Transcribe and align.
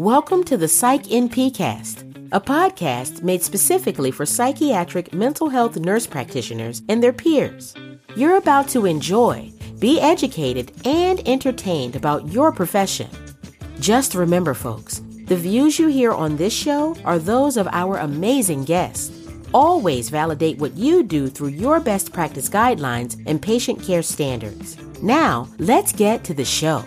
Welcome 0.00 0.44
to 0.44 0.56
the 0.56 0.66
Psych 0.66 1.02
NP 1.02 1.54
Cast, 1.54 2.06
a 2.32 2.40
podcast 2.40 3.22
made 3.22 3.42
specifically 3.42 4.10
for 4.10 4.24
psychiatric 4.24 5.12
mental 5.12 5.50
health 5.50 5.76
nurse 5.76 6.06
practitioners 6.06 6.80
and 6.88 7.02
their 7.02 7.12
peers. 7.12 7.74
You're 8.16 8.38
about 8.38 8.66
to 8.68 8.86
enjoy, 8.86 9.52
be 9.78 10.00
educated, 10.00 10.72
and 10.86 11.20
entertained 11.28 11.96
about 11.96 12.32
your 12.32 12.50
profession. 12.50 13.10
Just 13.78 14.14
remember, 14.14 14.54
folks, 14.54 15.02
the 15.26 15.36
views 15.36 15.78
you 15.78 15.88
hear 15.88 16.12
on 16.12 16.38
this 16.38 16.54
show 16.54 16.96
are 17.04 17.18
those 17.18 17.58
of 17.58 17.68
our 17.70 17.98
amazing 17.98 18.64
guests. 18.64 19.28
Always 19.52 20.08
validate 20.08 20.56
what 20.56 20.78
you 20.78 21.02
do 21.02 21.28
through 21.28 21.48
your 21.48 21.78
best 21.78 22.10
practice 22.10 22.48
guidelines 22.48 23.22
and 23.26 23.42
patient 23.42 23.82
care 23.82 24.02
standards. 24.02 24.78
Now, 25.02 25.46
let's 25.58 25.92
get 25.92 26.24
to 26.24 26.32
the 26.32 26.46
show. 26.46 26.86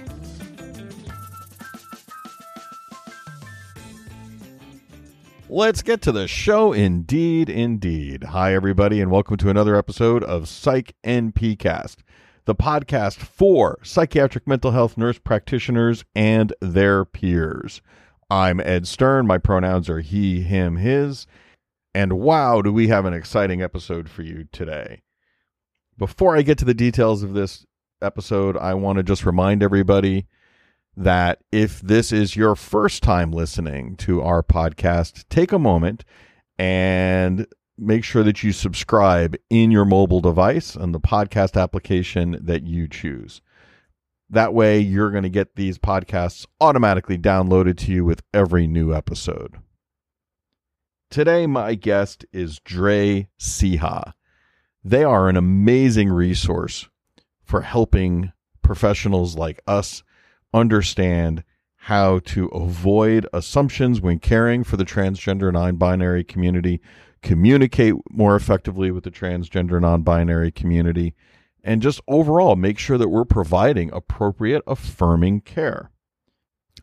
Let's 5.56 5.84
get 5.84 6.02
to 6.02 6.12
the 6.12 6.28
show. 6.28 6.74
Indeed, 6.74 7.48
indeed. 7.48 8.24
Hi, 8.24 8.56
everybody, 8.56 9.00
and 9.00 9.12
welcome 9.12 9.38
to 9.38 9.52
another 9.52 9.76
episode 9.76 10.24
of 10.24 10.48
Psych 10.48 10.96
NP 11.04 11.60
Cast, 11.60 12.02
the 12.46 12.56
podcast 12.56 13.18
for 13.18 13.78
psychiatric 13.84 14.48
mental 14.48 14.72
health 14.72 14.98
nurse 14.98 15.20
practitioners 15.20 16.06
and 16.16 16.54
their 16.60 17.06
peers. 17.06 17.84
I'm 18.32 18.62
Ed 18.62 18.88
Stern. 18.88 19.28
My 19.28 19.38
pronouns 19.38 19.92
are 19.92 20.00
he, 20.00 20.42
him, 20.42 20.78
his. 20.78 21.28
And 21.94 22.14
wow, 22.14 22.64
do 22.64 22.74
we 22.74 22.88
have 22.88 23.06
an 23.06 23.14
exciting 23.14 23.62
episode 23.62 24.10
for 24.10 24.24
you 24.24 24.48
today. 24.52 25.04
Before 26.00 26.36
I 26.36 26.42
get 26.42 26.58
to 26.58 26.66
the 26.66 26.74
details 26.74 27.22
of 27.22 27.36
this 27.36 27.64
episode, 28.02 28.58
I 28.58 28.74
want 28.74 28.98
to 28.98 29.04
just 29.04 29.24
remind 29.24 29.62
everybody 29.62 30.26
that 30.96 31.40
if 31.52 31.82
this 31.82 32.12
is 32.12 32.36
your 32.36 32.56
first 32.56 33.04
time 33.04 33.32
listening 33.32 33.96
to 33.98 34.22
our 34.22 34.44
podcast, 34.44 35.26
take 35.30 35.52
a 35.52 35.60
moment 35.60 36.04
and 36.58 37.48
make 37.78 38.04
sure 38.04 38.24
that 38.24 38.44
you 38.44 38.52
subscribe 38.52 39.36
in 39.50 39.72
your 39.72 39.86
mobile 39.86 40.22
device 40.22 40.76
on 40.76 40.92
the 40.92 41.00
podcast 41.00 41.60
application 41.60 42.38
that 42.42 42.64
you 42.64 42.88
choose. 42.88 43.42
That 44.30 44.54
way, 44.54 44.80
you're 44.80 45.12
going 45.12 45.24
to 45.24 45.30
get 45.30 45.56
these 45.56 45.78
podcasts 45.78 46.46
automatically 46.62 47.18
downloaded 47.18 47.78
to 47.80 47.92
you 47.92 48.06
with 48.06 48.24
every 48.34 48.68
new 48.68 48.94
episode. 48.94 49.58
Today, 51.10 51.46
my 51.46 51.76
guest 51.76 52.26
is 52.32 52.60
Dre 52.60 53.28
Ceja. 53.40 54.14
They 54.84 55.04
are 55.04 55.30
an 55.30 55.38
amazing 55.38 56.10
resource 56.10 56.90
for 57.44 57.62
helping 57.62 58.32
professionals 58.64 59.36
like 59.36 59.62
us 59.68 60.04
understand 60.54 61.44
how 61.76 62.20
to 62.20 62.46
avoid 62.48 63.28
assumptions 63.34 64.00
when 64.00 64.20
caring 64.20 64.64
for 64.64 64.78
the 64.78 64.86
transgender 64.86 65.52
non 65.52 65.76
binary 65.76 66.24
community, 66.24 66.80
communicate 67.22 67.96
more 68.10 68.36
effectively 68.36 68.92
with 68.92 69.04
the 69.04 69.12
transgender 69.12 69.82
non 69.82 70.02
binary 70.02 70.52
community, 70.52 71.14
and 71.64 71.82
just 71.82 72.02
overall 72.08 72.56
make 72.56 72.80
sure 72.80 72.98
that 72.98 73.10
we're 73.10 73.26
providing 73.26 73.92
appropriate, 73.92 74.64
affirming 74.68 75.42
care. 75.42 75.92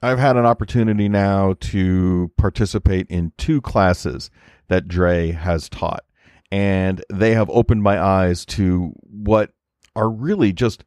I've 0.02 0.18
had 0.18 0.36
an 0.36 0.46
opportunity 0.46 1.08
now 1.08 1.54
to 1.60 2.32
participate 2.38 3.06
in 3.08 3.32
two 3.36 3.60
classes 3.60 4.30
that 4.68 4.88
Dre 4.88 5.32
has 5.32 5.68
taught, 5.68 6.04
and 6.50 7.04
they 7.12 7.34
have 7.34 7.50
opened 7.50 7.82
my 7.82 8.02
eyes 8.02 8.46
to 8.46 8.92
what 9.02 9.52
are 9.94 10.08
really 10.08 10.52
just 10.52 10.84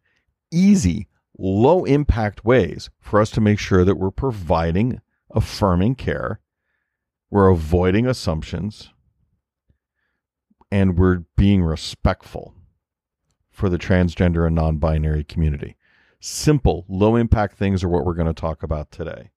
easy, 0.51 1.07
low 1.37 1.85
impact 1.85 2.45
ways 2.45 2.89
for 2.99 3.19
us 3.19 3.29
to 3.31 3.41
make 3.41 3.59
sure 3.59 3.83
that 3.83 3.95
we're 3.95 4.11
providing 4.11 5.01
affirming 5.31 5.95
care, 5.95 6.39
we're 7.29 7.49
avoiding 7.49 8.05
assumptions, 8.05 8.91
and 10.71 10.97
we're 10.97 11.23
being 11.35 11.63
respectful 11.63 12.53
for 13.51 13.69
the 13.69 13.77
transgender 13.77 14.45
and 14.45 14.55
non 14.55 14.77
binary 14.77 15.23
community 15.23 15.75
simple, 16.23 16.85
low 16.87 17.17
impact 17.17 17.57
things 17.57 17.83
are 17.83 17.89
what 17.89 18.05
we're 18.05 18.13
going 18.13 18.27
to 18.27 18.33
talk 18.33 18.63
about 18.63 18.91
today. 18.91 19.29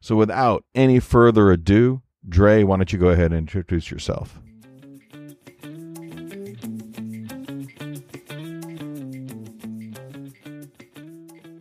So, 0.00 0.16
without 0.16 0.64
any 0.74 1.00
further 1.00 1.50
ado, 1.52 2.02
Dre, 2.28 2.64
why 2.64 2.76
don't 2.76 2.92
you 2.92 2.98
go 2.98 3.08
ahead 3.08 3.32
and 3.32 3.38
introduce 3.38 3.90
yourself? 3.90 4.40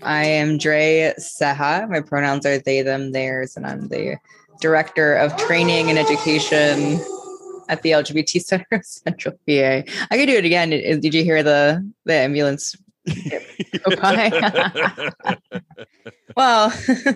I 0.06 0.26
am 0.26 0.58
Dre 0.58 1.14
Ceja. 1.20 1.90
My 1.90 2.02
pronouns 2.02 2.46
are 2.46 2.60
they, 2.60 2.82
them, 2.82 3.12
theirs, 3.12 3.56
and 3.56 3.66
I'm 3.66 3.88
the 3.88 4.18
director 4.62 5.16
of 5.16 5.36
training 5.38 5.90
and 5.90 5.98
education 5.98 7.00
at 7.70 7.82
the 7.82 7.92
LGBT 7.92 8.42
Center 8.44 8.66
of 8.72 8.86
Central 8.86 9.34
PA. 9.48 9.84
I 10.12 10.12
could 10.12 10.28
do 10.28 10.38
it 10.38 10.46
again. 10.46 10.70
Did 10.70 11.14
you 11.14 11.24
hear 11.24 11.44
the 11.44 11.90
the 12.06 12.14
ambulance 12.14 12.76
well, 16.38 16.70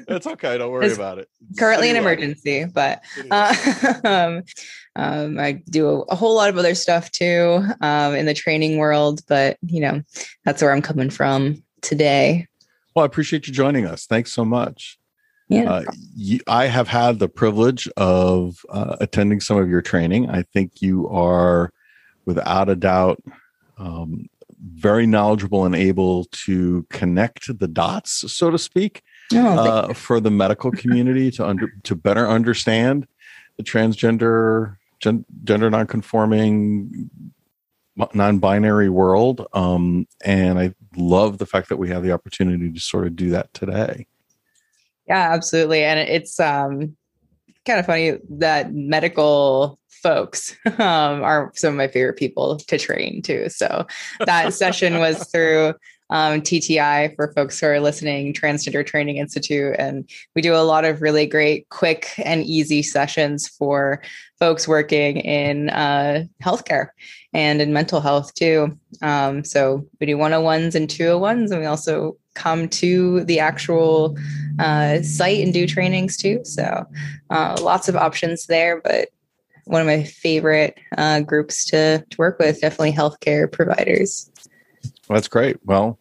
that's 0.07 0.27
okay. 0.27 0.57
Don't 0.57 0.71
worry 0.71 0.91
about 0.91 1.19
it. 1.19 1.29
It's 1.49 1.59
currently 1.59 1.89
an 1.89 1.95
emergency, 1.95 2.65
but 2.65 3.01
uh, 3.31 3.55
um, 4.03 4.43
um, 4.97 5.39
I 5.39 5.63
do 5.69 5.87
a, 5.87 6.01
a, 6.01 6.15
whole 6.15 6.35
lot 6.35 6.49
of 6.49 6.57
other 6.57 6.75
stuff 6.75 7.09
too 7.11 7.63
um, 7.79 8.15
in 8.15 8.25
the 8.25 8.33
training 8.33 8.79
world. 8.79 9.21
But 9.29 9.57
you 9.65 9.79
know, 9.79 10.01
that's 10.43 10.61
where 10.61 10.73
I'm 10.73 10.81
coming 10.81 11.09
from 11.09 11.63
today. 11.81 12.47
Well, 12.97 13.03
I 13.03 13.05
appreciate 13.05 13.45
you 13.45 13.53
joining 13.53 13.85
us. 13.85 14.07
Thanks 14.07 14.33
so 14.33 14.43
much. 14.43 14.97
Yeah, 15.49 15.71
uh, 15.71 15.83
you, 16.15 16.39
I 16.47 16.65
have 16.65 16.87
had 16.87 17.19
the 17.19 17.29
privilege 17.29 17.87
of 17.95 18.65
uh, 18.69 18.95
attending 18.99 19.39
some 19.39 19.57
of 19.57 19.69
your 19.69 19.83
training. 19.83 20.31
I 20.31 20.41
think 20.41 20.81
you 20.81 21.07
are, 21.09 21.71
without 22.25 22.69
a 22.69 22.75
doubt, 22.75 23.21
um, 23.77 24.25
very 24.59 25.05
knowledgeable 25.05 25.63
and 25.63 25.75
able 25.75 26.25
to 26.45 26.87
connect 26.89 27.59
the 27.59 27.67
dots, 27.67 28.33
so 28.33 28.49
to 28.49 28.57
speak, 28.57 29.03
oh, 29.31 29.59
uh, 29.59 29.93
for 29.93 30.19
the 30.19 30.31
medical 30.31 30.71
community 30.71 31.29
to 31.29 31.45
under 31.45 31.71
to 31.83 31.95
better 31.95 32.27
understand 32.27 33.07
the 33.57 33.63
transgender, 33.63 34.77
gen, 34.99 35.23
gender 35.43 35.69
nonconforming, 35.69 37.11
non-binary 38.15 38.89
world. 38.89 39.45
Um, 39.53 40.07
and 40.25 40.57
I 40.57 40.73
love 40.97 41.37
the 41.37 41.45
fact 41.45 41.69
that 41.69 41.77
we 41.77 41.89
have 41.89 42.03
the 42.03 42.11
opportunity 42.11 42.71
to 42.71 42.79
sort 42.79 43.07
of 43.07 43.15
do 43.15 43.29
that 43.31 43.53
today. 43.53 44.07
Yeah, 45.07 45.31
absolutely, 45.33 45.83
and 45.83 45.99
it's 45.99 46.39
um, 46.39 46.97
kind 47.65 47.79
of 47.79 47.85
funny 47.85 48.17
that 48.29 48.73
medical 48.73 49.79
folks 49.89 50.55
um, 50.65 51.23
are 51.23 51.51
some 51.55 51.73
of 51.73 51.77
my 51.77 51.87
favorite 51.87 52.17
people 52.17 52.57
to 52.57 52.77
train 52.77 53.21
too. 53.21 53.49
So 53.49 53.85
that 54.25 54.53
session 54.53 54.99
was 54.99 55.25
through 55.29 55.73
um, 56.09 56.41
TTI 56.41 57.15
for 57.15 57.33
folks 57.33 57.59
who 57.59 57.67
are 57.67 57.79
listening, 57.79 58.33
Transgender 58.33 58.85
Training 58.85 59.17
Institute. 59.17 59.75
And 59.77 60.09
we 60.35 60.41
do 60.41 60.55
a 60.55 60.63
lot 60.63 60.85
of 60.85 61.01
really 61.01 61.25
great, 61.25 61.67
quick, 61.69 62.13
and 62.23 62.45
easy 62.45 62.81
sessions 62.81 63.47
for 63.47 64.01
folks 64.39 64.67
working 64.67 65.17
in 65.17 65.69
uh, 65.69 66.23
healthcare 66.41 66.89
and 67.37 67.61
in 67.61 67.71
mental 67.71 68.01
health 68.01 68.33
too. 68.33 68.75
Um, 69.03 69.43
so 69.43 69.85
we 70.01 70.07
do 70.07 70.17
101s 70.17 70.73
and 70.73 70.87
201s, 70.89 71.51
and 71.51 71.59
we 71.59 71.67
also 71.67 72.17
come 72.33 72.67
to 72.69 73.23
the 73.25 73.39
actual 73.39 74.17
uh, 74.57 75.03
site 75.03 75.43
and 75.43 75.53
do 75.53 75.67
trainings 75.67 76.17
too. 76.17 76.39
So 76.43 76.83
uh, 77.29 77.57
lots 77.61 77.87
of 77.87 77.95
options 77.95 78.47
there, 78.47 78.81
but 78.81 79.09
one 79.65 79.81
of 79.81 79.87
my 79.87 80.03
favorite 80.03 80.79
uh, 80.97 81.19
groups 81.19 81.63
to, 81.65 82.03
to 82.09 82.17
work 82.17 82.39
with, 82.39 82.59
definitely 82.59 82.93
healthcare 82.93 83.51
providers. 83.51 84.31
Well, 85.07 85.17
that's 85.17 85.27
great. 85.27 85.57
Well, 85.63 85.99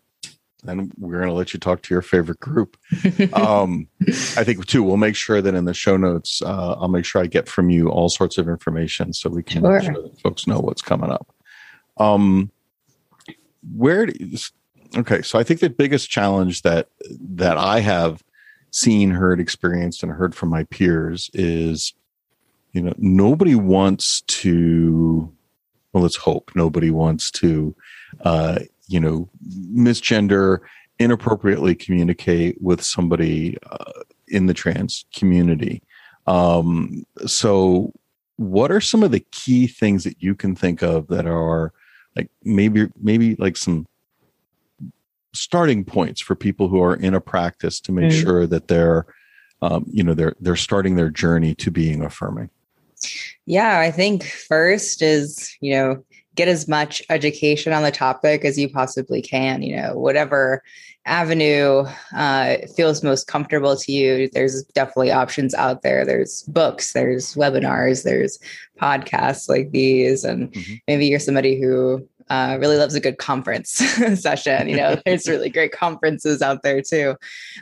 then 0.65 0.91
we're 0.99 1.19
going 1.19 1.28
to 1.28 1.34
let 1.34 1.55
you 1.55 1.61
talk 1.61 1.83
to 1.83 1.94
your 1.94 2.03
favorite 2.03 2.41
group. 2.41 2.77
um, 3.34 3.87
I 4.36 4.45
think 4.45 4.66
too, 4.66 4.83
we'll 4.83 4.97
make 4.97 5.16
sure 5.16 5.41
that 5.41 5.54
in 5.54 5.65
the 5.65 5.75
show 5.75 5.97
notes, 5.97 6.42
uh, 6.42 6.77
I'll 6.78 6.89
make 6.89 7.04
sure 7.04 7.22
I 7.22 7.27
get 7.27 7.48
from 7.48 7.71
you 7.71 7.89
all 7.89 8.09
sorts 8.09 8.39
of 8.39 8.48
information 8.48 9.13
so 9.13 9.30
we 9.30 9.42
can 9.42 9.63
sure. 9.63 9.72
make 9.72 9.84
sure 9.84 10.03
that 10.03 10.21
folks 10.21 10.47
know 10.47 10.59
what's 10.59 10.83
coming 10.83 11.10
up. 11.10 11.33
Um, 11.98 12.51
where, 13.75 14.07
do, 14.07 14.36
okay. 14.97 15.22
So 15.22 15.39
I 15.39 15.45
think 15.45 15.60
the 15.60 15.71
biggest 15.71 16.10
challenge 16.10 16.63
that, 16.63 16.89
that 17.21 17.59
I 17.59 17.80
have 17.80 18.22
seen, 18.71 19.10
heard, 19.10 19.41
experienced, 19.41 20.03
and 20.03 20.13
heard 20.13 20.34
from 20.34 20.51
my 20.51 20.65
peers 20.65 21.30
is 21.33 21.95
you 22.77 22.83
know 22.83 22.92
nobody 22.98 23.54
wants 23.54 24.21
to 24.27 25.33
well 25.92 26.03
let's 26.03 26.16
hope 26.16 26.51
nobody 26.54 26.91
wants 26.91 27.30
to 27.30 27.75
uh 28.21 28.59
you 28.88 29.00
know 29.00 29.28
misgender 29.74 30.59
inappropriately 30.98 31.74
communicate 31.74 32.60
with 32.60 32.83
somebody 32.83 33.56
uh, 33.71 34.03
in 34.28 34.47
the 34.47 34.54
trans 34.54 35.04
community 35.15 35.83
um 36.27 37.04
so 37.27 37.92
what 38.36 38.71
are 38.71 38.80
some 38.80 39.03
of 39.03 39.10
the 39.10 39.24
key 39.30 39.66
things 39.66 40.04
that 40.04 40.22
you 40.22 40.34
can 40.34 40.54
think 40.54 40.83
of 40.83 41.06
that 41.09 41.27
are 41.27 41.72
like 42.15 42.30
maybe 42.42 42.88
maybe 43.00 43.34
like 43.36 43.56
some 43.56 43.86
starting 45.34 45.84
points 45.84 46.21
for 46.21 46.34
people 46.34 46.68
who 46.68 46.82
are 46.82 46.97
in 46.97 47.15
a 47.15 47.21
practice 47.21 47.78
to 47.80 47.92
make 47.92 48.10
mm-hmm. 48.10 48.22
sure 48.22 48.47
that 48.47 48.68
they're 48.68 49.06
um, 49.62 49.86
you 49.91 50.03
know 50.03 50.15
they're 50.15 50.34
they're 50.41 50.56
starting 50.56 50.97
their 50.97 51.10
journey 51.10 51.54
to 51.54 51.71
being 51.71 52.03
affirming 52.03 52.50
yeah 53.44 53.78
i 53.78 53.91
think 53.91 54.24
first 54.24 55.03
is 55.03 55.56
you 55.60 55.74
know 55.74 56.04
get 56.36 56.48
as 56.48 56.68
much 56.68 57.03
education 57.10 57.72
on 57.72 57.83
the 57.83 57.91
topic 57.91 58.44
as 58.44 58.59
you 58.59 58.68
possibly 58.68 59.21
can 59.21 59.62
you 59.62 59.77
know 59.77 59.94
whatever 59.98 60.62
avenue 61.06 61.84
uh, 62.16 62.56
feels 62.77 63.03
most 63.03 63.27
comfortable 63.27 63.77
to 63.77 63.92
you 63.92 64.28
there's 64.33 64.65
definitely 64.74 65.10
options 65.10 65.54
out 65.54 65.83
there 65.83 66.04
there's 66.04 66.42
books 66.44 66.92
there's 66.92 67.34
webinars 67.34 68.03
there's 68.03 68.38
podcasts 68.80 69.48
like 69.48 69.71
these 69.71 70.24
and 70.24 70.53
mm-hmm. 70.53 70.74
maybe 70.86 71.06
you're 71.06 71.21
somebody 71.21 71.60
who 71.60 72.06
uh, 72.28 72.56
really 72.60 72.77
loves 72.77 72.94
a 72.94 73.00
good 73.00 73.18
conference 73.18 73.71
session. 74.21 74.68
You 74.68 74.77
know, 74.77 75.00
there's 75.04 75.28
really 75.28 75.48
great 75.48 75.72
conferences 75.72 76.42
out 76.42 76.62
there 76.62 76.82
too. 76.82 77.10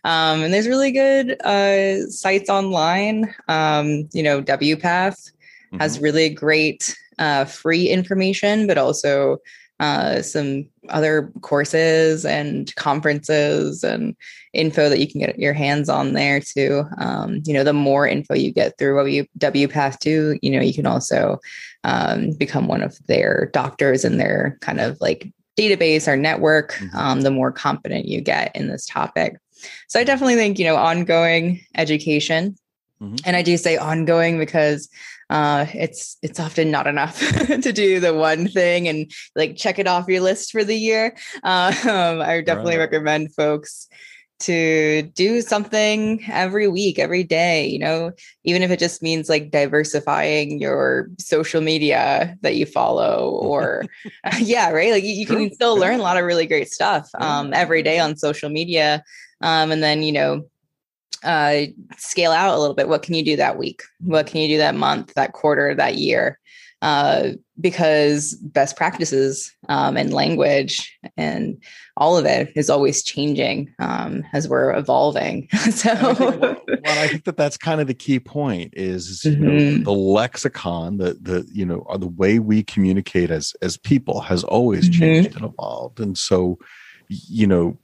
Um, 0.05 0.43
and 0.43 0.55
there's 0.55 0.69
really 0.69 0.91
good 0.91 1.41
uh, 1.43 2.07
sites 2.09 2.49
online. 2.49 3.35
Um, 3.49 4.09
you 4.13 4.23
know, 4.23 4.43
WPATH 4.43 4.81
mm-hmm. 4.81 5.79
has 5.79 6.01
really 6.01 6.31
great 6.31 6.97
uh, 7.19 7.45
free 7.45 7.89
information, 7.89 8.67
but 8.67 8.79
also 8.79 9.39
uh, 9.81 10.23
some 10.23 10.67
other 10.91 11.33
courses 11.41 12.25
and 12.25 12.75
conferences 12.77 13.83
and 13.83 14.15
info 14.53 14.89
that 14.89 15.01
you 15.01 15.09
can 15.09 15.21
get 15.21 15.39
your 15.39 15.53
hands 15.53 15.89
on 15.89 16.13
there 16.13 16.41
too. 16.41 16.85
Um, 16.99 17.43
you 17.45 17.53
know, 17.53 17.65
the 17.65 17.73
more 17.73 18.07
info 18.07 18.35
you 18.35 18.53
get 18.53 18.79
through 18.79 18.97
w- 18.97 19.27
WPATH 19.39 19.99
too, 19.99 20.39
you 20.43 20.51
know, 20.51 20.61
you 20.61 20.73
can 20.73 20.87
also 20.87 21.39
um, 21.83 22.33
become 22.33 22.69
one 22.69 22.83
of 22.83 22.97
their 23.07 23.51
doctors 23.53 24.05
in 24.05 24.17
their 24.17 24.59
kind 24.61 24.81
of 24.81 24.97
like 25.01 25.33
database 25.59 26.07
or 26.07 26.17
network, 26.17 26.75
mm-hmm. 26.75 26.97
um, 26.97 27.21
the 27.23 27.31
more 27.31 27.51
confident 27.51 28.07
you 28.07 28.21
get 28.21 28.55
in 28.55 28.69
this 28.69 28.87
topic. 28.87 29.37
So 29.89 29.99
I 29.99 30.05
definitely 30.05 30.37
think, 30.37 30.59
you 30.59 30.67
know, 30.67 30.77
ongoing 30.77 31.61
education. 31.77 32.57
Mm-hmm. 33.01 33.17
And 33.25 33.37
I 33.37 33.43
do 33.43 33.57
say 33.57 33.77
ongoing 33.77 34.39
because 34.39 34.89
uh, 35.31 35.67
it's 35.75 36.17
it's 36.23 36.41
often 36.41 36.71
not 36.71 36.87
enough 36.87 37.19
to 37.47 37.73
do 37.73 38.01
the 38.01 38.15
one 38.15 38.49
thing 38.49 38.89
and 38.89 39.11
like 39.35 39.57
check 39.57 39.79
it 39.79 39.87
off 39.87 40.09
your 40.09 40.21
list 40.21 40.53
for 40.53 40.65
the 40.65 40.77
year. 40.77 41.17
Uh, 41.43 41.73
um, 41.85 42.21
I 42.21 42.41
definitely 42.41 42.77
right. 42.77 42.91
recommend 42.91 43.35
folks 43.35 43.89
to 44.41 45.03
do 45.15 45.41
something 45.41 46.23
every 46.29 46.69
week, 46.69 46.99
every 46.99 47.23
day, 47.23 47.67
you 47.67 47.79
know, 47.79 48.13
even 48.43 48.63
if 48.63 48.71
it 48.71 48.79
just 48.79 49.03
means 49.03 49.29
like 49.29 49.51
diversifying 49.51 50.61
your 50.61 51.09
social 51.19 51.61
media 51.61 52.37
that 52.43 52.57
you 52.57 52.67
follow 52.67 53.31
or 53.31 53.85
uh, 54.25 54.37
yeah, 54.39 54.71
right. 54.71 54.91
Like 54.91 55.05
you, 55.05 55.15
you 55.15 55.27
can 55.27 55.53
still 55.55 55.79
learn 55.79 56.01
a 56.01 56.03
lot 56.03 56.17
of 56.17 56.25
really 56.25 56.47
great 56.47 56.71
stuff 56.71 57.09
um, 57.19 57.55
every 57.55 57.83
day 57.83 57.99
on 57.99 58.17
social 58.17 58.51
media. 58.51 59.03
Um, 59.41 59.71
and 59.71 59.83
then, 59.83 60.03
you 60.03 60.13
know, 60.13 60.43
uh, 61.25 61.67
scale 61.97 62.33
out 62.33 62.55
a 62.55 62.61
little 62.61 62.75
bit. 62.75 62.89
What 62.89 63.03
can 63.03 63.15
you 63.15 63.25
do 63.25 63.37
that 63.37 63.59
week? 63.59 63.83
What 64.01 64.27
can 64.27 64.41
you 64.41 64.49
do 64.49 64.59
that 64.59 64.75
month, 64.75 65.15
that 65.15 65.33
quarter, 65.33 65.75
that 65.75 65.97
year? 65.97 66.39
Uh, 66.83 67.31
because 67.59 68.35
best 68.35 68.77
practices 68.77 69.51
um, 69.71 69.97
and 69.97 70.13
language 70.13 70.95
and 71.17 71.57
all 71.97 72.19
of 72.19 72.27
it 72.27 72.53
is 72.57 72.69
always 72.69 73.03
changing 73.03 73.73
um, 73.79 74.23
as 74.35 74.49
we're 74.49 74.77
evolving. 74.77 75.49
so, 75.71 75.91
I 75.91 76.15
think, 76.15 76.43
well, 76.43 77.05
I 77.05 77.09
think 77.09 77.25
that 77.25 77.39
that's 77.39 77.57
kind 77.57 77.81
of 77.81 77.87
the 77.87 77.95
key 77.95 78.21
point 78.21 78.75
is 78.77 79.23
mm-hmm. 79.25 79.45
know, 79.45 79.79
the 79.79 79.93
lexicon, 79.93 80.99
the 80.99 81.15
the 81.15 81.49
you 81.51 81.65
know, 81.65 81.87
the 81.99 82.09
way 82.09 82.39
we 82.39 82.63
communicate 82.63 83.31
as 83.31 83.55
as 83.63 83.79
people 83.79 84.21
has 84.21 84.45
always 84.45 84.91
mm-hmm. 84.91 85.01
changed 85.01 85.37
and 85.37 85.47
evolved, 85.47 86.01
and 86.01 86.19
so 86.19 86.59
you 87.09 87.47
know 87.47 87.79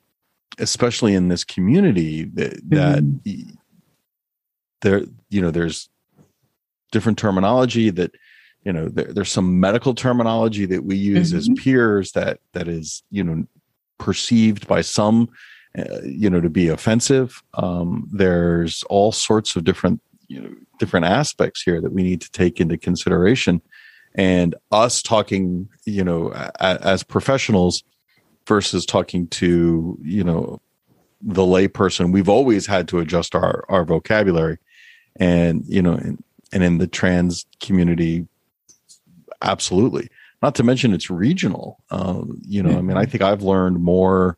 especially 0.58 1.14
in 1.14 1.28
this 1.28 1.44
community 1.44 2.24
that, 2.24 2.60
that 2.68 3.02
mm-hmm. 3.02 3.50
there 4.82 5.02
you 5.28 5.40
know 5.40 5.50
there's 5.50 5.88
different 6.92 7.18
terminology 7.18 7.90
that 7.90 8.12
you 8.64 8.72
know 8.72 8.88
there, 8.88 9.12
there's 9.12 9.30
some 9.30 9.60
medical 9.60 9.94
terminology 9.94 10.66
that 10.66 10.84
we 10.84 10.96
use 10.96 11.30
mm-hmm. 11.30 11.38
as 11.38 11.48
peers 11.56 12.12
that 12.12 12.40
that 12.52 12.68
is 12.68 13.02
you 13.10 13.24
know 13.24 13.44
perceived 13.98 14.66
by 14.66 14.80
some 14.80 15.28
uh, 15.78 16.00
you 16.02 16.28
know 16.28 16.40
to 16.40 16.50
be 16.50 16.68
offensive 16.68 17.42
um, 17.54 18.08
there's 18.12 18.82
all 18.84 19.12
sorts 19.12 19.56
of 19.56 19.64
different 19.64 20.00
you 20.28 20.40
know 20.40 20.54
different 20.78 21.06
aspects 21.06 21.62
here 21.62 21.80
that 21.80 21.92
we 21.92 22.02
need 22.02 22.20
to 22.20 22.30
take 22.30 22.60
into 22.60 22.76
consideration 22.76 23.60
and 24.14 24.54
us 24.72 25.02
talking 25.02 25.68
you 25.84 26.04
know 26.04 26.32
a, 26.32 26.50
as 26.60 27.02
professionals 27.02 27.84
versus 28.50 28.84
talking 28.84 29.28
to 29.28 29.96
you 30.02 30.24
know 30.24 30.60
the 31.22 31.42
layperson 31.42 32.12
we've 32.12 32.28
always 32.28 32.66
had 32.66 32.88
to 32.88 32.98
adjust 32.98 33.36
our 33.36 33.64
our 33.68 33.84
vocabulary. 33.84 34.58
And 35.16 35.64
you 35.66 35.80
know 35.80 35.92
and, 35.92 36.22
and 36.52 36.64
in 36.64 36.78
the 36.78 36.88
trans 36.88 37.46
community 37.60 38.26
absolutely. 39.40 40.08
Not 40.42 40.56
to 40.56 40.64
mention 40.64 40.92
it's 40.92 41.10
regional. 41.10 41.78
Uh, 41.92 42.22
you 42.42 42.62
know 42.62 42.76
i 42.76 42.82
mean 42.82 42.96
i 42.96 43.06
think 43.06 43.22
i've 43.22 43.42
learned 43.42 43.78
more 43.78 44.36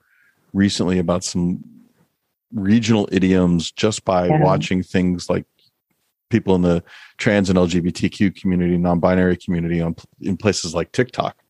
recently 0.53 0.99
about 0.99 1.25
some 1.25 1.65
regional 2.53 3.09
idioms 3.11 3.73
just 3.73 4.05
by 4.05 4.27
yeah. 4.27 4.43
watching 4.43 4.83
things 4.83 5.31
like 5.31 5.47
people 6.29 6.55
in 6.55 6.61
the 6.61 6.83
trans 7.17 7.49
and 7.49 7.59
lgbtq 7.59 8.35
community 8.39 8.77
non-binary 8.77 9.37
community 9.37 9.81
on 9.81 9.95
in 10.21 10.37
places 10.37 10.75
like 10.75 10.93
tiktok 10.93 11.42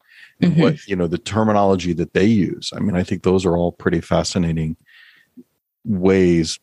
mm-hmm. 0.43 0.61
what 0.61 0.87
you 0.87 0.97
know 0.97 1.07
the 1.07 1.19
terminology 1.19 1.93
that 1.93 2.15
they 2.15 2.25
use 2.25 2.71
i 2.75 2.81
mean 2.81 2.97
i 2.97 3.03
think 3.03 3.23
those 3.23 3.45
are 3.45 3.57
all 3.57 3.73
pretty 3.73 4.01
fascinating 4.01 4.77
ways 5.85 6.59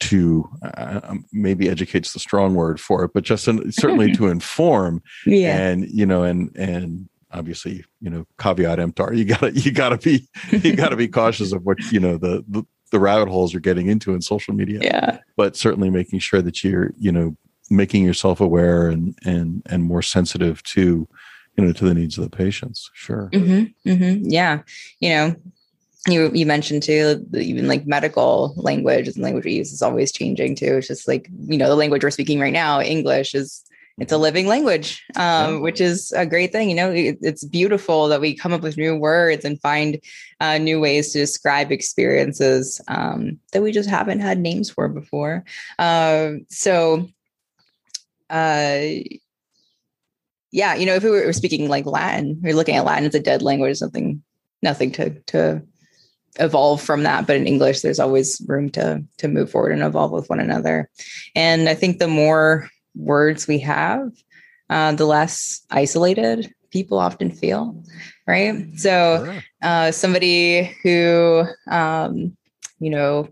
to 0.00 0.48
uh, 0.62 1.00
um, 1.04 1.24
maybe 1.32 1.68
educates 1.68 2.12
the 2.12 2.20
strong 2.20 2.54
word 2.54 2.80
for 2.80 3.04
it 3.04 3.10
but 3.12 3.24
just 3.24 3.48
in, 3.48 3.70
certainly 3.72 4.12
to 4.16 4.28
inform 4.28 5.02
yeah. 5.26 5.56
and 5.58 5.88
you 5.88 6.06
know 6.06 6.22
and 6.22 6.54
and 6.56 7.08
obviously 7.32 7.84
you 8.00 8.08
know 8.08 8.26
caveat 8.38 8.78
emptor 8.78 9.12
you 9.12 9.24
gotta 9.24 9.52
you 9.52 9.70
gotta 9.72 9.98
be 9.98 10.26
you 10.50 10.74
gotta 10.76 10.96
be 10.96 11.08
cautious 11.08 11.52
of 11.52 11.64
what 11.64 11.78
you 11.92 12.00
know 12.00 12.16
the, 12.16 12.44
the 12.48 12.64
the 12.90 13.00
rabbit 13.00 13.28
holes 13.28 13.52
you're 13.52 13.60
getting 13.60 13.88
into 13.88 14.14
in 14.14 14.22
social 14.22 14.54
media 14.54 14.78
yeah 14.82 15.18
but 15.36 15.56
certainly 15.56 15.90
making 15.90 16.18
sure 16.18 16.40
that 16.40 16.64
you're 16.64 16.92
you 16.96 17.12
know 17.12 17.36
making 17.70 18.04
yourself 18.04 18.40
aware 18.40 18.88
and 18.88 19.18
and 19.24 19.62
and 19.66 19.84
more 19.84 20.02
sensitive 20.02 20.62
to 20.62 21.06
you 21.58 21.64
know 21.64 21.72
to 21.72 21.84
the 21.84 21.94
needs 21.94 22.16
of 22.16 22.24
the 22.24 22.36
patients 22.36 22.90
sure 22.94 23.28
mm-hmm, 23.32 23.88
mm-hmm. 23.88 24.30
yeah 24.30 24.60
you 25.00 25.10
know 25.10 25.34
you 26.06 26.30
you 26.32 26.46
mentioned 26.46 26.82
too 26.82 27.26
even 27.34 27.66
like 27.66 27.86
medical 27.86 28.54
language 28.56 29.08
and 29.08 29.18
language 29.18 29.44
we 29.44 29.54
use 29.54 29.72
is 29.72 29.82
always 29.82 30.12
changing 30.12 30.54
too 30.54 30.76
it's 30.76 30.88
just 30.88 31.08
like 31.08 31.28
you 31.46 31.58
know 31.58 31.68
the 31.68 31.76
language 31.76 32.02
we're 32.02 32.10
speaking 32.10 32.40
right 32.40 32.52
now 32.52 32.80
english 32.80 33.34
is 33.34 33.64
it's 33.98 34.12
a 34.12 34.14
mm-hmm. 34.14 34.22
living 34.22 34.46
language 34.46 35.04
um, 35.16 35.60
which 35.60 35.80
is 35.80 36.12
a 36.12 36.24
great 36.24 36.52
thing 36.52 36.70
you 36.70 36.76
know 36.76 36.90
it, 36.90 37.18
it's 37.20 37.44
beautiful 37.44 38.06
that 38.08 38.20
we 38.20 38.34
come 38.34 38.52
up 38.52 38.62
with 38.62 38.76
new 38.76 38.94
words 38.94 39.44
and 39.44 39.60
find 39.60 40.00
uh, 40.40 40.56
new 40.56 40.78
ways 40.78 41.12
to 41.12 41.18
describe 41.18 41.72
experiences 41.72 42.80
um, 42.86 43.38
that 43.52 43.62
we 43.62 43.72
just 43.72 43.90
haven't 43.90 44.20
had 44.20 44.38
names 44.38 44.70
for 44.70 44.88
before 44.88 45.44
uh, 45.80 46.30
so 46.48 47.08
uh, 48.30 48.80
yeah, 50.50 50.74
you 50.74 50.86
know, 50.86 50.94
if 50.94 51.04
we 51.04 51.10
were 51.10 51.32
speaking 51.32 51.68
like 51.68 51.86
Latin, 51.86 52.38
we're 52.42 52.54
looking 52.54 52.76
at 52.76 52.84
Latin 52.84 53.06
as 53.06 53.14
a 53.14 53.20
dead 53.20 53.42
language, 53.42 53.76
something, 53.76 54.22
nothing 54.62 54.90
to 54.92 55.10
to 55.26 55.62
evolve 56.40 56.80
from 56.80 57.02
that. 57.02 57.26
But 57.26 57.36
in 57.36 57.46
English, 57.46 57.80
there's 57.80 58.00
always 58.00 58.40
room 58.46 58.70
to 58.70 59.02
to 59.18 59.28
move 59.28 59.50
forward 59.50 59.72
and 59.72 59.82
evolve 59.82 60.12
with 60.12 60.28
one 60.30 60.40
another. 60.40 60.88
And 61.34 61.68
I 61.68 61.74
think 61.74 61.98
the 61.98 62.08
more 62.08 62.68
words 62.94 63.46
we 63.46 63.58
have, 63.60 64.10
uh, 64.70 64.92
the 64.92 65.06
less 65.06 65.64
isolated 65.70 66.52
people 66.70 66.98
often 66.98 67.30
feel. 67.30 67.82
Right. 68.26 68.78
So 68.78 69.40
uh, 69.62 69.90
somebody 69.90 70.76
who, 70.82 71.44
um, 71.70 72.36
you 72.78 72.90
know, 72.90 73.28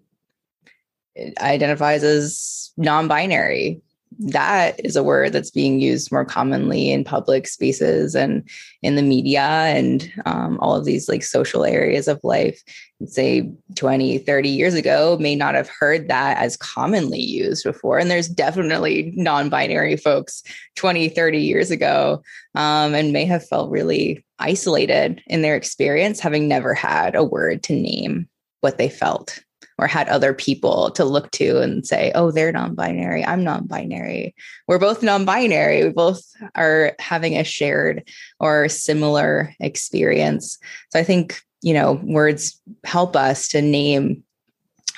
identifies 1.39 2.03
as 2.03 2.73
non-binary 2.77 3.83
that 4.19 4.81
is 4.85 4.97
a 4.97 5.03
word 5.03 5.33
that's 5.33 5.51
being 5.51 5.81
used 5.81 6.11
more 6.11 6.25
commonly 6.25 6.91
in 6.91 7.05
public 7.05 7.47
spaces 7.47 8.15
and 8.15 8.49
in 8.83 8.97
the 8.97 9.03
media 9.03 9.43
and 9.43 10.11
um, 10.25 10.59
all 10.61 10.75
of 10.75 10.85
these 10.85 11.09
like 11.09 11.23
social 11.23 11.65
areas 11.65 12.09
of 12.09 12.21
life. 12.23 12.63
Say 13.05 13.51
20 13.75 14.19
30 14.19 14.49
years 14.49 14.75
ago 14.75 15.19
may 15.21 15.35
not 15.35 15.55
have 15.55 15.69
heard 15.69 16.09
that 16.09 16.39
as 16.39 16.57
commonly 16.57 17.21
used 17.21 17.65
before. 17.65 17.99
And 17.99 18.11
there's 18.11 18.29
definitely 18.29 19.13
non-binary 19.17 19.97
folks 19.99 20.43
20 20.77 21.11
30 21.11 21.39
years 21.39 21.71
ago 21.71 22.23
um, 22.55 22.95
and 22.95 23.13
may 23.13 23.27
have 23.27 23.47
felt 23.47 23.71
really 23.71 24.25
isolated 24.39 25.23
in 25.27 25.43
their 25.43 25.57
experience 25.57 26.21
having 26.21 26.49
never 26.49 26.75
had 26.75 27.15
a 27.15 27.25
word 27.25 27.63
to 27.65 27.75
name 27.75 28.29
what 28.61 28.79
they 28.79 28.89
felt 28.89 29.41
or 29.79 29.87
had 29.87 30.09
other 30.09 30.33
people 30.33 30.91
to 30.93 31.05
look 31.05 31.31
to 31.33 31.61
and 31.61 31.87
say, 31.87 32.11
oh, 32.15 32.31
they're 32.31 32.53
non 32.53 32.75
binary. 32.75 33.25
I'm 33.25 33.45
non 33.45 33.67
binary. 33.67 34.35
We're 34.67 34.79
both 34.79 35.03
non 35.03 35.25
binary. 35.25 35.85
We 35.85 35.91
both 35.91 36.23
are 36.55 36.95
having 36.99 37.37
a 37.37 37.45
shared 37.45 38.09
or 38.41 38.69
similar 38.69 39.55
experience. 39.61 40.59
So 40.91 40.99
I 40.99 41.05
think, 41.05 41.43
you 41.63 41.75
know, 41.75 42.01
words 42.05 42.61
help 42.85 43.17
us 43.17 43.49
to 43.49 43.61
name 43.61 44.23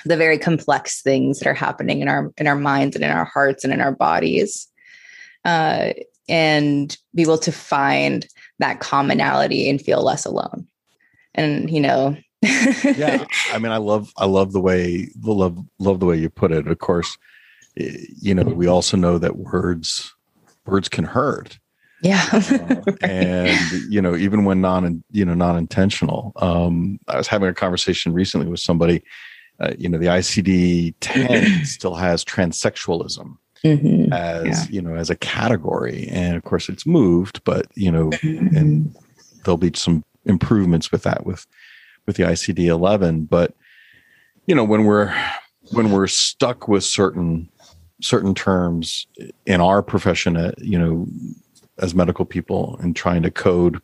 the 0.04 0.16
very 0.16 0.38
complex 0.38 1.02
things 1.02 1.40
that 1.40 1.48
are 1.48 1.54
happening 1.54 2.00
in 2.00 2.08
our 2.08 2.32
in 2.36 2.46
our 2.46 2.56
minds 2.56 2.94
and 2.94 3.04
in 3.04 3.10
our 3.10 3.24
hearts 3.24 3.64
and 3.64 3.72
in 3.72 3.80
our 3.80 3.92
bodies 3.92 4.68
uh, 5.44 5.92
and 6.28 6.96
be 7.14 7.22
able 7.22 7.38
to 7.38 7.52
find 7.52 8.26
that 8.58 8.80
commonality 8.80 9.68
and 9.68 9.80
feel 9.80 10.02
less 10.02 10.24
alone 10.24 10.68
and 11.34 11.70
you 11.70 11.80
know 11.80 12.16
yeah 12.42 13.24
i 13.52 13.58
mean 13.58 13.72
i 13.72 13.76
love 13.76 14.12
i 14.16 14.24
love 14.24 14.52
the 14.52 14.60
way 14.60 15.10
the 15.16 15.32
love 15.32 15.58
love 15.78 16.00
the 16.00 16.06
way 16.06 16.16
you 16.16 16.28
put 16.28 16.52
it 16.52 16.66
of 16.66 16.78
course 16.78 17.18
you 17.76 18.34
know 18.34 18.42
we 18.42 18.66
also 18.66 18.96
know 18.96 19.18
that 19.18 19.36
words 19.36 20.14
words 20.66 20.88
can 20.88 21.04
hurt 21.04 21.58
yeah 22.02 22.24
uh, 22.32 22.92
and 23.02 23.58
you 23.88 24.00
know 24.00 24.14
even 24.14 24.44
when 24.44 24.60
non 24.60 25.02
you 25.10 25.24
know 25.24 25.34
non-intentional 25.34 26.32
um 26.36 26.98
i 27.08 27.16
was 27.16 27.26
having 27.26 27.48
a 27.48 27.54
conversation 27.54 28.12
recently 28.12 28.46
with 28.46 28.60
somebody 28.60 29.02
uh, 29.60 29.72
you 29.76 29.88
know 29.88 29.98
the 29.98 30.06
icd-10 30.06 31.66
still 31.66 31.94
has 31.94 32.24
transsexualism 32.24 33.36
mm-hmm. 33.64 34.12
as 34.12 34.46
yeah. 34.46 34.74
you 34.74 34.80
know 34.80 34.94
as 34.94 35.10
a 35.10 35.16
category 35.16 36.08
and 36.08 36.36
of 36.36 36.44
course 36.44 36.68
it's 36.68 36.86
moved 36.86 37.42
but 37.44 37.66
you 37.74 37.90
know 37.90 38.10
mm-hmm. 38.10 38.56
and 38.56 38.94
there'll 39.44 39.58
be 39.58 39.72
some 39.74 40.04
improvements 40.24 40.92
with 40.92 41.02
that 41.02 41.24
with 41.26 41.46
with 42.08 42.16
the 42.16 42.24
icd-11 42.24 43.28
but 43.28 43.54
you 44.46 44.54
know 44.54 44.64
when 44.64 44.84
we're 44.84 45.14
when 45.72 45.92
we're 45.92 46.06
stuck 46.06 46.66
with 46.66 46.82
certain 46.82 47.48
certain 48.00 48.34
terms 48.34 49.06
in 49.46 49.60
our 49.60 49.82
profession 49.82 50.36
uh, 50.36 50.52
you 50.58 50.78
know 50.78 51.06
as 51.78 51.94
medical 51.94 52.24
people 52.24 52.76
and 52.80 52.96
trying 52.96 53.22
to 53.22 53.30
code 53.30 53.80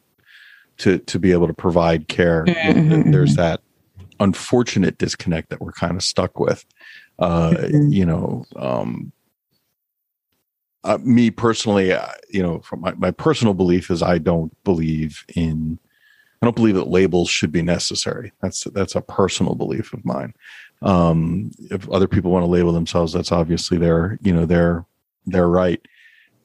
to 0.78 0.98
to 1.00 1.18
be 1.18 1.30
able 1.30 1.46
to 1.46 1.54
provide 1.54 2.08
care 2.08 2.44
mm-hmm. 2.46 3.10
there's 3.12 3.36
that 3.36 3.60
unfortunate 4.20 4.96
disconnect 4.96 5.50
that 5.50 5.60
we're 5.60 5.72
kind 5.72 5.94
of 5.94 6.02
stuck 6.02 6.40
with 6.40 6.64
uh, 7.18 7.50
mm-hmm. 7.50 7.92
you 7.92 8.06
know 8.06 8.44
um, 8.56 9.12
uh, 10.84 10.98
me 11.02 11.30
personally, 11.30 11.92
uh, 11.92 12.06
you 12.28 12.42
know, 12.42 12.60
from 12.60 12.82
my, 12.82 12.92
my 12.92 13.10
personal 13.10 13.54
belief 13.54 13.90
is 13.90 14.02
I 14.02 14.18
don't 14.18 14.54
believe 14.64 15.24
in, 15.34 15.78
I 16.44 16.46
don't 16.46 16.56
believe 16.56 16.74
that 16.74 16.88
labels 16.88 17.30
should 17.30 17.52
be 17.52 17.62
necessary. 17.62 18.30
That's 18.42 18.64
that's 18.64 18.94
a 18.94 19.00
personal 19.00 19.54
belief 19.54 19.94
of 19.94 20.04
mine. 20.04 20.34
Um, 20.82 21.52
if 21.70 21.88
other 21.88 22.06
people 22.06 22.30
want 22.30 22.42
to 22.42 22.50
label 22.50 22.70
themselves, 22.70 23.14
that's 23.14 23.32
obviously 23.32 23.78
their, 23.78 24.18
you 24.20 24.30
know, 24.30 24.44
their 24.44 24.84
their 25.24 25.48
right. 25.48 25.80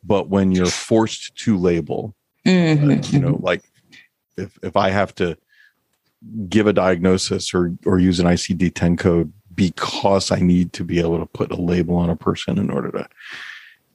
But 0.02 0.30
when 0.30 0.54
you're 0.54 0.68
forced 0.68 1.36
to 1.40 1.58
label, 1.58 2.16
mm-hmm. 2.48 2.92
uh, 2.92 3.08
you 3.10 3.20
know, 3.20 3.38
like 3.42 3.62
if 4.38 4.58
if 4.64 4.78
I 4.78 4.90
have 4.90 5.14
to 5.16 5.38
give 6.48 6.66
a 6.66 6.72
diagnosis 6.72 7.54
or 7.54 7.74
or 7.86 8.00
use 8.00 8.22
an 8.22 8.26
ICD-10 8.26 8.98
code 8.98 9.34
because 9.54 10.32
I 10.32 10.40
need 10.40 10.72
to 10.74 10.86
be 10.86 11.02
able 11.02 11.20
to 11.20 11.26
put 11.26 11.52
a 11.52 11.58
label 11.58 11.98
on 11.98 12.10
a 12.10 12.16
person 12.16 12.58
in 12.58 12.70
order 12.70 12.92
to 12.92 13.10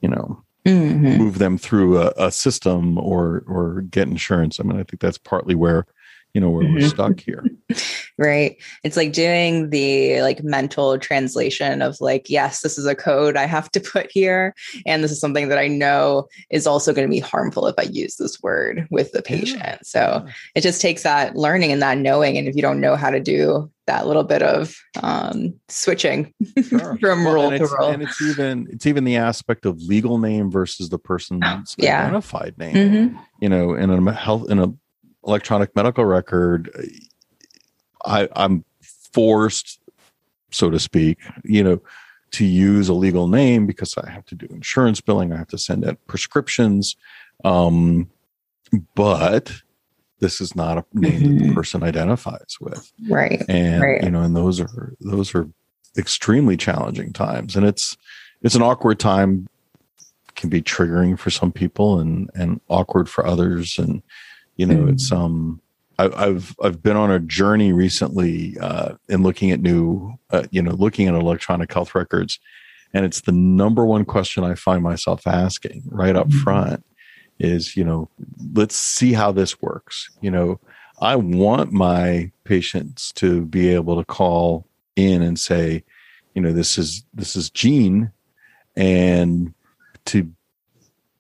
you 0.03 0.11
know 0.11 0.45
mm-hmm. 0.67 1.17
move 1.17 1.39
them 1.39 1.57
through 1.57 1.99
a, 1.99 2.13
a, 2.19 2.31
system 2.31 2.99
or 2.99 3.43
or 3.47 3.83
get 3.83 4.09
insurance. 4.09 4.61
I 4.61 4.65
mean, 4.65 4.79
I 4.79 4.83
think 4.83 5.01
that's 5.01 5.19
partly 5.19 5.55
where 5.55 5.87
you 6.35 6.41
know 6.41 6.51
where 6.51 6.65
mm-hmm. 6.65 6.75
we're 6.75 6.89
stuck 6.89 7.21
here 7.21 7.45
right 8.19 8.57
it's 8.83 8.97
like 8.97 9.13
doing 9.13 9.71
the 9.71 10.21
like 10.21 10.43
mental 10.43 10.99
translation 10.99 11.81
of 11.81 11.97
like 12.01 12.29
yes 12.29 12.61
this 12.61 12.77
is 12.77 12.87
a 12.87 12.95
code 12.95 13.37
i 13.37 13.47
have 13.47 13.71
to 13.71 13.81
put 13.81 14.11
here 14.11 14.55
and 14.85 15.03
this 15.03 15.13
is 15.13 15.21
something 15.21 15.49
that 15.49 15.59
i 15.59 15.69
know 15.69 16.27
is 16.51 16.67
also 16.67 16.93
going 16.93 17.07
to 17.07 17.13
be 17.13 17.21
harmful 17.21 17.67
if 17.67 17.75
i 17.79 17.83
use 17.83 18.17
this 18.17 18.43
word 18.43 18.87
with 18.91 19.13
the 19.13 19.23
patient 19.23 19.61
yeah. 19.61 19.79
so 19.83 20.23
yeah. 20.27 20.33
it 20.57 20.61
just 20.61 20.81
takes 20.81 21.05
that 21.05 21.37
learning 21.37 21.73
and 21.73 21.81
that 21.81 21.97
knowing 21.97 22.37
and 22.37 22.49
if 22.49 22.57
you 22.57 22.63
don't 22.63 22.81
know 22.81 22.97
how 22.97 23.11
to 23.11 23.21
do 23.21 23.71
that 23.87 24.07
little 24.07 24.25
bit 24.25 24.43
of 24.43 24.75
um, 25.03 25.55
switching 25.69 26.33
sure. 26.69 26.97
from 27.01 27.25
well, 27.25 27.35
role 27.35 27.51
to 27.51 27.67
role 27.67 27.91
and 27.91 28.03
it's 28.03 28.21
even 28.23 28.67
it's 28.71 28.87
even 28.87 29.05
the 29.05 29.17
aspect 29.17 29.67
of 29.67 29.81
legal 29.83 30.19
name 30.19 30.51
versus 30.51 30.89
the 30.89 30.99
person's 30.99 31.75
yeah. 31.79 32.01
identified 32.01 32.57
name 32.57 32.75
mm-hmm. 32.75 33.19
you 33.41 33.49
know 33.49 33.75
in 33.75 33.91
a 33.91 34.13
health 34.13 34.51
in 34.51 34.59
a 34.59 34.73
electronic 35.27 35.75
medical 35.75 36.05
record, 36.05 36.71
I, 38.05 38.29
I'm 38.35 38.65
forced, 39.13 39.81
so 40.51 40.71
to 40.71 40.79
speak, 40.79 41.19
you 41.45 41.63
know, 41.63 41.81
to 42.33 42.45
use 42.45 42.89
a 42.89 42.95
legal 42.95 43.29
name 43.29 43.67
because 43.67 43.97
I 43.97 44.11
have 44.11 44.27
to 44.27 44.35
do 44.35 44.47
insurance 44.51 45.01
billing, 45.01 45.33
I 45.33 45.37
have 45.37 45.49
to 45.49 45.59
send 45.59 45.85
out 45.85 45.99
prescriptions. 46.07 46.97
Um, 47.45 48.11
but 48.95 49.53
this 50.21 50.41
is 50.41 50.57
not 50.57 50.79
a 50.79 50.85
name 50.95 51.13
mm-hmm. 51.13 51.23
that 51.23 51.39
the 51.39 51.45
mm-hmm. 51.45 51.55
person 51.55 51.83
identifies 51.83 52.57
with. 52.61 52.93
Right. 53.09 53.43
And 53.49 53.83
right. 53.83 54.03
you 54.03 54.11
know, 54.11 54.23
and 54.23 54.35
those 54.35 54.61
are 54.61 54.95
those 55.01 55.35
are 55.35 55.49
extremely 55.97 56.57
challenging 56.57 57.13
times. 57.13 57.57
And 57.57 57.67
it's 57.67 57.97
it's 58.43 58.55
an 58.55 58.63
awkward 58.63 58.99
time 58.99 59.49
can 60.35 60.51
be 60.51 60.63
triggering 60.63 61.19
for 61.19 61.31
some 61.31 61.53
people 61.53 62.01
and 62.01 62.31
and 62.35 62.61
awkward 62.69 63.09
for 63.09 63.27
others. 63.27 63.79
And 63.79 64.03
you 64.57 64.67
know, 64.67 64.85
mm. 64.85 64.93
it's 64.93 65.11
um, 65.11 65.61
I, 65.99 66.27
have 66.27 66.55
I've 66.63 66.83
been 66.83 66.97
on 66.97 67.11
a 67.11 67.21
journey 67.21 67.73
recently 67.73 68.57
uh, 68.61 68.95
in 69.09 69.23
looking 69.23 69.51
at 69.51 69.61
new, 69.61 70.15
uh, 70.31 70.45
you 70.51 70.63
know, 70.63 70.73
looking 70.73 71.09
at 71.09 71.15
electronic 71.15 71.73
health 71.73 71.95
records, 71.95 72.39
and 72.93 73.05
it's 73.05 73.23
the 73.23 73.33
number 73.33 73.85
one 73.85 74.05
question 74.05 74.45
I 74.45 74.55
find 74.55 74.83
myself 74.83 75.27
asking 75.27 75.83
right 75.87 76.17
up 76.17 76.29
mm. 76.29 76.41
front 76.43 76.85
is, 77.39 77.77
you 77.77 77.85
know, 77.85 78.09
let's 78.55 78.77
see 78.77 79.13
how 79.13 79.33
this 79.33 79.61
works. 79.61 80.11
You 80.21 80.31
know, 80.31 80.61
I 81.01 81.17
want 81.17 81.73
my 81.73 82.31
patients 82.45 83.13
to 83.13 83.45
be 83.45 83.71
able 83.71 83.97
to 83.97 84.05
call 84.05 84.67
in 84.97 85.23
and 85.23 85.39
say, 85.39 85.85
you 86.35 86.43
know, 86.43 86.53
this 86.53 86.79
is 86.79 87.05
this 87.15 87.37
is 87.37 87.51
Gene, 87.51 88.11
and 88.77 89.55
to 90.07 90.31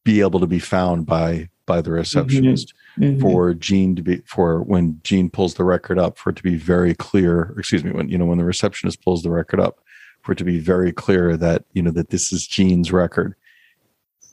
be 0.02 0.20
able 0.20 0.40
to 0.40 0.46
be 0.46 0.58
found 0.58 1.06
by 1.06 1.48
by 1.66 1.80
the 1.80 1.92
receptionist. 1.92 2.68
Mm-hmm 2.68 2.83
mm-hmm. 2.98 3.20
for 3.20 3.54
Gene 3.54 3.96
to 3.96 4.02
be 4.02 4.16
for 4.26 4.62
when 4.62 5.00
Gene 5.02 5.30
pulls 5.30 5.54
the 5.54 5.64
record 5.64 5.98
up 5.98 6.18
for 6.18 6.30
it 6.30 6.36
to 6.36 6.42
be 6.42 6.56
very 6.56 6.94
clear. 6.94 7.54
Excuse 7.58 7.84
me, 7.84 7.92
when 7.92 8.08
you 8.08 8.18
know 8.18 8.26
when 8.26 8.38
the 8.38 8.44
receptionist 8.44 9.02
pulls 9.02 9.22
the 9.22 9.30
record 9.30 9.60
up 9.60 9.80
for 10.22 10.32
it 10.32 10.38
to 10.38 10.44
be 10.44 10.58
very 10.58 10.92
clear 10.92 11.36
that 11.36 11.64
you 11.72 11.82
know 11.82 11.90
that 11.90 12.10
this 12.10 12.32
is 12.32 12.46
Gene's 12.46 12.92
record, 12.92 13.34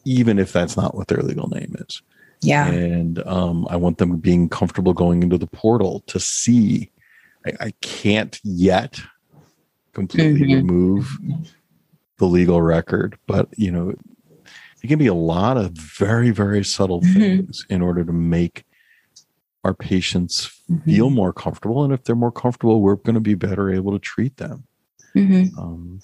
even 0.05 0.39
if 0.39 0.53
that's 0.53 0.77
not 0.77 0.95
what 0.95 1.07
their 1.07 1.21
legal 1.21 1.47
name 1.49 1.75
is. 1.79 2.01
Yeah, 2.41 2.67
and 2.67 3.25
um, 3.27 3.67
I 3.69 3.75
want 3.75 3.97
them 3.99 4.17
being 4.17 4.49
comfortable 4.49 4.93
going 4.93 5.21
into 5.21 5.37
the 5.37 5.47
portal 5.47 6.03
to 6.07 6.19
see. 6.19 6.91
I, 7.45 7.67
I 7.67 7.73
can't 7.81 8.39
yet 8.43 8.99
completely 9.93 10.41
mm-hmm. 10.41 10.67
remove 10.67 11.17
the 12.17 12.25
legal 12.25 12.61
record, 12.61 13.17
but 13.27 13.47
you 13.57 13.71
know 13.71 13.93
it 14.83 14.87
can 14.87 14.99
be 14.99 15.07
a 15.07 15.13
lot 15.13 15.57
of 15.57 15.71
very 15.71 16.31
very 16.31 16.63
subtle 16.63 17.01
mm-hmm. 17.01 17.19
things 17.19 17.65
in 17.69 17.81
order 17.81 18.03
to 18.03 18.13
make 18.13 18.65
our 19.63 19.73
patients 19.73 20.61
mm-hmm. 20.69 20.89
feel 20.89 21.09
more 21.09 21.33
comfortable 21.33 21.83
and 21.83 21.93
if 21.93 22.03
they're 22.03 22.15
more 22.15 22.31
comfortable 22.31 22.81
we're 22.81 22.95
going 22.95 23.15
to 23.15 23.21
be 23.21 23.35
better 23.35 23.71
able 23.71 23.91
to 23.91 23.99
treat 23.99 24.37
them 24.37 24.63
mm-hmm. 25.15 25.57
um, 25.59 25.99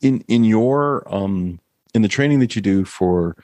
in 0.00 0.20
in 0.28 0.44
your 0.44 1.02
um, 1.12 1.60
in 1.94 2.02
the 2.02 2.08
training 2.08 2.40
that 2.40 2.56
you 2.56 2.62
do 2.62 2.84
for 2.84 3.36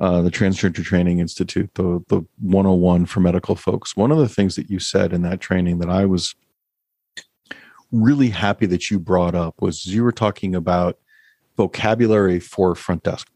uh, 0.00 0.22
the 0.22 0.30
transgender 0.30 0.82
training 0.82 1.18
institute 1.18 1.70
the 1.74 2.02
the 2.08 2.22
101 2.40 3.06
for 3.06 3.20
medical 3.20 3.54
folks 3.54 3.96
one 3.96 4.10
of 4.10 4.18
the 4.18 4.28
things 4.28 4.56
that 4.56 4.70
you 4.70 4.78
said 4.78 5.12
in 5.12 5.22
that 5.22 5.40
training 5.40 5.78
that 5.78 5.90
i 5.90 6.04
was 6.04 6.34
really 7.92 8.30
happy 8.30 8.66
that 8.66 8.90
you 8.90 8.98
brought 8.98 9.34
up 9.34 9.60
was 9.60 9.86
you 9.86 10.04
were 10.04 10.12
talking 10.12 10.54
about 10.54 10.96
vocabulary 11.60 12.40
for 12.40 12.74
front 12.74 13.02
desk 13.02 13.28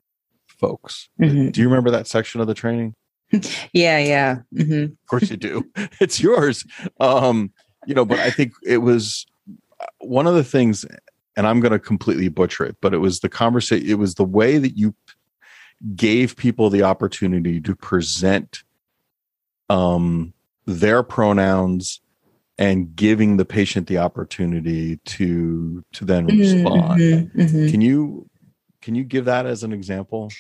folks. 0.47 1.11
Mm-hmm. 1.21 1.51
Do 1.51 1.61
you 1.61 1.69
remember 1.69 1.91
that 1.91 2.07
section 2.07 2.41
of 2.41 2.47
the 2.47 2.55
training? 2.55 2.95
yeah, 3.75 3.99
yeah. 3.99 4.39
Mm-hmm. 4.55 4.85
Of 4.85 5.07
course 5.11 5.31
you 5.31 5.37
do. 5.37 5.71
it's 6.01 6.23
yours. 6.23 6.65
Um, 7.01 7.53
you 7.87 7.95
know, 7.95 8.07
but 8.07 8.19
I 8.19 8.31
think 8.31 8.55
it 8.65 8.79
was 8.79 9.27
uh, 9.79 9.85
one 9.99 10.27
of 10.27 10.33
the 10.33 10.43
things, 10.43 10.87
and 11.37 11.47
I'm 11.47 11.61
going 11.61 11.73
to 11.73 11.79
completely 11.79 12.29
butcher 12.29 12.65
it, 12.65 12.77
but 12.81 12.95
it 12.95 12.99
was 12.99 13.21
the 13.21 13.29
conversation. 13.29 13.87
It 13.87 13.99
was 13.99 14.15
the 14.15 14.25
way 14.25 14.57
that 14.57 14.75
you 14.75 14.95
gave 15.95 16.35
people 16.35 16.71
the 16.71 16.83
opportunity 16.83 17.61
to 17.61 17.77
present 17.77 18.65
um, 19.69 20.33
their 20.65 21.03
pronouns 21.03 22.01
and 22.59 22.95
giving 22.95 23.37
the 23.37 23.45
patient 23.45 23.87
the 23.87 23.99
opportunity 23.99 24.97
to 24.99 25.85
to 25.93 26.05
then 26.05 26.27
mm-hmm, 26.27 26.39
respond. 26.39 27.01
mm-hmm, 27.01 27.41
mm-hmm. 27.41 27.71
can 27.71 27.81
you 27.81 28.29
can 28.81 28.95
you 28.95 29.05
give 29.05 29.25
that 29.25 29.47
as 29.47 29.63
an 29.63 29.73
example? 29.73 30.31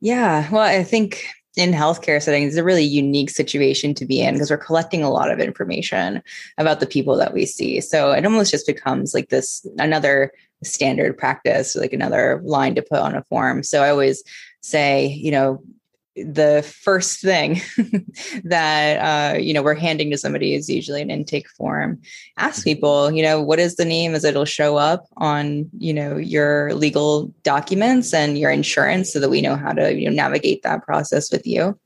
Yeah 0.00 0.48
well 0.50 0.62
i 0.62 0.84
think 0.84 1.24
in 1.56 1.72
healthcare 1.72 2.22
settings 2.22 2.52
it's 2.52 2.56
a 2.56 2.64
really 2.64 2.84
unique 2.84 3.30
situation 3.30 3.92
to 3.92 4.06
be 4.06 4.22
in 4.22 4.34
because 4.34 4.50
we're 4.50 4.56
collecting 4.56 5.02
a 5.02 5.10
lot 5.10 5.30
of 5.30 5.40
information 5.40 6.22
about 6.56 6.78
the 6.78 6.86
people 6.86 7.16
that 7.16 7.34
we 7.34 7.44
see. 7.44 7.80
So 7.80 8.12
it 8.12 8.24
almost 8.24 8.52
just 8.52 8.66
becomes 8.66 9.12
like 9.12 9.28
this 9.30 9.66
another 9.76 10.30
standard 10.62 11.18
practice 11.18 11.74
like 11.74 11.92
another 11.92 12.40
line 12.44 12.76
to 12.76 12.82
put 12.82 13.00
on 13.00 13.16
a 13.16 13.24
form. 13.24 13.62
So 13.62 13.82
i 13.82 13.90
always 13.90 14.22
say 14.60 15.06
you 15.06 15.32
know 15.32 15.60
the 16.24 16.62
first 16.82 17.20
thing 17.20 17.60
that 18.44 19.34
uh, 19.34 19.38
you 19.38 19.52
know 19.52 19.62
we're 19.62 19.74
handing 19.74 20.10
to 20.10 20.18
somebody 20.18 20.54
is 20.54 20.68
usually 20.68 21.02
an 21.02 21.10
intake 21.10 21.48
form. 21.50 22.00
Ask 22.36 22.64
people 22.64 23.10
you 23.10 23.22
know 23.22 23.40
what 23.40 23.58
is 23.58 23.76
the 23.76 23.84
name 23.84 24.14
as 24.14 24.24
it'll 24.24 24.44
show 24.44 24.76
up 24.76 25.06
on 25.16 25.68
you 25.78 25.92
know 25.92 26.16
your 26.16 26.74
legal 26.74 27.32
documents 27.42 28.12
and 28.12 28.38
your 28.38 28.50
insurance 28.50 29.12
so 29.12 29.20
that 29.20 29.30
we 29.30 29.40
know 29.40 29.56
how 29.56 29.72
to 29.72 29.94
you 29.94 30.08
know 30.08 30.14
navigate 30.14 30.62
that 30.62 30.84
process 30.84 31.30
with 31.30 31.46
you. 31.46 31.78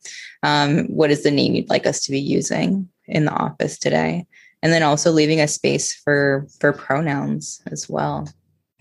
Um, 0.42 0.86
what 0.86 1.10
is 1.10 1.22
the 1.22 1.30
name 1.30 1.54
you'd 1.54 1.70
like 1.70 1.86
us 1.86 2.00
to 2.04 2.12
be 2.12 2.20
using 2.20 2.88
in 3.06 3.26
the 3.26 3.32
office 3.32 3.78
today? 3.78 4.26
And 4.62 4.72
then 4.72 4.82
also 4.82 5.10
leaving 5.10 5.40
a 5.40 5.48
space 5.48 5.92
for 5.92 6.46
for 6.60 6.72
pronouns 6.72 7.60
as 7.66 7.88
well 7.88 8.28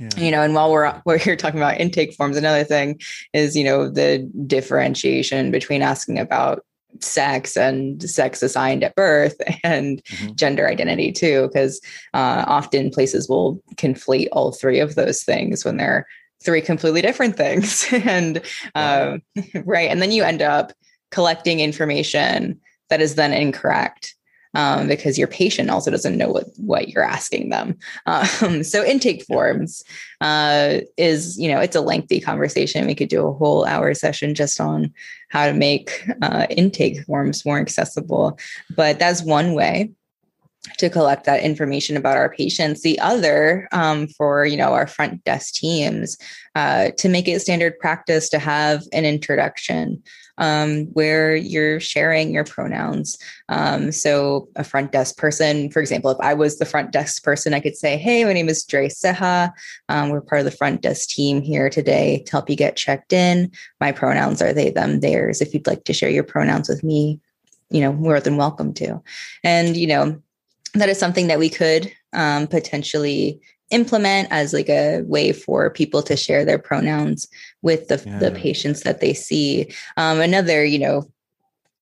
yeah. 0.01 0.23
you 0.23 0.31
know 0.31 0.41
and 0.41 0.53
while 0.55 0.71
we're 0.71 1.01
we're 1.05 1.17
here 1.17 1.35
talking 1.35 1.59
about 1.59 1.79
intake 1.79 2.13
forms 2.13 2.35
another 2.35 2.63
thing 2.63 2.99
is 3.33 3.55
you 3.55 3.63
know 3.63 3.89
the 3.89 4.19
differentiation 4.47 5.51
between 5.51 5.81
asking 5.81 6.17
about 6.17 6.65
sex 6.99 7.55
and 7.55 8.03
sex 8.09 8.41
assigned 8.41 8.83
at 8.83 8.95
birth 8.95 9.35
and 9.63 10.03
mm-hmm. 10.03 10.33
gender 10.35 10.67
identity 10.67 11.11
too 11.11 11.47
because 11.47 11.79
uh, 12.13 12.43
often 12.47 12.89
places 12.89 13.29
will 13.29 13.61
conflate 13.75 14.27
all 14.31 14.51
three 14.51 14.79
of 14.79 14.95
those 14.95 15.23
things 15.23 15.63
when 15.63 15.77
they're 15.77 16.05
three 16.43 16.61
completely 16.61 17.01
different 17.01 17.37
things 17.37 17.85
and 17.91 18.41
um, 18.75 19.21
right 19.65 19.89
and 19.89 20.01
then 20.01 20.11
you 20.11 20.23
end 20.23 20.41
up 20.41 20.73
collecting 21.11 21.59
information 21.59 22.59
that 22.89 23.01
is 23.01 23.15
then 23.15 23.33
incorrect 23.33 24.15
um, 24.53 24.87
because 24.87 25.17
your 25.17 25.27
patient 25.27 25.69
also 25.69 25.91
doesn't 25.91 26.17
know 26.17 26.29
what 26.29 26.45
what 26.57 26.89
you're 26.89 27.03
asking 27.03 27.49
them. 27.49 27.77
Um, 28.05 28.63
so 28.63 28.83
intake 28.83 29.23
forms 29.23 29.83
uh, 30.19 30.79
is 30.97 31.37
you 31.37 31.51
know 31.51 31.59
it's 31.59 31.75
a 31.75 31.81
lengthy 31.81 32.19
conversation. 32.19 32.87
We 32.87 32.95
could 32.95 33.09
do 33.09 33.25
a 33.25 33.33
whole 33.33 33.65
hour 33.65 33.93
session 33.93 34.35
just 34.35 34.59
on 34.59 34.93
how 35.29 35.47
to 35.47 35.53
make 35.53 36.07
uh, 36.21 36.47
intake 36.49 37.03
forms 37.05 37.45
more 37.45 37.59
accessible, 37.59 38.37
but 38.75 38.99
that's 38.99 39.23
one 39.23 39.53
way 39.53 39.91
to 40.77 40.89
collect 40.89 41.25
that 41.25 41.41
information 41.41 41.97
about 41.97 42.17
our 42.17 42.29
patients 42.29 42.83
the 42.83 42.99
other 42.99 43.67
um, 43.71 44.07
for 44.07 44.45
you 44.45 44.57
know 44.57 44.73
our 44.73 44.87
front 44.87 45.23
desk 45.23 45.55
teams 45.55 46.17
uh, 46.55 46.91
to 46.97 47.09
make 47.09 47.27
it 47.27 47.41
standard 47.41 47.77
practice 47.79 48.29
to 48.29 48.39
have 48.39 48.83
an 48.93 49.05
introduction 49.05 50.01
um, 50.37 50.85
where 50.93 51.35
you're 51.35 51.79
sharing 51.79 52.33
your 52.33 52.43
pronouns. 52.43 53.17
Um, 53.49 53.91
so, 53.91 54.49
a 54.55 54.63
front 54.63 54.91
desk 54.91 55.17
person, 55.17 55.69
for 55.69 55.79
example, 55.79 56.11
if 56.11 56.17
I 56.19 56.33
was 56.33 56.59
the 56.59 56.65
front 56.65 56.91
desk 56.91 57.23
person, 57.23 57.53
I 57.53 57.59
could 57.59 57.75
say, 57.75 57.97
Hey, 57.97 58.23
my 58.23 58.33
name 58.33 58.49
is 58.49 58.63
Dre 58.63 58.87
Ceja. 58.87 59.51
Um, 59.89 60.09
we're 60.09 60.21
part 60.21 60.39
of 60.39 60.45
the 60.45 60.51
front 60.51 60.81
desk 60.81 61.09
team 61.09 61.41
here 61.41 61.69
today 61.69 62.23
to 62.25 62.31
help 62.31 62.49
you 62.49 62.55
get 62.55 62.75
checked 62.75 63.13
in. 63.13 63.51
My 63.79 63.91
pronouns 63.91 64.41
are 64.41 64.53
they, 64.53 64.69
them, 64.69 64.99
theirs. 64.99 65.41
If 65.41 65.53
you'd 65.53 65.67
like 65.67 65.83
to 65.85 65.93
share 65.93 66.09
your 66.09 66.23
pronouns 66.23 66.69
with 66.69 66.83
me, 66.83 67.19
you 67.69 67.81
know, 67.81 67.93
more 67.93 68.19
than 68.19 68.37
welcome 68.37 68.73
to. 68.75 69.01
And, 69.43 69.75
you 69.75 69.87
know, 69.87 70.21
that 70.73 70.89
is 70.89 70.99
something 70.99 71.27
that 71.27 71.39
we 71.39 71.49
could 71.49 71.91
um, 72.13 72.47
potentially 72.47 73.41
implement 73.71 74.27
as 74.31 74.53
like 74.53 74.69
a 74.69 75.01
way 75.01 75.31
for 75.31 75.69
people 75.69 76.01
to 76.03 76.15
share 76.15 76.45
their 76.45 76.59
pronouns 76.59 77.27
with 77.61 77.87
the, 77.87 78.01
yeah. 78.05 78.19
the 78.19 78.31
patients 78.31 78.81
that 78.81 79.01
they 79.01 79.13
see. 79.13 79.71
Um, 79.97 80.19
another, 80.19 80.63
you 80.63 80.79
know, 80.79 81.11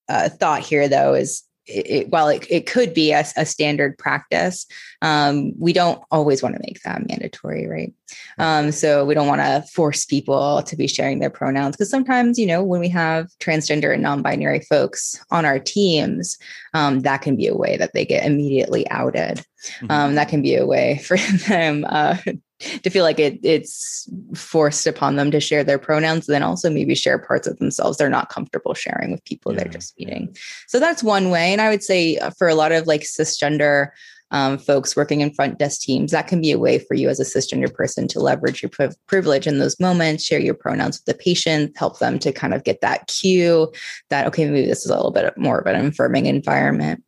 uh, 0.08 0.30
thought 0.30 0.62
here 0.62 0.88
though 0.88 1.14
is 1.14 1.44
it, 1.70 2.10
while 2.10 2.28
it, 2.28 2.46
it 2.50 2.66
could 2.66 2.94
be 2.94 3.12
a, 3.12 3.24
a 3.38 3.46
standard 3.46 3.98
practice, 3.98 4.66
um, 5.02 5.54
we 5.58 5.74
don't 5.74 6.02
always 6.12 6.42
want 6.42 6.56
to 6.56 6.62
make 6.62 6.82
that 6.84 7.08
mandatory, 7.08 7.68
right? 7.68 7.94
Um, 8.38 8.72
so 8.72 9.06
we 9.06 9.14
don't 9.14 9.28
want 9.28 9.42
to 9.42 9.64
force 9.72 10.06
people 10.06 10.64
to 10.64 10.76
be 10.76 10.88
sharing 10.88 11.20
their 11.20 11.30
pronouns 11.30 11.76
because 11.76 11.90
sometimes, 11.90 12.40
you 12.40 12.46
know, 12.46 12.64
when 12.64 12.80
we 12.80 12.90
have 12.90 13.28
transgender 13.40 13.94
and 13.94 14.04
non-binary 14.04 14.62
folks 14.62 15.24
on 15.32 15.46
our 15.46 15.60
teams, 15.60 16.38
um, 16.74 17.02
that 17.02 17.22
can 17.22 17.36
be 17.36 17.48
a 17.48 17.56
way 17.56 17.78
that 17.78 17.94
they 17.94 18.06
get 18.06 18.26
immediately 18.26 18.90
outed. 18.90 19.46
Mm-hmm. 19.82 19.92
Um, 19.92 20.16
that 20.16 20.30
can 20.30 20.42
be 20.42 20.56
a 20.56 20.66
way 20.66 20.98
for 21.04 21.18
them 21.18 21.86
uh, 21.88 22.18
to 22.60 22.90
feel 22.90 23.04
like 23.04 23.20
it, 23.20 23.40
it's 23.44 24.10
forced 24.36 24.86
upon 24.88 25.16
them 25.16 25.32
to 25.32 25.40
share 25.40 25.64
their 25.64 25.80
pronouns, 25.80 26.28
then 26.28 26.44
also 26.44 26.70
maybe 26.70 26.96
share 26.96 27.18
parts 27.18 27.48
of 27.48 27.58
themselves 27.58 27.98
they're 27.98 28.10
not 28.10 28.30
comfortable 28.30 28.74
sharing 28.74 29.12
with 29.12 29.24
people 29.26 29.54
yeah, 29.54 29.60
they're 29.60 29.72
just 29.72 29.98
meeting. 29.98 30.30
Yeah. 30.32 30.42
So 30.68 30.80
that's 30.80 31.04
one 31.04 31.30
way. 31.30 31.52
And 31.52 31.62
I 31.62 31.70
would 31.70 31.84
say 31.84 32.18
uh, 32.18 32.32
for 32.32 32.48
a 32.48 32.56
lot 32.56 32.72
of 32.72 32.88
like 32.88 33.02
cisgender 33.02 33.90
um, 34.32 34.58
folks 34.58 34.96
working 34.96 35.22
in 35.22 35.34
front 35.34 35.58
desk 35.58 35.82
teams, 35.82 36.12
that 36.12 36.28
can 36.28 36.42
be 36.42 36.52
a 36.52 36.60
way 36.60 36.78
for 36.80 36.94
you 36.94 37.10
as 37.10 37.20
a 37.20 37.24
cisgender 37.24 37.74
person 37.74 38.08
to 38.10 38.20
leverage 38.20 38.62
your 38.62 38.70
priv- 38.70 38.96
privilege 39.08 39.48
in 39.48 39.58
those 39.58 39.80
moments, 39.80 40.24
share 40.24 40.40
your 40.40 40.54
pronouns 40.54 41.00
with 41.00 41.06
the 41.06 41.24
patient, 41.24 41.76
help 41.78 42.00
them 42.00 42.20
to 42.20 42.32
kind 42.32 42.54
of 42.54 42.64
get 42.64 42.82
that 42.82 43.08
cue 43.08 43.72
that, 44.10 44.28
okay, 44.28 44.46
maybe 44.46 44.68
this 44.68 44.86
is 44.86 44.92
a 44.92 44.96
little 44.96 45.12
bit 45.12 45.36
more 45.38 45.60
of 45.60 45.66
an 45.66 45.88
affirming 45.88 46.28
environment. 46.28 47.04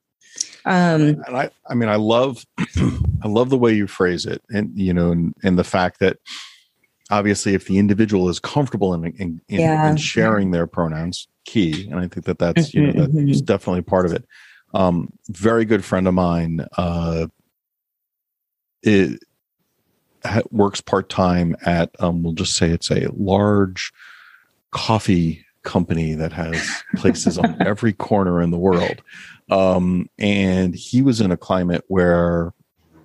Um, 0.65 1.24
and 1.26 1.38
I, 1.38 1.50
I 1.67 1.74
mean, 1.74 1.89
I 1.89 1.95
love, 1.95 2.45
I 3.24 3.28
love 3.28 3.50
the 3.50 3.58
way 3.58 3.74
you 3.74 3.88
phrase 3.88 4.26
it, 4.26 4.41
and 4.50 4.78
you 4.78 4.93
know, 4.93 5.12
and, 5.12 5.34
and 5.43 5.58
the 5.58 5.63
fact 5.63 6.00
that 6.00 6.17
obviously, 7.10 7.54
if 7.54 7.65
the 7.65 7.78
individual 7.78 8.30
is 8.30 8.39
comfortable 8.39 8.93
in 8.93 9.06
in, 9.06 9.41
in, 9.47 9.60
yeah. 9.60 9.89
in 9.89 9.97
sharing 9.97 10.52
their 10.52 10.67
pronouns, 10.67 11.28
key, 11.45 11.89
and 11.89 12.00
I 12.00 12.08
think 12.08 12.26
that 12.26 12.39
that's 12.39 12.69
mm-hmm, 12.69 12.80
you 12.80 12.93
know 12.93 13.06
that's 13.06 13.13
mm-hmm. 13.13 13.45
definitely 13.45 13.82
part 13.82 14.06
of 14.06 14.13
it. 14.13 14.26
Um, 14.74 15.12
very 15.30 15.65
good 15.65 15.84
friend 15.84 16.08
of 16.08 16.13
mine, 16.13 16.65
uh, 16.78 17.28
it 18.84 19.19
ha- 20.24 20.41
works 20.52 20.82
part 20.82 21.10
time 21.10 21.56
at 21.65 21.91
um, 22.00 22.24
we'll 22.24 22.34
just 22.34 22.56
say 22.56 22.69
it's 22.69 22.91
a 22.91 23.10
large 23.12 23.91
coffee 24.71 25.45
company 25.63 26.13
that 26.13 26.34
has 26.34 26.84
places 26.95 27.38
on 27.38 27.62
every 27.65 27.93
corner 27.93 28.41
in 28.41 28.52
the 28.52 28.58
world. 28.58 29.02
Um, 29.52 30.08
and 30.18 30.74
he 30.74 31.02
was 31.02 31.22
in 31.22 31.32
a 31.32 31.38
climate 31.38 31.84
where 31.88 32.54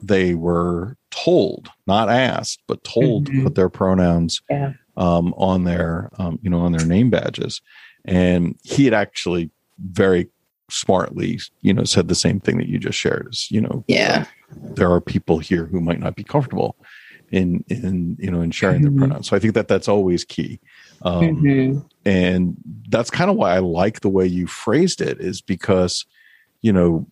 they 0.01 0.35
were 0.35 0.97
told, 1.11 1.69
not 1.87 2.09
asked, 2.09 2.63
but 2.69 2.85
told 2.85 3.27
mm-hmm. 3.27 3.39
to 3.39 3.45
put 3.45 3.55
their 3.57 3.69
pronouns 3.69 4.41
yeah. 4.49 4.73
um, 4.97 5.35
on 5.37 5.65
their, 5.65 6.11
um, 6.19 6.39
you 6.43 6.49
know, 6.49 6.61
on 6.61 6.73
their 6.73 6.87
name 6.87 7.11
badges. 7.11 7.61
And 8.05 8.57
he 8.63 8.85
had 8.85 8.95
actually 8.95 9.51
very 9.79 10.29
smartly, 10.71 11.41
you 11.63 11.75
know, 11.75 11.85
said 11.85 12.09
the 12.09 12.15
same 12.15 12.41
thing 12.41 12.59
that 12.59 12.69
you 12.69 12.79
just 12.79 12.99
shared. 12.99 13.29
Is 13.33 13.51
you 13.51 13.61
know, 13.61 13.85
yeah, 13.89 14.27
there 14.53 14.91
are 14.91 15.01
people 15.01 15.39
here 15.39 15.67
who 15.67 15.81
might 15.81 16.01
not 16.01 16.15
be 16.15 16.23
comfortable 16.23 16.77
in 17.33 17.65
in 17.69 18.17
you 18.21 18.31
know 18.31 18.41
in 18.41 18.53
sharing 18.53 18.83
mm-hmm. 18.83 18.97
their 18.97 19.09
pronouns. 19.09 19.29
So 19.29 19.37
I 19.37 19.41
think 19.41 19.55
that 19.55 19.69
that's 19.69 19.89
always 19.89 20.25
key. 20.25 20.61
Um, 21.03 21.23
mm-hmm. 21.23 21.79
And 22.05 22.57
that's 22.89 23.11
kind 23.11 23.31
of 23.31 23.37
why 23.37 23.55
I 23.55 23.59
like 23.59 24.01
the 24.01 24.09
way 24.09 24.27
you 24.27 24.47
phrased 24.47 25.01
it, 25.01 25.21
is 25.21 25.41
because, 25.41 26.07
you 26.67 26.73
know, 26.73 27.07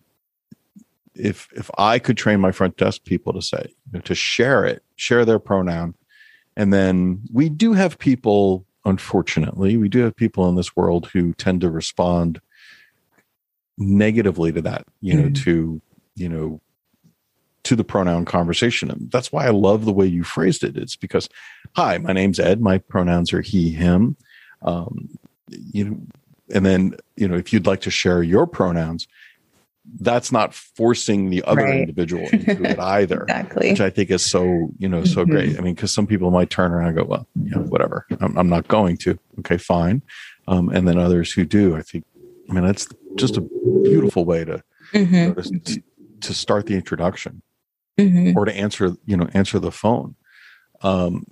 if 1.15 1.47
if 1.55 1.71
I 1.77 1.97
could 1.97 2.17
train 2.17 2.41
my 2.41 2.51
front 2.51 2.75
desk 2.75 3.05
people 3.05 3.31
to 3.31 3.41
say 3.41 3.63
you 3.69 3.93
know, 3.93 3.99
to 4.01 4.13
share 4.13 4.65
it, 4.65 4.83
share 4.97 5.23
their 5.23 5.39
pronoun, 5.39 5.95
and 6.57 6.73
then 6.73 7.21
we 7.31 7.47
do 7.47 7.71
have 7.71 7.97
people, 7.97 8.65
unfortunately, 8.83 9.77
we 9.77 9.87
do 9.87 9.99
have 9.99 10.13
people 10.13 10.49
in 10.49 10.55
this 10.55 10.75
world 10.75 11.07
who 11.13 11.33
tend 11.35 11.61
to 11.61 11.69
respond 11.69 12.41
negatively 13.77 14.51
to 14.51 14.61
that, 14.61 14.85
you 14.99 15.13
know, 15.13 15.29
mm-hmm. 15.29 15.43
to 15.43 15.81
you 16.15 16.27
know 16.27 16.59
to 17.63 17.77
the 17.77 17.85
pronoun 17.85 18.25
conversation. 18.25 18.91
And 18.91 19.09
that's 19.09 19.31
why 19.31 19.45
I 19.45 19.51
love 19.51 19.85
the 19.85 19.93
way 19.93 20.05
you 20.05 20.25
phrased 20.25 20.65
it. 20.65 20.75
It's 20.75 20.97
because, 20.97 21.29
hi, 21.77 21.97
my 21.97 22.11
name's 22.11 22.41
Ed. 22.41 22.59
My 22.59 22.77
pronouns 22.77 23.31
are 23.31 23.41
he, 23.41 23.71
him. 23.71 24.17
Um, 24.63 25.17
you 25.47 25.85
know, 25.85 25.97
and 26.53 26.65
then, 26.65 26.95
you 27.15 27.27
know, 27.27 27.35
if 27.35 27.51
you'd 27.51 27.65
like 27.65 27.81
to 27.81 27.91
share 27.91 28.21
your 28.21 28.45
pronouns, 28.45 29.07
that's 29.99 30.31
not 30.31 30.53
forcing 30.53 31.29
the 31.29 31.43
other 31.43 31.63
right. 31.63 31.79
individual 31.79 32.27
into 32.31 32.63
it 32.69 32.79
either. 32.97 33.23
exactly. 33.23 33.69
Which 33.69 33.81
I 33.81 33.89
think 33.89 34.11
is 34.11 34.25
so, 34.25 34.69
you 34.77 34.89
know, 34.89 35.03
so 35.03 35.21
mm-hmm. 35.21 35.31
great. 35.31 35.57
I 35.57 35.61
mean, 35.61 35.75
because 35.75 35.91
some 35.91 36.07
people 36.07 36.31
might 36.31 36.49
turn 36.49 36.71
around 36.71 36.87
and 36.87 36.97
go, 36.97 37.03
well, 37.03 37.27
you 37.41 37.51
know, 37.51 37.61
whatever. 37.61 38.05
I'm, 38.19 38.37
I'm 38.37 38.49
not 38.49 38.67
going 38.67 38.97
to. 38.97 39.17
Okay, 39.39 39.57
fine. 39.57 40.01
Um, 40.47 40.69
and 40.69 40.87
then 40.87 40.97
others 40.97 41.31
who 41.31 41.45
do, 41.45 41.75
I 41.75 41.81
think, 41.81 42.03
I 42.49 42.53
mean, 42.53 42.65
that's 42.65 42.87
just 43.15 43.37
a 43.37 43.41
beautiful 43.83 44.25
way 44.25 44.43
to, 44.45 44.61
mm-hmm. 44.93 45.15
you 45.15 45.27
know, 45.27 45.33
to, 45.33 45.83
to 46.21 46.33
start 46.33 46.65
the 46.65 46.75
introduction 46.75 47.41
mm-hmm. 47.97 48.37
or 48.37 48.45
to 48.45 48.55
answer 48.55 48.95
you 49.05 49.17
know 49.17 49.27
answer 49.33 49.59
the 49.59 49.71
phone 49.71 50.15
um, 50.81 51.25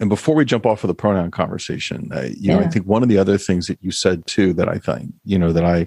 and 0.00 0.08
before 0.08 0.34
we 0.34 0.44
jump 0.44 0.66
off 0.66 0.84
of 0.84 0.88
the 0.88 0.94
pronoun 0.94 1.30
conversation 1.30 2.10
uh, 2.14 2.22
you 2.22 2.34
yeah. 2.40 2.56
know 2.56 2.62
i 2.62 2.68
think 2.68 2.86
one 2.86 3.02
of 3.02 3.08
the 3.08 3.18
other 3.18 3.38
things 3.38 3.66
that 3.66 3.78
you 3.80 3.90
said 3.90 4.26
too 4.26 4.52
that 4.52 4.68
i 4.68 4.78
think 4.78 5.12
you 5.24 5.38
know 5.38 5.52
that 5.52 5.64
i 5.64 5.86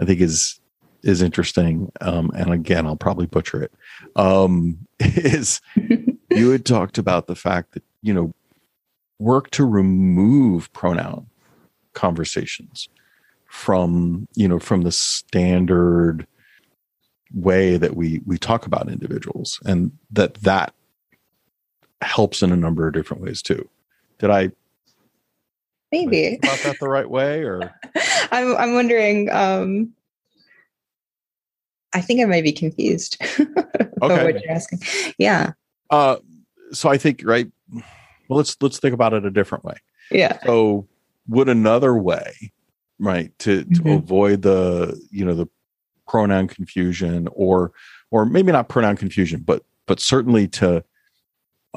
i 0.00 0.04
think 0.04 0.20
is 0.20 0.60
is 1.04 1.22
interesting 1.22 1.90
um, 2.00 2.30
and 2.34 2.52
again 2.52 2.86
i'll 2.86 2.96
probably 2.96 3.26
butcher 3.26 3.62
it 3.62 3.72
um, 4.16 4.78
is 5.00 5.60
you 6.30 6.50
had 6.50 6.64
talked 6.64 6.98
about 6.98 7.26
the 7.26 7.34
fact 7.34 7.72
that 7.72 7.82
you 8.02 8.12
know 8.12 8.32
work 9.18 9.50
to 9.50 9.64
remove 9.64 10.72
pronoun 10.72 11.26
conversations 11.92 12.88
from 13.46 14.26
you 14.34 14.48
know 14.48 14.58
from 14.58 14.82
the 14.82 14.92
standard 14.92 16.26
way 17.32 17.76
that 17.76 17.96
we 17.96 18.20
we 18.26 18.38
talk 18.38 18.66
about 18.66 18.88
individuals 18.88 19.60
and 19.64 19.92
that 20.10 20.34
that 20.34 20.74
helps 22.00 22.42
in 22.42 22.52
a 22.52 22.56
number 22.56 22.86
of 22.86 22.92
different 22.92 23.22
ways 23.22 23.40
too 23.40 23.68
did 24.18 24.30
i 24.30 24.50
maybe 25.94 26.38
about 26.42 26.58
that 26.58 26.76
the 26.80 26.88
right 26.88 27.08
way, 27.08 27.42
or 27.42 27.72
I'm 28.32 28.56
I'm 28.56 28.74
wondering. 28.74 29.30
Um, 29.30 29.92
I 31.94 32.00
think 32.00 32.20
I 32.20 32.24
might 32.24 32.44
be 32.44 32.52
confused. 32.52 33.16
okay. 33.40 34.24
what 34.24 34.42
you're 34.42 34.52
asking. 34.52 34.80
Yeah. 35.16 35.52
Uh, 35.90 36.16
so 36.72 36.88
I 36.88 36.98
think 36.98 37.22
right. 37.24 37.50
Well, 38.28 38.38
let's 38.38 38.56
let's 38.60 38.78
think 38.78 38.94
about 38.94 39.12
it 39.12 39.24
a 39.24 39.30
different 39.30 39.64
way. 39.64 39.76
Yeah. 40.10 40.38
So 40.44 40.88
would 41.28 41.48
another 41.48 41.96
way, 41.96 42.52
right, 42.98 43.36
to 43.40 43.64
to 43.64 43.70
mm-hmm. 43.70 43.88
avoid 43.90 44.42
the 44.42 45.00
you 45.10 45.24
know 45.24 45.34
the 45.34 45.46
pronoun 46.08 46.48
confusion 46.48 47.28
or 47.32 47.72
or 48.10 48.26
maybe 48.26 48.52
not 48.52 48.68
pronoun 48.68 48.96
confusion, 48.96 49.42
but 49.44 49.64
but 49.86 50.00
certainly 50.00 50.48
to 50.48 50.84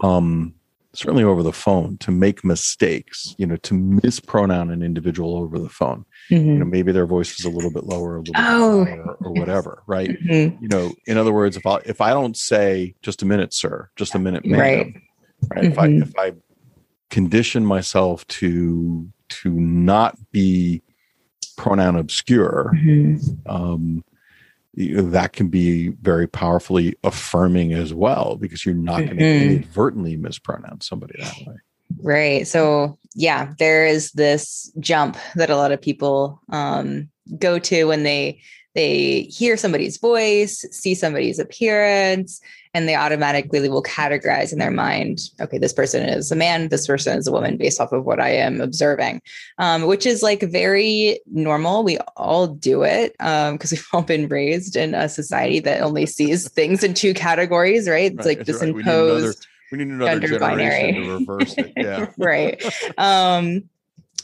um 0.01 0.53
certainly 0.97 1.23
over 1.23 1.43
the 1.43 1.53
phone 1.53 1.95
to 1.99 2.09
make 2.09 2.43
mistakes, 2.43 3.35
you 3.37 3.45
know, 3.45 3.55
to 3.57 3.75
mispronoun 3.75 4.71
an 4.71 4.81
individual 4.81 5.37
over 5.37 5.59
the 5.59 5.69
phone. 5.69 6.03
Mm-hmm. 6.31 6.47
You 6.47 6.53
know, 6.55 6.65
maybe 6.65 6.91
their 6.91 7.05
voice 7.05 7.39
is 7.39 7.45
a 7.45 7.51
little 7.51 7.71
bit 7.71 7.83
lower, 7.83 8.15
a 8.15 8.19
little 8.21 8.33
oh, 8.35 8.83
bit 8.83 8.93
higher, 8.93 9.15
or 9.21 9.31
whatever, 9.39 9.83
right? 9.85 10.09
Mm-hmm. 10.09 10.63
You 10.63 10.67
know, 10.67 10.91
in 11.05 11.17
other 11.17 11.31
words, 11.31 11.55
if 11.55 11.67
I 11.67 11.77
if 11.85 12.01
I 12.01 12.09
don't 12.09 12.35
say 12.35 12.95
just 13.03 13.21
a 13.21 13.25
minute, 13.27 13.53
sir, 13.53 13.91
just 13.95 14.15
a 14.15 14.19
minute, 14.19 14.43
ma'am, 14.43 14.59
right? 14.59 14.93
right? 15.53 15.63
Mm-hmm. 15.63 15.71
If 15.71 15.77
I 15.77 15.87
mm-hmm. 15.87 16.01
if 16.01 16.13
I 16.17 16.31
condition 17.11 17.63
myself 17.63 18.25
to 18.27 19.07
to 19.29 19.51
not 19.51 20.17
be 20.31 20.81
pronoun 21.57 21.95
obscure, 21.95 22.71
mm-hmm. 22.75 23.49
um, 23.49 24.03
that 24.75 25.33
can 25.33 25.47
be 25.47 25.89
very 25.89 26.27
powerfully 26.27 26.95
affirming 27.03 27.73
as 27.73 27.93
well 27.93 28.37
because 28.39 28.65
you're 28.65 28.75
not 28.75 28.97
going 28.97 29.17
to 29.17 29.23
mm-hmm. 29.23 29.49
inadvertently 29.49 30.17
mispronounce 30.17 30.87
somebody 30.87 31.15
that 31.19 31.33
way. 31.47 31.55
Right. 32.01 32.47
So, 32.47 32.97
yeah, 33.15 33.53
there 33.57 33.85
is 33.85 34.11
this 34.11 34.71
jump 34.79 35.17
that 35.35 35.49
a 35.49 35.55
lot 35.55 35.71
of 35.71 35.81
people 35.81 36.41
um, 36.49 37.09
go 37.39 37.59
to 37.59 37.85
when 37.85 38.03
they 38.03 38.41
they 38.75 39.21
hear 39.21 39.57
somebody's 39.57 39.97
voice, 39.97 40.63
see 40.69 40.93
somebody's 40.93 41.39
appearance, 41.39 42.39
and 42.77 42.87
they 42.87 42.95
automatically 42.95 43.67
will 43.67 43.83
categorize 43.83 44.53
in 44.53 44.59
their 44.59 44.71
mind 44.71 45.19
okay 45.41 45.57
this 45.57 45.73
person 45.73 46.03
is 46.03 46.31
a 46.31 46.35
man 46.35 46.69
this 46.69 46.87
person 46.87 47.17
is 47.17 47.27
a 47.27 47.31
woman 47.31 47.57
based 47.57 47.81
off 47.81 47.91
of 47.91 48.05
what 48.05 48.19
i 48.19 48.29
am 48.29 48.61
observing 48.61 49.21
um, 49.57 49.83
which 49.87 50.05
is 50.05 50.21
like 50.21 50.41
very 50.41 51.19
normal. 51.27 51.83
We 51.83 51.97
all 52.15 52.47
do 52.47 52.83
it 52.83 53.13
because 53.13 53.49
um, 53.49 53.59
we've 53.71 53.87
all 53.93 54.01
been 54.03 54.27
raised 54.27 54.75
in 54.75 54.93
a 54.93 55.09
society 55.09 55.59
that 55.61 55.81
only 55.81 56.05
sees 56.05 56.49
things 56.57 56.83
in 56.83 56.93
two 56.93 57.13
categories 57.13 57.87
right? 57.87 58.11
It's 58.11 58.25
right, 58.25 58.37
like 58.37 58.45
this 58.45 58.61
right. 58.61 58.69
imposed 58.69 59.47
we 59.71 59.79
need 59.79 59.87
another, 59.87 60.11
we 60.11 60.19
need 60.19 60.27
another 60.27 60.27
generation 60.27 60.39
binary. 60.39 60.93
to 60.93 61.11
reverse 61.11 61.57
it. 61.57 61.73
Yeah. 61.75 62.07
Right. 62.17 62.63
Um 62.97 63.69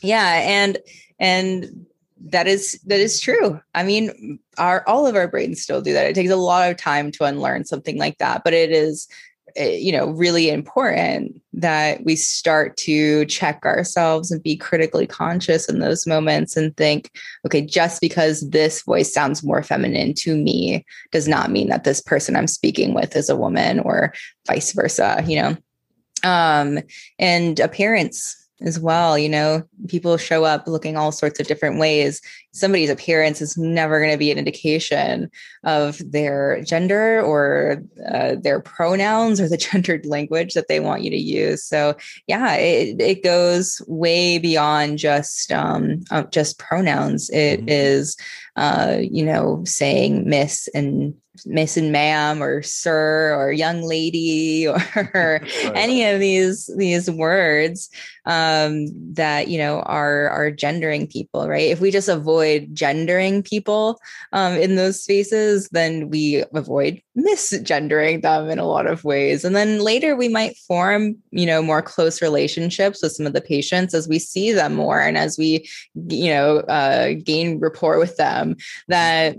yeah 0.01 0.41
and 0.43 0.77
and 1.19 1.85
that 2.29 2.47
is 2.47 2.79
that 2.85 2.99
is 2.99 3.19
true. 3.19 3.59
I 3.75 3.83
mean 3.83 4.39
our 4.57 4.87
all 4.87 5.05
of 5.05 5.15
our 5.15 5.27
brains 5.27 5.61
still 5.61 5.81
do 5.81 5.93
that. 5.93 6.05
It 6.05 6.15
takes 6.15 6.31
a 6.31 6.37
lot 6.37 6.71
of 6.71 6.77
time 6.77 7.11
to 7.11 7.25
unlearn 7.25 7.65
something 7.65 7.97
like 7.97 8.17
that 8.19 8.43
but 8.43 8.53
it 8.53 8.71
is 8.71 9.07
eh, 9.55 9.75
you 9.75 9.91
know 9.91 10.07
really 10.07 10.49
important 10.49 11.41
that 11.53 12.03
we 12.05 12.15
start 12.15 12.77
to 12.77 13.25
check 13.25 13.65
ourselves 13.65 14.31
and 14.31 14.41
be 14.41 14.55
critically 14.55 15.05
conscious 15.05 15.69
in 15.69 15.79
those 15.79 16.07
moments 16.07 16.55
and 16.55 16.75
think 16.77 17.11
okay 17.45 17.61
just 17.61 18.01
because 18.01 18.49
this 18.49 18.81
voice 18.83 19.13
sounds 19.13 19.43
more 19.43 19.61
feminine 19.61 20.13
to 20.13 20.35
me 20.35 20.85
does 21.11 21.27
not 21.27 21.51
mean 21.51 21.69
that 21.69 21.83
this 21.83 22.01
person 22.01 22.35
i'm 22.35 22.47
speaking 22.47 22.93
with 22.93 23.15
is 23.15 23.29
a 23.29 23.35
woman 23.35 23.79
or 23.79 24.13
vice 24.47 24.71
versa 24.73 25.23
you 25.27 25.41
know? 25.41 25.57
Um 26.23 26.79
and 27.19 27.59
appearance 27.59 28.42
as 28.61 28.79
well. 28.79 29.17
You 29.17 29.29
know, 29.29 29.63
people 29.87 30.17
show 30.17 30.43
up 30.43 30.67
looking 30.67 30.95
all 30.95 31.11
sorts 31.11 31.39
of 31.39 31.47
different 31.47 31.79
ways. 31.79 32.21
Somebody's 32.51 32.89
appearance 32.89 33.41
is 33.41 33.57
never 33.57 33.99
going 33.99 34.11
to 34.11 34.17
be 34.17 34.31
an 34.31 34.37
indication 34.37 35.29
of 35.63 36.01
their 36.11 36.61
gender 36.63 37.21
or 37.21 37.83
uh, 38.09 38.35
their 38.41 38.59
pronouns 38.59 39.41
or 39.41 39.49
the 39.49 39.57
gendered 39.71 40.05
language 40.05 40.53
that 40.53 40.67
they 40.67 40.79
want 40.79 41.03
you 41.03 41.09
to 41.09 41.17
use. 41.17 41.63
So, 41.63 41.95
yeah, 42.27 42.55
it, 42.55 43.01
it 43.01 43.23
goes 43.23 43.81
way 43.87 44.37
beyond 44.37 44.97
just 44.97 45.51
um, 45.51 46.01
uh, 46.11 46.23
just 46.23 46.59
pronouns. 46.59 47.29
It 47.31 47.61
mm-hmm. 47.61 47.69
is, 47.69 48.17
uh, 48.55 48.97
you 48.99 49.25
know, 49.25 49.63
saying 49.65 50.29
miss 50.29 50.67
and 50.73 51.15
miss 51.45 51.77
and 51.77 51.91
ma'am 51.91 52.43
or 52.43 52.61
sir 52.61 53.35
or 53.35 53.51
young 53.51 53.81
lady 53.81 54.67
or 55.13 55.41
right. 55.43 55.71
any 55.75 56.05
of 56.05 56.19
these 56.19 56.69
these 56.77 57.09
words 57.09 57.89
um, 58.25 58.85
that 59.13 59.47
you 59.47 59.57
know 59.57 59.81
are 59.81 60.29
are 60.29 60.51
gendering 60.51 61.07
people 61.07 61.47
right 61.47 61.71
if 61.71 61.81
we 61.81 61.89
just 61.89 62.07
avoid 62.07 62.69
gendering 62.73 63.41
people 63.41 63.99
um, 64.31 64.53
in 64.53 64.75
those 64.75 65.01
spaces 65.01 65.69
then 65.69 66.09
we 66.09 66.43
avoid 66.53 67.01
misgendering 67.17 68.21
them 68.21 68.49
in 68.49 68.59
a 68.59 68.65
lot 68.65 68.85
of 68.85 69.03
ways 69.03 69.43
and 69.43 69.55
then 69.55 69.79
later 69.79 70.15
we 70.15 70.27
might 70.27 70.55
form 70.67 71.15
you 71.31 71.45
know 71.45 71.61
more 71.61 71.81
close 71.81 72.21
relationships 72.21 73.01
with 73.01 73.11
some 73.11 73.25
of 73.25 73.33
the 73.33 73.41
patients 73.41 73.93
as 73.93 74.07
we 74.07 74.19
see 74.19 74.51
them 74.51 74.75
more 74.75 75.01
and 75.01 75.17
as 75.17 75.37
we 75.37 75.67
you 76.09 76.31
know 76.31 76.57
uh, 76.59 77.13
gain 77.23 77.59
rapport 77.59 77.97
with 77.97 78.15
them 78.17 78.55
that 78.87 79.35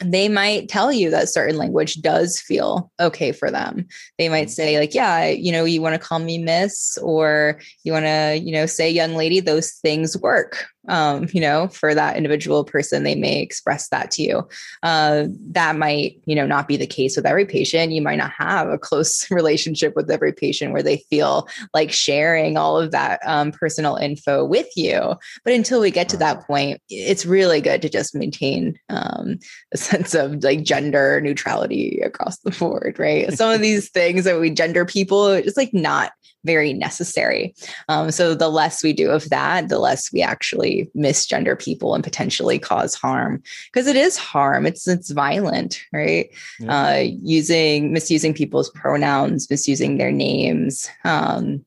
they 0.00 0.28
might 0.28 0.68
tell 0.68 0.92
you 0.92 1.10
that 1.10 1.28
certain 1.28 1.56
language 1.56 2.00
does 2.00 2.40
feel 2.40 2.90
okay 3.00 3.32
for 3.32 3.50
them. 3.50 3.86
They 4.18 4.28
might 4.28 4.46
mm-hmm. 4.46 4.50
say, 4.50 4.78
like, 4.78 4.94
yeah, 4.94 5.26
you 5.26 5.52
know, 5.52 5.64
you 5.64 5.82
want 5.82 5.94
to 5.94 5.98
call 5.98 6.18
me 6.18 6.38
miss 6.38 6.98
or 7.02 7.60
you 7.84 7.92
want 7.92 8.06
to, 8.06 8.40
you 8.42 8.52
know, 8.52 8.66
say 8.66 8.90
young 8.90 9.14
lady, 9.14 9.40
those 9.40 9.72
things 9.72 10.16
work 10.16 10.66
um, 10.88 11.28
you 11.32 11.40
know, 11.40 11.68
for 11.68 11.94
that 11.94 12.16
individual 12.16 12.64
person, 12.64 13.02
they 13.02 13.14
may 13.14 13.40
express 13.40 13.88
that 13.88 14.10
to 14.12 14.22
you. 14.22 14.48
Uh, 14.82 15.26
that 15.50 15.76
might, 15.76 16.20
you 16.24 16.34
know, 16.34 16.46
not 16.46 16.66
be 16.66 16.76
the 16.76 16.86
case 16.86 17.16
with 17.16 17.26
every 17.26 17.46
patient. 17.46 17.92
You 17.92 18.02
might 18.02 18.16
not 18.16 18.32
have 18.32 18.68
a 18.68 18.78
close 18.78 19.30
relationship 19.30 19.94
with 19.94 20.10
every 20.10 20.32
patient 20.32 20.72
where 20.72 20.82
they 20.82 20.98
feel 21.10 21.48
like 21.74 21.92
sharing 21.92 22.56
all 22.56 22.78
of 22.78 22.90
that 22.92 23.20
um, 23.24 23.52
personal 23.52 23.96
info 23.96 24.44
with 24.44 24.68
you. 24.76 25.14
But 25.44 25.52
until 25.52 25.80
we 25.80 25.90
get 25.90 26.08
to 26.10 26.16
that 26.18 26.46
point, 26.46 26.80
it's 26.88 27.26
really 27.26 27.60
good 27.60 27.82
to 27.82 27.88
just 27.88 28.14
maintain 28.14 28.78
um, 28.88 29.38
a 29.72 29.76
sense 29.76 30.14
of 30.14 30.42
like 30.42 30.62
gender 30.62 31.20
neutrality 31.20 32.00
across 32.04 32.38
the 32.38 32.50
board, 32.50 32.98
right? 32.98 33.32
Some 33.32 33.50
of 33.50 33.60
these 33.60 33.90
things 33.90 34.24
that 34.24 34.40
we 34.40 34.50
gender 34.50 34.84
people, 34.84 35.28
it's 35.28 35.56
like 35.56 35.74
not 35.74 36.12
very 36.44 36.72
necessary. 36.72 37.54
Um, 37.88 38.10
so 38.10 38.34
the 38.34 38.48
less 38.48 38.82
we 38.82 38.92
do 38.92 39.10
of 39.10 39.28
that, 39.30 39.68
the 39.68 39.78
less 39.78 40.12
we 40.12 40.22
actually 40.22 40.90
misgender 40.96 41.58
people 41.58 41.94
and 41.94 42.04
potentially 42.04 42.58
cause 42.58 42.94
harm 42.94 43.42
because 43.72 43.86
it 43.86 43.96
is 43.96 44.16
harm. 44.16 44.66
It's 44.66 44.86
it's 44.86 45.10
violent, 45.10 45.80
right? 45.92 46.30
Yeah. 46.60 46.86
Uh, 46.86 47.04
using 47.22 47.92
misusing 47.92 48.34
people's 48.34 48.70
pronouns, 48.70 49.50
misusing 49.50 49.98
their 49.98 50.12
names. 50.12 50.88
Um, 51.04 51.64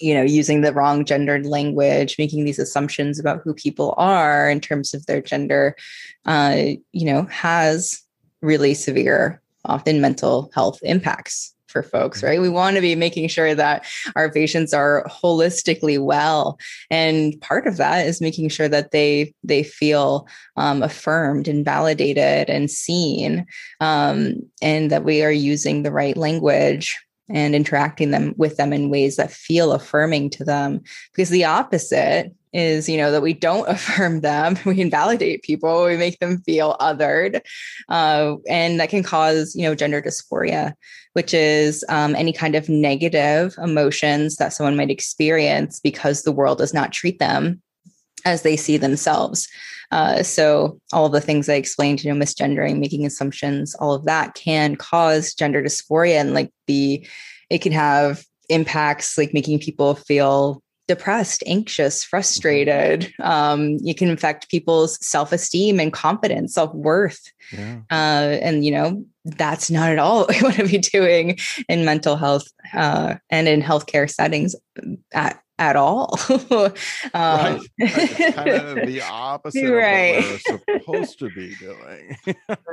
you 0.00 0.14
know, 0.14 0.22
using 0.22 0.62
the 0.62 0.72
wrong 0.72 1.04
gendered 1.04 1.44
language, 1.44 2.16
making 2.18 2.44
these 2.44 2.58
assumptions 2.58 3.20
about 3.20 3.42
who 3.44 3.52
people 3.52 3.94
are 3.98 4.48
in 4.48 4.58
terms 4.58 4.94
of 4.94 5.04
their 5.04 5.20
gender, 5.20 5.76
uh, 6.24 6.56
you 6.92 7.04
know, 7.04 7.24
has 7.24 8.00
really 8.40 8.72
severe, 8.72 9.42
often 9.66 10.00
mental 10.00 10.50
health 10.54 10.78
impacts 10.82 11.54
for 11.70 11.82
folks, 11.82 12.18
mm-hmm. 12.18 12.26
right? 12.26 12.40
We 12.40 12.48
want 12.48 12.76
to 12.76 12.82
be 12.82 12.94
making 12.94 13.28
sure 13.28 13.54
that 13.54 13.84
our 14.16 14.30
patients 14.30 14.74
are 14.74 15.06
holistically 15.08 16.02
well, 16.02 16.58
and 16.90 17.40
part 17.40 17.66
of 17.66 17.76
that 17.76 18.06
is 18.06 18.20
making 18.20 18.48
sure 18.48 18.68
that 18.68 18.90
they 18.90 19.34
they 19.42 19.62
feel 19.62 20.26
um, 20.56 20.82
affirmed 20.82 21.48
and 21.48 21.64
validated 21.64 22.50
and 22.50 22.70
seen, 22.70 23.46
um, 23.80 24.34
and 24.60 24.90
that 24.90 25.04
we 25.04 25.22
are 25.22 25.32
using 25.32 25.82
the 25.82 25.92
right 25.92 26.16
language 26.16 26.98
and 27.28 27.54
interacting 27.54 28.10
them 28.10 28.34
with 28.36 28.56
them 28.56 28.72
in 28.72 28.90
ways 28.90 29.16
that 29.16 29.30
feel 29.30 29.72
affirming 29.72 30.30
to 30.30 30.44
them. 30.44 30.80
Because 31.12 31.30
the 31.30 31.44
opposite 31.44 32.34
is 32.52 32.88
you 32.88 32.96
know 32.96 33.10
that 33.10 33.22
we 33.22 33.32
don't 33.32 33.68
affirm 33.68 34.20
them 34.20 34.58
we 34.64 34.80
invalidate 34.80 35.42
people 35.42 35.84
we 35.84 35.96
make 35.96 36.18
them 36.18 36.38
feel 36.42 36.76
othered 36.80 37.40
uh, 37.88 38.36
and 38.48 38.80
that 38.80 38.90
can 38.90 39.02
cause 39.02 39.54
you 39.54 39.62
know 39.62 39.74
gender 39.74 40.02
dysphoria 40.02 40.74
which 41.14 41.34
is 41.34 41.84
um, 41.88 42.14
any 42.14 42.32
kind 42.32 42.54
of 42.54 42.68
negative 42.68 43.54
emotions 43.58 44.36
that 44.36 44.52
someone 44.52 44.76
might 44.76 44.90
experience 44.90 45.80
because 45.80 46.22
the 46.22 46.32
world 46.32 46.58
does 46.58 46.72
not 46.72 46.92
treat 46.92 47.18
them 47.18 47.60
as 48.24 48.42
they 48.42 48.56
see 48.56 48.76
themselves. 48.76 49.48
Uh, 49.90 50.22
so 50.22 50.78
all 50.92 51.06
of 51.06 51.10
the 51.10 51.20
things 51.20 51.48
i 51.48 51.54
explained 51.54 52.04
you 52.04 52.14
know 52.14 52.24
misgendering 52.24 52.78
making 52.78 53.04
assumptions 53.04 53.74
all 53.74 53.92
of 53.92 54.04
that 54.04 54.34
can 54.34 54.76
cause 54.76 55.34
gender 55.34 55.60
dysphoria 55.60 56.20
and 56.20 56.32
like 56.32 56.52
the 56.68 57.04
it 57.50 57.58
can 57.58 57.72
have 57.72 58.24
impacts 58.48 59.18
like 59.18 59.34
making 59.34 59.58
people 59.58 59.96
feel 59.96 60.62
depressed, 60.90 61.44
anxious, 61.46 62.02
frustrated. 62.02 63.14
Um, 63.20 63.78
you 63.80 63.94
can 63.94 64.10
affect 64.10 64.50
people's 64.50 64.98
self 65.06 65.30
esteem 65.30 65.78
and 65.78 65.92
confidence, 65.92 66.54
self 66.54 66.74
worth. 66.74 67.30
Yeah. 67.52 67.82
Uh, 67.92 68.38
and, 68.42 68.64
you 68.64 68.72
know, 68.72 69.04
that's 69.24 69.70
not 69.70 69.92
at 69.92 70.00
all 70.00 70.20
what 70.24 70.34
we 70.34 70.42
want 70.42 70.56
to 70.56 70.66
be 70.66 70.78
doing 70.78 71.38
in 71.68 71.84
mental 71.84 72.16
health 72.16 72.48
uh, 72.74 73.14
and 73.30 73.46
in 73.46 73.62
healthcare 73.62 74.10
settings 74.10 74.56
at, 75.12 75.40
at 75.60 75.76
all. 75.76 76.18
um, 76.28 76.40
right. 77.14 77.60
It's 77.78 78.34
kind 78.34 78.48
of 78.48 78.74
the 78.88 79.02
opposite 79.02 79.70
right. 79.70 80.24
of 80.24 80.40
what 80.44 80.62
we're 80.66 80.78
supposed 80.80 81.18
to 81.20 81.30
be 81.30 81.54
doing. 81.54 82.16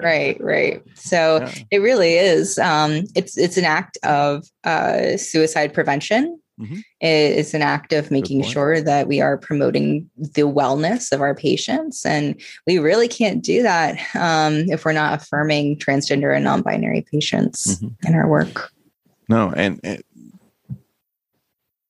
right, 0.02 0.42
right. 0.42 0.82
So 0.96 1.42
yeah. 1.42 1.54
it 1.70 1.78
really 1.84 2.16
is. 2.16 2.58
Um, 2.58 3.04
it's 3.16 3.38
it's 3.38 3.58
an 3.58 3.66
act 3.66 4.00
of 4.02 4.44
uh, 4.64 5.18
suicide 5.18 5.72
prevention 5.76 6.40
Mm-hmm. 6.60 6.80
It's 7.02 7.54
an 7.54 7.62
act 7.62 7.94
of 7.94 8.10
making 8.10 8.42
sure 8.44 8.82
that 8.82 9.08
we 9.08 9.22
are 9.22 9.38
promoting 9.38 10.10
the 10.18 10.42
wellness 10.42 11.12
of 11.12 11.22
our 11.22 11.36
patients. 11.36 12.06
And 12.06 12.40
we 12.66 12.80
really 12.80 13.08
can't 13.08 13.44
do 13.44 13.62
that 13.62 14.00
um, 14.16 14.70
if 14.70 14.84
we're 14.84 14.94
not 14.94 15.22
affirming 15.22 15.78
transgender 15.78 16.36
and 16.36 16.44
non 16.44 16.64
binary 16.64 17.06
patients 17.12 17.76
mm-hmm. 17.76 18.08
in 18.08 18.16
our 18.16 18.28
work. 18.28 18.72
No, 19.30 19.52
and, 19.56 19.80
and 19.84 20.04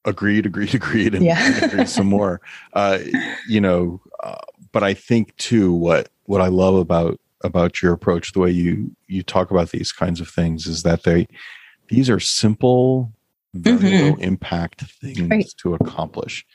agreed, 0.05 0.45
agreed, 0.45 0.73
agreed, 0.73 1.15
and, 1.15 1.23
yeah. 1.23 1.63
agreed 1.63 1.89
some 1.89 2.07
more. 2.07 2.41
Uh, 2.73 2.99
you 3.47 3.61
know, 3.61 4.01
uh, 4.21 4.35
but 4.71 4.83
I 4.83 4.93
think 4.93 5.35
too, 5.37 5.71
what 5.71 6.09
what 6.25 6.41
I 6.41 6.47
love 6.47 6.75
about 6.75 7.19
about 7.43 7.81
your 7.81 7.93
approach, 7.93 8.33
the 8.33 8.39
way 8.39 8.51
you 8.51 8.95
you 9.07 9.23
talk 9.23 9.51
about 9.51 9.69
these 9.69 9.91
kinds 9.91 10.19
of 10.19 10.27
things, 10.27 10.67
is 10.67 10.83
that 10.83 11.03
they 11.03 11.27
these 11.89 12.09
are 12.09 12.19
simple 12.19 13.13
very 13.57 13.77
mm-hmm. 13.77 14.09
low 14.09 14.15
impact 14.15 14.81
things 14.81 15.21
right. 15.21 15.45
to 15.57 15.75
accomplish. 15.75 16.45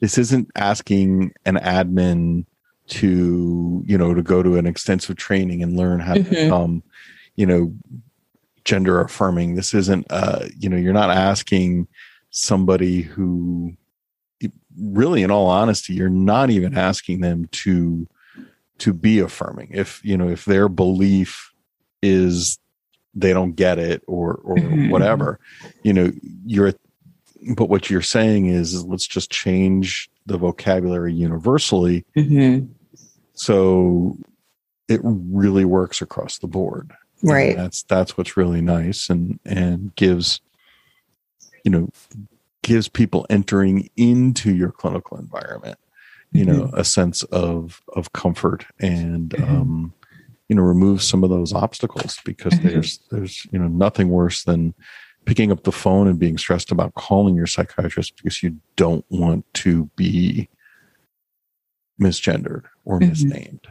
this 0.00 0.18
isn't 0.18 0.48
asking 0.56 1.32
an 1.44 1.56
admin 1.56 2.44
to, 2.88 3.82
you 3.86 3.96
know, 3.96 4.14
to 4.14 4.22
go 4.22 4.42
to 4.42 4.56
an 4.56 4.66
extensive 4.66 5.16
training 5.16 5.62
and 5.62 5.76
learn 5.76 6.00
how 6.00 6.14
mm-hmm. 6.14 6.34
to 6.34 6.42
become, 6.44 6.82
you 7.36 7.46
know, 7.46 7.72
gender 8.64 9.00
affirming. 9.00 9.54
This 9.54 9.74
isn't, 9.74 10.06
uh, 10.10 10.46
you 10.58 10.68
know, 10.68 10.76
you're 10.76 10.92
not 10.92 11.10
asking 11.10 11.88
somebody 12.30 13.02
who 13.02 13.76
really 14.78 15.22
in 15.22 15.30
all 15.30 15.46
honesty 15.46 15.92
you're 15.94 16.08
not 16.08 16.50
even 16.50 16.76
asking 16.76 17.20
them 17.20 17.46
to 17.50 18.06
to 18.78 18.92
be 18.92 19.18
affirming 19.18 19.68
if 19.72 20.00
you 20.04 20.16
know 20.16 20.28
if 20.28 20.44
their 20.44 20.68
belief 20.68 21.52
is 22.02 22.58
they 23.14 23.32
don't 23.32 23.52
get 23.52 23.78
it 23.78 24.02
or 24.06 24.34
or 24.44 24.56
mm-hmm. 24.56 24.90
whatever 24.90 25.38
you 25.82 25.92
know 25.92 26.10
you're 26.44 26.72
but 27.56 27.70
what 27.70 27.88
you're 27.88 28.02
saying 28.02 28.46
is, 28.46 28.74
is 28.74 28.84
let's 28.84 29.06
just 29.06 29.30
change 29.30 30.10
the 30.26 30.36
vocabulary 30.36 31.12
universally 31.12 32.04
mm-hmm. 32.16 32.66
so 33.34 34.16
it 34.88 35.00
really 35.02 35.64
works 35.64 36.00
across 36.00 36.38
the 36.38 36.46
board 36.46 36.92
right 37.22 37.50
and 37.50 37.58
that's 37.58 37.82
that's 37.84 38.16
what's 38.16 38.36
really 38.36 38.60
nice 38.60 39.10
and 39.10 39.38
and 39.44 39.94
gives 39.96 40.40
you 41.64 41.70
know 41.70 41.88
gives 42.62 42.88
people 42.88 43.26
entering 43.30 43.88
into 43.96 44.54
your 44.54 44.70
clinical 44.70 45.16
environment 45.16 45.78
you 46.32 46.44
know 46.44 46.62
mm-hmm. 46.64 46.76
a 46.76 46.84
sense 46.84 47.22
of 47.24 47.82
of 47.94 48.12
comfort 48.12 48.66
and 48.78 49.30
mm-hmm. 49.30 49.56
um 49.56 49.92
you 50.50 50.56
know 50.56 50.62
remove 50.62 51.00
some 51.00 51.22
of 51.22 51.30
those 51.30 51.52
obstacles 51.52 52.18
because 52.24 52.52
mm-hmm. 52.54 52.68
there's 52.68 52.98
there's 53.12 53.46
you 53.52 53.58
know 53.58 53.68
nothing 53.68 54.08
worse 54.08 54.42
than 54.42 54.74
picking 55.24 55.52
up 55.52 55.62
the 55.62 55.70
phone 55.70 56.08
and 56.08 56.18
being 56.18 56.36
stressed 56.36 56.72
about 56.72 56.92
calling 56.94 57.36
your 57.36 57.46
psychiatrist 57.46 58.16
because 58.16 58.42
you 58.42 58.56
don't 58.74 59.04
want 59.10 59.44
to 59.54 59.84
be 59.94 60.48
misgendered 62.02 62.64
or 62.84 62.98
mm-hmm. 62.98 63.10
misnamed 63.10 63.66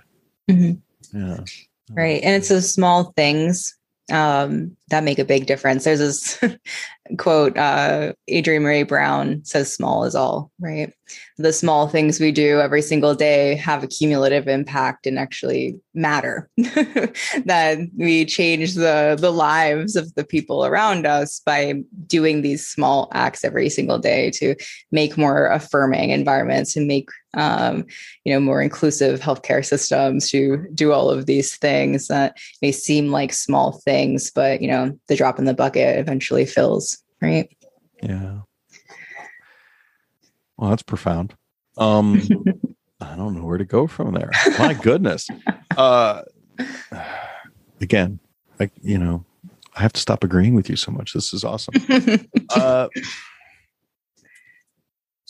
mm-hmm. 0.50 1.18
yeah 1.18 1.44
right 1.92 2.24
and 2.24 2.36
it's 2.36 2.48
those 2.48 2.72
small 2.72 3.12
things 3.18 3.76
um, 4.12 4.76
that 4.90 5.04
make 5.04 5.20
a 5.20 5.26
big 5.26 5.46
difference. 5.46 5.84
There's 5.84 6.00
this 6.00 6.40
quote, 7.18 7.58
uh, 7.58 8.14
Adrienne 8.32 8.64
Maree 8.64 8.88
Brown 8.88 9.44
says, 9.44 9.74
small 9.74 10.04
is 10.04 10.16
all, 10.16 10.52
right? 10.60 10.94
The 11.38 11.54
small 11.54 11.88
things 11.88 12.20
we 12.20 12.32
do 12.32 12.60
every 12.60 12.82
single 12.82 13.16
day 13.16 13.56
have 13.56 13.84
a 13.84 13.88
cumulative 13.88 14.48
impact 14.48 15.08
and 15.08 15.18
actually 15.18 15.80
matter. 15.94 16.50
that 16.58 17.80
we 17.98 18.26
change 18.26 18.76
the, 18.76 19.18
the 19.20 19.32
lives 19.32 19.96
of 19.96 20.14
the 20.16 20.24
people 20.24 20.66
around 20.66 21.06
us 21.06 21.42
by 21.46 21.82
doing 22.06 22.42
these 22.42 22.66
small 22.66 23.10
acts 23.14 23.44
every 23.44 23.70
single 23.70 23.98
day 23.98 24.30
to 24.32 24.56
make 24.92 25.18
more 25.18 25.48
affirming 25.48 26.12
environments 26.12 26.76
and 26.76 26.88
make 26.88 27.10
um, 27.36 27.86
you 28.24 28.34
know, 28.34 28.40
more 28.40 28.62
inclusive 28.62 29.20
healthcare 29.20 29.66
systems 29.66 30.30
to 30.32 30.66
do 30.74 30.92
all 30.92 31.10
of 31.10 31.26
these 31.26 31.58
things 31.58 32.08
that 32.08 32.38
may 32.62 32.72
seem 32.72 33.12
like 33.12 33.34
small 33.34 33.80
things, 33.86 34.32
but 34.32 34.62
you 34.62 34.68
know, 34.68 34.98
the 35.08 35.16
drop 35.16 35.40
in 35.40 35.46
the 35.46 35.54
bucket 35.54 36.00
eventually 36.00 36.46
fills, 36.46 36.98
right? 37.22 37.50
Yeah. 38.02 38.40
Well, 40.58 40.72
that's 40.72 40.84
profound. 40.84 41.36
Um, 41.78 42.22
I 43.02 43.16
don't 43.16 43.36
know 43.36 43.46
where 43.46 43.58
to 43.58 43.66
go 43.66 43.88
from 43.88 44.14
there. 44.14 44.32
My 44.58 44.74
goodness. 44.74 45.28
Uh, 45.78 46.24
again, 47.82 48.20
like 48.60 48.72
you 48.82 48.98
know, 48.98 49.24
I 49.76 49.82
have 49.82 49.94
to 49.94 50.02
stop 50.02 50.24
agreeing 50.24 50.56
with 50.56 50.70
you 50.70 50.76
so 50.76 50.92
much. 50.92 51.14
This 51.14 51.34
is 51.34 51.44
awesome. 51.44 51.76
uh, 52.56 52.90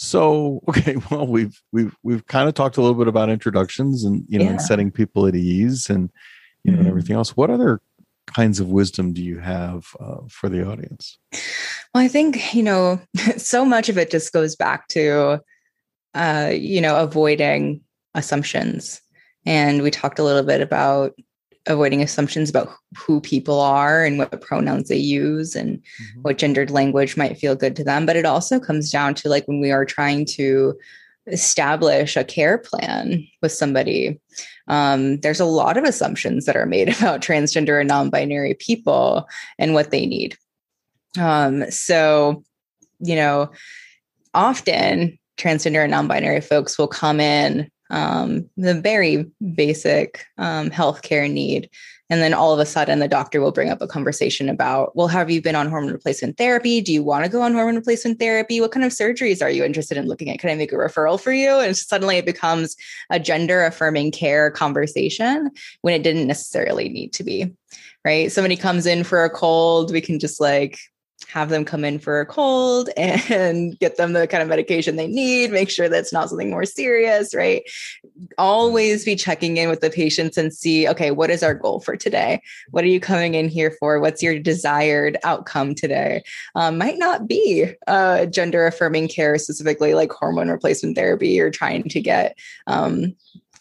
so 0.01 0.61
okay, 0.69 0.95
well 1.11 1.27
we've 1.27 1.61
we've 1.73 1.93
we've 2.03 2.25
kind 2.25 2.47
of 2.47 2.55
talked 2.55 2.77
a 2.77 2.81
little 2.81 2.95
bit 2.95 3.09
about 3.09 3.29
introductions 3.29 4.05
and 4.05 4.23
you 4.29 4.39
know 4.39 4.45
yeah. 4.45 4.51
and 4.51 4.61
setting 4.61 4.91
people 4.91 5.27
at 5.27 5.35
ease 5.35 5.89
and 5.89 6.09
you 6.63 6.71
know 6.71 6.77
mm-hmm. 6.77 6.79
and 6.79 6.89
everything 6.89 7.15
else. 7.17 7.35
What 7.35 7.49
other 7.49 7.81
kinds 8.25 8.61
of 8.61 8.69
wisdom 8.69 9.11
do 9.11 9.21
you 9.21 9.39
have 9.39 9.87
uh, 9.99 10.19
for 10.29 10.47
the 10.47 10.65
audience? 10.65 11.17
Well, 11.93 12.03
I 12.03 12.07
think 12.07 12.55
you 12.55 12.63
know 12.63 13.01
so 13.37 13.65
much 13.65 13.89
of 13.89 13.97
it 13.97 14.09
just 14.09 14.31
goes 14.31 14.55
back 14.55 14.87
to 14.89 15.41
uh, 16.13 16.51
you 16.53 16.79
know 16.79 16.95
avoiding 16.95 17.81
assumptions, 18.15 19.01
and 19.45 19.81
we 19.81 19.91
talked 19.91 20.17
a 20.17 20.23
little 20.23 20.43
bit 20.43 20.61
about 20.61 21.13
avoiding 21.65 22.01
assumptions 22.01 22.49
about 22.49 22.69
who 22.97 23.21
people 23.21 23.59
are 23.59 24.03
and 24.03 24.17
what 24.17 24.41
pronouns 24.41 24.89
they 24.89 24.97
use 24.97 25.55
and 25.55 25.77
mm-hmm. 25.77 26.21
what 26.21 26.37
gendered 26.37 26.71
language 26.71 27.17
might 27.17 27.37
feel 27.37 27.55
good 27.55 27.75
to 27.75 27.83
them. 27.83 28.05
But 28.05 28.15
it 28.15 28.25
also 28.25 28.59
comes 28.59 28.91
down 28.91 29.13
to 29.15 29.29
like 29.29 29.47
when 29.47 29.59
we 29.59 29.71
are 29.71 29.85
trying 29.85 30.25
to 30.25 30.77
establish 31.27 32.15
a 32.15 32.23
care 32.23 32.57
plan 32.57 33.27
with 33.41 33.51
somebody, 33.51 34.19
um, 34.67 35.19
there's 35.19 35.39
a 35.39 35.45
lot 35.45 35.77
of 35.77 35.83
assumptions 35.83 36.45
that 36.45 36.55
are 36.55 36.65
made 36.65 36.89
about 36.99 37.21
transgender 37.21 37.79
and 37.79 37.89
non 37.89 38.09
binary 38.09 38.53
people 38.53 39.27
and 39.57 39.73
what 39.73 39.91
they 39.91 40.05
need. 40.05 40.37
Um, 41.19 41.69
so, 41.71 42.43
you 42.99 43.15
know, 43.15 43.51
often 44.33 45.17
transgender 45.37 45.83
and 45.83 45.91
non 45.91 46.07
binary 46.07 46.41
folks 46.41 46.77
will 46.77 46.87
come 46.87 47.19
in 47.19 47.69
um, 47.89 48.49
the 48.57 48.73
very 48.73 49.25
basic 49.53 50.25
um, 50.37 50.69
healthcare 50.69 51.31
need. 51.31 51.69
And 52.11 52.21
then 52.21 52.33
all 52.33 52.51
of 52.51 52.59
a 52.59 52.65
sudden, 52.65 52.97
the 52.97 53.07
doctor 53.07 53.39
will 53.39 53.51
bring 53.51 53.69
up 53.69 53.83
a 53.83 53.87
conversation 53.87 54.49
about, 54.49 54.95
well, 54.95 55.07
have 55.07 55.29
you 55.29 55.43
been 55.43 55.55
on 55.55 55.69
hormone 55.69 55.91
replacement 55.91 56.37
therapy? 56.37 56.81
Do 56.81 56.91
you 56.91 57.03
want 57.03 57.23
to 57.23 57.29
go 57.29 57.43
on 57.43 57.53
hormone 57.53 57.75
replacement 57.75 58.17
therapy? 58.17 58.59
What 58.59 58.71
kind 58.71 58.83
of 58.83 58.91
surgeries 58.91 59.43
are 59.43 59.49
you 59.49 59.63
interested 59.63 59.95
in 59.95 60.07
looking 60.07 60.29
at? 60.29 60.39
Can 60.39 60.49
I 60.49 60.55
make 60.55 60.71
a 60.71 60.75
referral 60.75 61.21
for 61.21 61.31
you? 61.31 61.59
And 61.59 61.77
suddenly 61.77 62.17
it 62.17 62.25
becomes 62.25 62.75
a 63.11 63.19
gender 63.19 63.63
affirming 63.63 64.11
care 64.11 64.49
conversation 64.49 65.51
when 65.81 65.93
it 65.93 66.01
didn't 66.01 66.25
necessarily 66.25 66.89
need 66.89 67.13
to 67.13 67.23
be. 67.23 67.53
Right. 68.03 68.31
Somebody 68.31 68.55
comes 68.55 68.87
in 68.87 69.03
for 69.03 69.23
a 69.23 69.29
cold, 69.29 69.91
we 69.91 70.01
can 70.01 70.19
just 70.19 70.39
like 70.39 70.79
have 71.27 71.49
them 71.49 71.65
come 71.65 71.83
in 71.83 71.99
for 71.99 72.19
a 72.19 72.25
cold 72.25 72.89
and 72.97 73.77
get 73.79 73.97
them 73.97 74.13
the 74.13 74.27
kind 74.27 74.41
of 74.41 74.49
medication 74.49 74.95
they 74.95 75.07
need, 75.07 75.51
make 75.51 75.69
sure 75.69 75.89
that's 75.89 76.13
not 76.13 76.29
something 76.29 76.49
more 76.49 76.65
serious, 76.65 77.35
right? 77.35 77.63
Always 78.37 79.05
be 79.05 79.15
checking 79.15 79.57
in 79.57 79.69
with 79.69 79.81
the 79.81 79.89
patients 79.89 80.37
and 80.37 80.53
see, 80.53 80.87
okay, 80.87 81.11
what 81.11 81.29
is 81.29 81.43
our 81.43 81.53
goal 81.53 81.79
for 81.79 81.95
today? 81.95 82.41
What 82.71 82.83
are 82.83 82.87
you 82.87 82.99
coming 82.99 83.35
in 83.35 83.49
here 83.49 83.75
for? 83.79 83.99
What's 83.99 84.23
your 84.23 84.39
desired 84.39 85.17
outcome 85.23 85.75
today? 85.75 86.23
Um, 86.55 86.77
might 86.77 86.97
not 86.97 87.27
be 87.27 87.71
uh, 87.87 88.25
gender 88.25 88.65
affirming 88.65 89.07
care, 89.07 89.37
specifically 89.37 89.93
like 89.93 90.11
hormone 90.11 90.49
replacement 90.49 90.95
therapy 90.95 91.39
or 91.39 91.51
trying 91.51 91.83
to 91.89 92.01
get 92.01 92.37
um, 92.67 93.15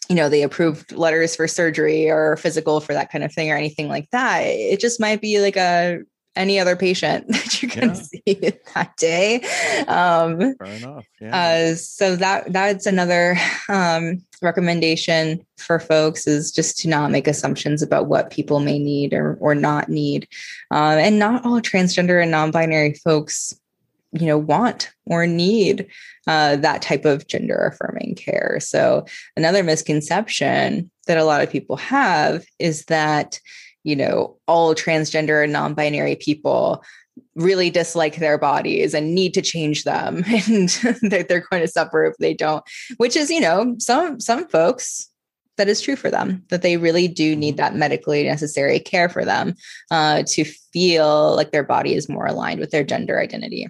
you 0.09 0.15
know, 0.15 0.27
the 0.27 0.41
approved 0.41 0.91
letters 0.91 1.35
for 1.35 1.47
surgery 1.47 2.09
or 2.09 2.35
physical 2.37 2.79
for 2.79 2.93
that 2.93 3.11
kind 3.11 3.23
of 3.23 3.31
thing 3.31 3.51
or 3.51 3.55
anything 3.55 3.87
like 3.87 4.09
that. 4.09 4.39
It 4.39 4.79
just 4.79 4.99
might 4.99 5.21
be 5.21 5.39
like 5.39 5.55
a 5.55 5.99
any 6.35 6.59
other 6.59 6.75
patient 6.75 7.27
that 7.29 7.61
you 7.61 7.69
can 7.69 7.89
yeah. 7.89 7.93
see 7.93 8.53
that 8.75 8.95
day. 8.97 9.41
Um, 9.87 10.55
Fair 10.55 10.73
enough. 10.75 11.05
Yeah. 11.19 11.35
Uh, 11.35 11.75
so 11.75 12.15
that 12.15 12.51
that's 12.51 12.85
another 12.85 13.37
um, 13.67 14.23
recommendation 14.41 15.45
for 15.57 15.79
folks 15.79 16.27
is 16.27 16.51
just 16.51 16.77
to 16.79 16.87
not 16.87 17.11
make 17.11 17.27
assumptions 17.27 17.81
about 17.81 18.07
what 18.07 18.29
people 18.31 18.59
may 18.59 18.79
need 18.79 19.13
or 19.13 19.37
or 19.39 19.55
not 19.55 19.89
need, 19.89 20.27
uh, 20.71 20.97
and 20.99 21.19
not 21.19 21.45
all 21.45 21.61
transgender 21.61 22.21
and 22.21 22.31
non-binary 22.31 22.93
folks 22.93 23.53
you 24.11 24.25
know 24.25 24.37
want 24.37 24.91
or 25.05 25.27
need 25.27 25.87
uh, 26.27 26.55
that 26.55 26.81
type 26.81 27.05
of 27.05 27.27
gender 27.27 27.55
affirming 27.55 28.15
care 28.15 28.57
so 28.59 29.05
another 29.37 29.61
misconception 29.63 30.89
that 31.05 31.17
a 31.17 31.23
lot 31.23 31.41
of 31.41 31.49
people 31.49 31.77
have 31.77 32.43
is 32.57 32.85
that 32.85 33.39
you 33.83 33.95
know 33.95 34.37
all 34.47 34.75
transgender 34.75 35.43
and 35.43 35.53
non-binary 35.53 36.15
people 36.15 36.83
really 37.35 37.69
dislike 37.69 38.17
their 38.17 38.37
bodies 38.37 38.93
and 38.93 39.13
need 39.13 39.33
to 39.33 39.41
change 39.41 39.83
them 39.83 40.17
and 40.27 40.69
that 41.01 41.25
they're 41.27 41.45
going 41.49 41.61
to 41.61 41.67
suffer 41.67 42.05
if 42.05 42.15
they 42.17 42.33
don't 42.33 42.63
which 42.97 43.15
is 43.15 43.29
you 43.29 43.39
know 43.39 43.75
some 43.79 44.19
some 44.19 44.47
folks 44.47 45.09
that 45.59 45.67
is 45.67 45.81
true 45.81 45.95
for 45.95 46.09
them 46.09 46.41
that 46.49 46.63
they 46.63 46.77
really 46.77 47.07
do 47.07 47.35
need 47.35 47.57
that 47.57 47.75
medically 47.75 48.23
necessary 48.23 48.79
care 48.79 49.09
for 49.09 49.23
them 49.23 49.53
uh, 49.91 50.23
to 50.25 50.43
feel 50.43 51.35
like 51.35 51.51
their 51.51 51.63
body 51.63 51.93
is 51.93 52.09
more 52.09 52.25
aligned 52.25 52.59
with 52.59 52.71
their 52.71 52.83
gender 52.83 53.19
identity. 53.19 53.67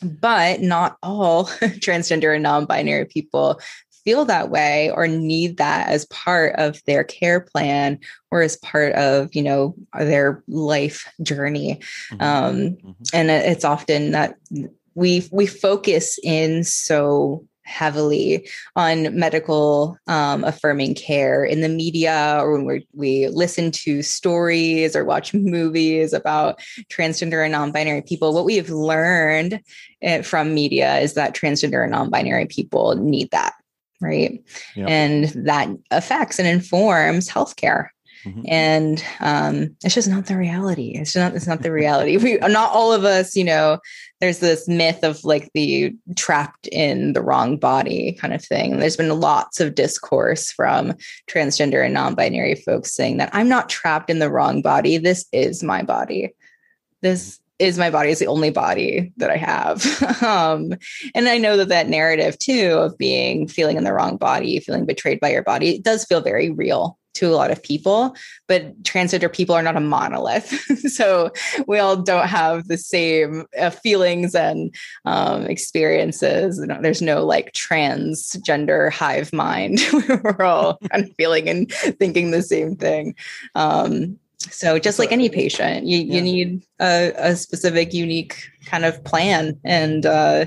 But 0.00 0.62
not 0.62 0.96
all 1.02 1.44
transgender 1.80 2.32
and 2.32 2.44
non-binary 2.44 3.06
people 3.06 3.60
feel 4.04 4.24
that 4.24 4.50
way 4.50 4.90
or 4.90 5.06
need 5.06 5.56
that 5.56 5.88
as 5.88 6.06
part 6.06 6.54
of 6.56 6.82
their 6.86 7.04
care 7.04 7.40
plan 7.40 7.98
or 8.30 8.42
as 8.42 8.56
part 8.56 8.92
of 8.94 9.34
you 9.34 9.42
know 9.42 9.74
their 9.98 10.42
life 10.48 11.06
journey 11.22 11.80
mm-hmm. 12.12 12.22
um, 12.22 12.56
mm-hmm. 12.56 12.92
and 13.12 13.30
it's 13.30 13.64
often 13.64 14.12
that 14.12 14.34
we 14.94 15.28
we 15.30 15.46
focus 15.46 16.18
in 16.22 16.64
so 16.64 17.44
heavily 17.68 18.48
on 18.76 19.16
medical 19.16 19.98
um, 20.06 20.42
affirming 20.42 20.94
care 20.94 21.44
in 21.44 21.60
the 21.60 21.68
media 21.68 22.38
or 22.40 22.52
when 22.52 22.64
we 22.64 22.86
we 22.94 23.28
listen 23.28 23.70
to 23.70 24.02
stories 24.02 24.96
or 24.96 25.04
watch 25.04 25.34
movies 25.34 26.14
about 26.14 26.58
transgender 26.90 27.44
and 27.44 27.52
non-binary 27.52 28.02
people 28.02 28.32
what 28.32 28.46
we've 28.46 28.70
learned 28.70 29.60
eh, 30.00 30.22
from 30.22 30.54
media 30.54 30.96
is 30.98 31.12
that 31.12 31.34
transgender 31.34 31.82
and 31.82 31.92
non-binary 31.92 32.46
people 32.46 32.96
need 32.96 33.30
that 33.30 33.52
right 34.00 34.42
yep. 34.76 34.88
and 34.88 35.24
that 35.46 35.68
affects 35.90 36.38
and 36.38 36.48
informs 36.48 37.28
healthcare 37.28 37.88
Mm-hmm. 38.24 38.42
And 38.48 39.04
um, 39.20 39.76
it's 39.84 39.94
just 39.94 40.08
not 40.08 40.26
the 40.26 40.36
reality. 40.36 40.92
It's 40.94 41.14
not. 41.14 41.34
It's 41.34 41.46
not 41.46 41.62
the 41.62 41.72
reality. 41.72 42.16
We 42.16 42.36
not 42.38 42.72
all 42.72 42.92
of 42.92 43.04
us. 43.04 43.36
You 43.36 43.44
know, 43.44 43.78
there's 44.20 44.40
this 44.40 44.66
myth 44.66 45.04
of 45.04 45.24
like 45.24 45.50
the 45.54 45.94
trapped 46.16 46.66
in 46.68 47.12
the 47.12 47.22
wrong 47.22 47.56
body 47.56 48.12
kind 48.20 48.34
of 48.34 48.44
thing. 48.44 48.78
There's 48.78 48.96
been 48.96 49.20
lots 49.20 49.60
of 49.60 49.74
discourse 49.74 50.50
from 50.50 50.94
transgender 51.28 51.84
and 51.84 51.94
non-binary 51.94 52.56
folks 52.56 52.92
saying 52.92 53.18
that 53.18 53.30
I'm 53.32 53.48
not 53.48 53.68
trapped 53.68 54.10
in 54.10 54.18
the 54.18 54.30
wrong 54.30 54.62
body. 54.62 54.98
This 54.98 55.26
is 55.32 55.62
my 55.62 55.82
body. 55.82 56.34
This 57.00 57.38
is 57.58 57.78
my 57.78 57.90
body 57.90 58.10
is 58.10 58.18
the 58.18 58.26
only 58.26 58.50
body 58.50 59.12
that 59.16 59.30
I 59.30 59.36
have. 59.36 60.22
um, 60.22 60.74
and 61.14 61.28
I 61.28 61.38
know 61.38 61.56
that 61.56 61.68
that 61.68 61.88
narrative 61.88 62.38
too 62.38 62.72
of 62.78 62.96
being 62.98 63.48
feeling 63.48 63.76
in 63.76 63.84
the 63.84 63.92
wrong 63.92 64.16
body, 64.16 64.60
feeling 64.60 64.86
betrayed 64.86 65.20
by 65.20 65.30
your 65.30 65.42
body, 65.42 65.76
it 65.76 65.82
does 65.82 66.04
feel 66.04 66.20
very 66.20 66.50
real 66.50 66.98
to 67.18 67.26
a 67.26 67.34
lot 67.34 67.50
of 67.50 67.62
people, 67.62 68.14
but 68.46 68.80
transgender 68.84 69.32
people 69.32 69.54
are 69.54 69.62
not 69.62 69.76
a 69.76 69.80
monolith. 69.80 70.50
so 70.88 71.32
we 71.66 71.78
all 71.78 71.96
don't 71.96 72.28
have 72.28 72.68
the 72.68 72.78
same 72.78 73.44
uh, 73.58 73.70
feelings 73.70 74.36
and 74.36 74.74
um, 75.04 75.44
experiences. 75.46 76.64
There's 76.80 77.02
no 77.02 77.24
like 77.24 77.52
transgender 77.52 78.92
hive 78.92 79.32
mind. 79.32 79.80
We're 80.08 80.42
all 80.42 80.78
kind 80.92 81.04
of 81.04 81.16
feeling 81.16 81.48
and 81.48 81.70
thinking 81.72 82.30
the 82.30 82.42
same 82.42 82.76
thing. 82.76 83.16
Um, 83.56 84.18
so 84.50 84.78
just 84.78 84.98
like 84.98 85.12
any 85.12 85.28
patient, 85.28 85.86
you, 85.86 85.98
yeah. 85.98 86.14
you 86.14 86.22
need 86.22 86.66
a, 86.80 87.12
a, 87.16 87.36
specific, 87.36 87.92
unique 87.92 88.50
kind 88.66 88.84
of 88.84 89.02
plan 89.04 89.58
and 89.64 90.06
uh, 90.06 90.46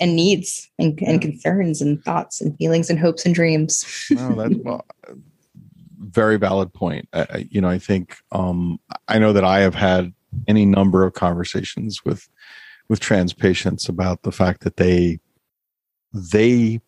and 0.00 0.16
needs 0.16 0.70
and, 0.78 1.00
and, 1.02 1.20
concerns 1.20 1.80
and 1.80 2.02
thoughts 2.04 2.40
and 2.40 2.56
feelings 2.58 2.90
and 2.90 2.98
hopes 2.98 3.24
and 3.24 3.34
dreams. 3.34 4.06
no, 4.10 4.34
that's 4.34 4.54
well, 4.64 4.84
very 5.98 6.36
valid 6.36 6.72
point. 6.72 7.08
I, 7.12 7.46
you 7.50 7.60
know, 7.60 7.68
I 7.68 7.78
think 7.78 8.16
um, 8.32 8.80
I 9.08 9.18
know 9.18 9.32
that 9.32 9.44
I 9.44 9.60
have 9.60 9.74
had 9.74 10.12
any 10.48 10.64
number 10.64 11.04
of 11.04 11.14
conversations 11.14 12.04
with 12.04 12.28
with 12.88 13.00
trans 13.00 13.32
patients 13.32 13.88
about 13.88 14.22
the 14.22 14.32
fact 14.32 14.62
that 14.62 14.76
they 14.76 15.20
they 16.12 16.80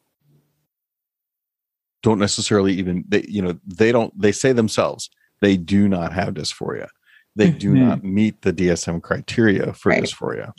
don't 2.03 2.19
necessarily 2.19 2.75
even 2.75 3.05
they 3.09 3.25
you 3.29 3.41
know 3.41 3.59
they 3.67 3.91
don't 3.91 4.19
they 4.21 4.33
say 4.33 4.53
themselves 4.53 5.09
they 5.45 5.57
do 5.57 5.89
not 5.89 6.13
have 6.13 6.35
dysphoria 6.35 6.89
they 7.37 7.51
do 7.51 7.73
mm-hmm. 7.73 7.89
not 7.89 8.05
meet 8.05 8.41
the 8.43 8.53
DSM 8.53 9.03
criteria 9.03 9.73
for 9.73 9.91
right. 9.91 10.03
dysphoria 10.03 10.53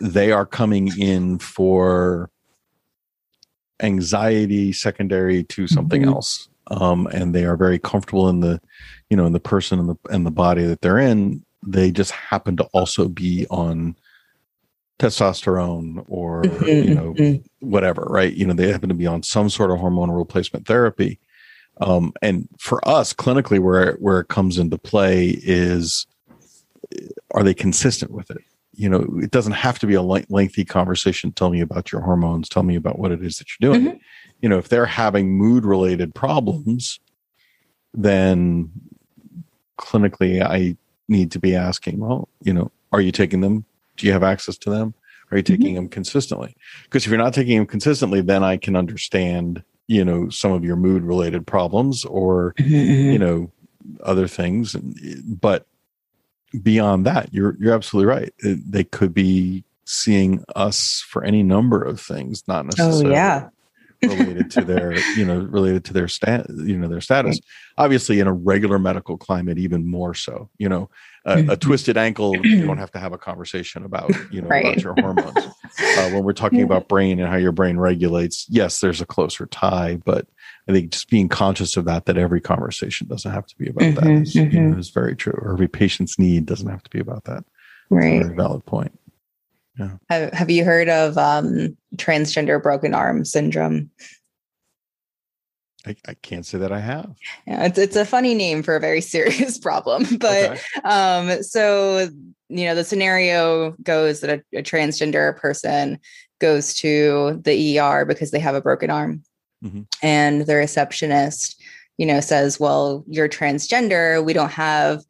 they 0.00 0.32
are 0.32 0.46
coming 0.46 0.90
in 0.98 1.38
for 1.38 2.30
anxiety 3.82 4.72
secondary 4.72 5.44
to 5.44 5.66
something 5.66 6.02
mm-hmm. 6.02 6.14
else 6.14 6.48
um, 6.68 7.06
and 7.08 7.34
they 7.34 7.44
are 7.44 7.56
very 7.56 7.78
comfortable 7.78 8.28
in 8.28 8.40
the, 8.40 8.60
you 9.08 9.16
know, 9.16 9.26
in 9.26 9.32
the 9.32 9.40
person 9.40 9.78
and 9.78 9.88
the 9.88 9.96
and 10.10 10.26
the 10.26 10.30
body 10.30 10.64
that 10.64 10.80
they're 10.80 10.98
in. 10.98 11.44
They 11.66 11.90
just 11.90 12.12
happen 12.12 12.56
to 12.58 12.64
also 12.72 13.08
be 13.08 13.46
on 13.50 13.96
testosterone 14.98 16.04
or 16.08 16.42
mm-hmm, 16.42 16.88
you 16.88 16.94
know 16.94 17.14
mm-hmm. 17.14 17.68
whatever, 17.68 18.06
right? 18.08 18.32
You 18.32 18.46
know, 18.46 18.54
they 18.54 18.70
happen 18.70 18.88
to 18.88 18.94
be 18.94 19.06
on 19.06 19.22
some 19.22 19.48
sort 19.48 19.70
of 19.70 19.78
hormonal 19.78 20.16
replacement 20.16 20.66
therapy. 20.66 21.20
Um, 21.80 22.12
and 22.22 22.48
for 22.58 22.86
us, 22.88 23.12
clinically, 23.12 23.58
where 23.58 23.94
where 23.94 24.20
it 24.20 24.28
comes 24.28 24.58
into 24.58 24.78
play 24.78 25.38
is, 25.42 26.06
are 27.32 27.42
they 27.42 27.54
consistent 27.54 28.12
with 28.12 28.30
it? 28.30 28.38
You 28.72 28.88
know, 28.88 29.06
it 29.22 29.30
doesn't 29.30 29.52
have 29.52 29.78
to 29.80 29.86
be 29.86 29.94
a 29.94 30.02
lengthy 30.02 30.64
conversation. 30.64 31.32
Tell 31.32 31.50
me 31.50 31.60
about 31.60 31.92
your 31.92 32.02
hormones. 32.02 32.48
Tell 32.48 32.62
me 32.62 32.76
about 32.76 32.98
what 32.98 33.12
it 33.12 33.22
is 33.22 33.38
that 33.38 33.46
you're 33.58 33.72
doing. 33.72 33.86
Mm-hmm 33.86 33.96
you 34.40 34.48
know 34.48 34.58
if 34.58 34.68
they're 34.68 34.86
having 34.86 35.36
mood 35.36 35.64
related 35.64 36.14
problems 36.14 37.00
then 37.94 38.70
clinically 39.78 40.42
i 40.42 40.76
need 41.08 41.30
to 41.30 41.38
be 41.38 41.54
asking 41.54 41.98
well 41.98 42.28
you 42.42 42.52
know 42.52 42.70
are 42.92 43.00
you 43.00 43.12
taking 43.12 43.40
them 43.40 43.64
do 43.96 44.06
you 44.06 44.12
have 44.12 44.22
access 44.22 44.56
to 44.58 44.70
them 44.70 44.94
are 45.30 45.36
you 45.36 45.42
mm-hmm. 45.42 45.54
taking 45.54 45.66
mm-hmm. 45.68 45.76
them 45.76 45.88
consistently 45.88 46.56
because 46.84 47.04
if 47.04 47.10
you're 47.10 47.18
not 47.18 47.34
taking 47.34 47.58
them 47.58 47.66
consistently 47.66 48.20
then 48.20 48.42
i 48.42 48.56
can 48.56 48.76
understand 48.76 49.62
you 49.88 50.04
know 50.04 50.28
some 50.28 50.52
of 50.52 50.64
your 50.64 50.76
mood 50.76 51.02
related 51.02 51.46
problems 51.46 52.04
or 52.04 52.54
mm-hmm, 52.58 53.10
you 53.12 53.18
know 53.18 53.50
other 54.02 54.28
things. 54.28 54.74
But 54.74 55.66
beyond 56.62 57.06
that 57.06 57.32
you're 57.32 57.56
you're 57.58 57.74
absolutely 57.74 58.08
right. 58.12 58.32
They 58.42 58.84
could 58.84 59.12
be 59.12 59.64
seeing 59.84 60.44
us 60.54 61.04
for 61.08 61.22
any 61.24 61.42
number 61.42 61.82
of 61.82 62.00
things 62.00 62.42
not 62.48 62.66
necessarily 62.66 63.06
oh, 63.06 63.10
yeah 63.10 63.48
related 64.08 64.50
to 64.50 64.62
their 64.62 64.96
you 65.16 65.24
know 65.24 65.38
related 65.38 65.84
to 65.84 65.92
their 65.92 66.08
stat 66.08 66.46
you 66.48 66.76
know 66.76 66.88
their 66.88 67.00
status 67.00 67.38
obviously 67.78 68.20
in 68.20 68.26
a 68.26 68.32
regular 68.32 68.78
medical 68.78 69.16
climate 69.16 69.58
even 69.58 69.86
more 69.86 70.14
so 70.14 70.48
you 70.58 70.68
know 70.68 70.88
a, 71.24 71.32
a 71.32 71.36
mm-hmm. 71.36 71.54
twisted 71.54 71.96
ankle 71.96 72.36
you 72.46 72.66
don't 72.66 72.78
have 72.78 72.90
to 72.90 72.98
have 72.98 73.12
a 73.12 73.18
conversation 73.18 73.84
about 73.84 74.10
you 74.30 74.40
know 74.40 74.48
right. 74.48 74.64
about 74.64 74.82
your 74.82 74.94
hormones 74.98 75.36
uh, 75.36 76.10
when 76.10 76.24
we're 76.24 76.32
talking 76.32 76.62
about 76.62 76.88
brain 76.88 77.18
and 77.18 77.28
how 77.28 77.36
your 77.36 77.52
brain 77.52 77.78
regulates 77.78 78.46
yes 78.48 78.80
there's 78.80 79.00
a 79.00 79.06
closer 79.06 79.46
tie 79.46 79.98
but 80.04 80.26
i 80.68 80.72
think 80.72 80.90
just 80.90 81.10
being 81.10 81.28
conscious 81.28 81.76
of 81.76 81.84
that 81.84 82.06
that 82.06 82.16
every 82.16 82.40
conversation 82.40 83.06
doesn't 83.06 83.32
have 83.32 83.46
to 83.46 83.56
be 83.56 83.68
about 83.68 83.82
mm-hmm, 83.82 84.04
that 84.04 84.22
is, 84.22 84.34
mm-hmm. 84.34 84.54
you 84.54 84.60
know, 84.62 84.70
mm-hmm. 84.70 84.80
is 84.80 84.90
very 84.90 85.16
true 85.16 85.38
or 85.42 85.52
every 85.52 85.68
patient's 85.68 86.18
need 86.18 86.46
doesn't 86.46 86.70
have 86.70 86.82
to 86.82 86.90
be 86.90 87.00
about 87.00 87.24
that 87.24 87.44
right 87.90 88.22
very 88.22 88.34
valid 88.34 88.64
point 88.66 88.98
yeah. 89.78 89.90
Have, 90.08 90.32
have 90.32 90.50
you 90.50 90.64
heard 90.64 90.88
of 90.88 91.18
um, 91.18 91.76
transgender 91.96 92.62
broken 92.62 92.94
arm 92.94 93.24
syndrome? 93.24 93.90
I, 95.86 95.96
I, 96.08 96.14
can't 96.14 96.44
say 96.44 96.58
that 96.58 96.72
I 96.72 96.80
have. 96.80 97.14
Yeah, 97.46 97.64
it's 97.64 97.78
it's 97.78 97.96
a 97.96 98.04
funny 98.04 98.34
name 98.34 98.62
for 98.62 98.74
a 98.74 98.80
very 98.80 99.00
serious 99.14 99.58
problem. 99.58 100.04
But 100.18 100.50
okay. 100.50 100.60
um, 100.84 101.42
so 101.42 102.08
you 102.48 102.64
know, 102.64 102.74
the 102.74 102.84
scenario 102.84 103.72
goes 103.82 104.20
that 104.20 104.30
a, 104.30 104.58
a, 104.58 104.62
transgender 104.62 105.36
person 105.36 105.98
goes 106.40 106.74
to 106.74 107.40
the 107.44 107.78
ER 107.78 108.04
because 108.04 108.30
they 108.30 108.38
have 108.38 108.54
a 108.54 108.60
broken 108.60 108.90
arm, 108.90 109.22
mm-hmm. 109.64 109.82
and 110.02 110.42
the 110.42 110.56
receptionist, 110.56 111.60
you 111.98 112.06
know, 112.06 112.20
says, 112.20 112.58
"Well, 112.58 113.04
you're 113.08 113.28
transgender. 113.28 114.24
We 114.24 114.32
don't 114.32 114.52
have 114.52 115.02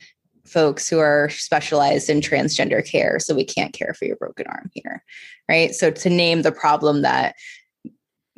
folks 0.46 0.88
who 0.88 0.98
are 0.98 1.28
specialized 1.30 2.08
in 2.08 2.20
transgender 2.20 2.84
care. 2.84 3.18
So 3.18 3.34
we 3.34 3.44
can't 3.44 3.72
care 3.72 3.94
for 3.94 4.04
your 4.04 4.16
broken 4.16 4.46
arm 4.46 4.70
here. 4.72 5.02
Right. 5.48 5.74
So 5.74 5.90
to 5.90 6.10
name 6.10 6.42
the 6.42 6.52
problem 6.52 7.02
that 7.02 7.34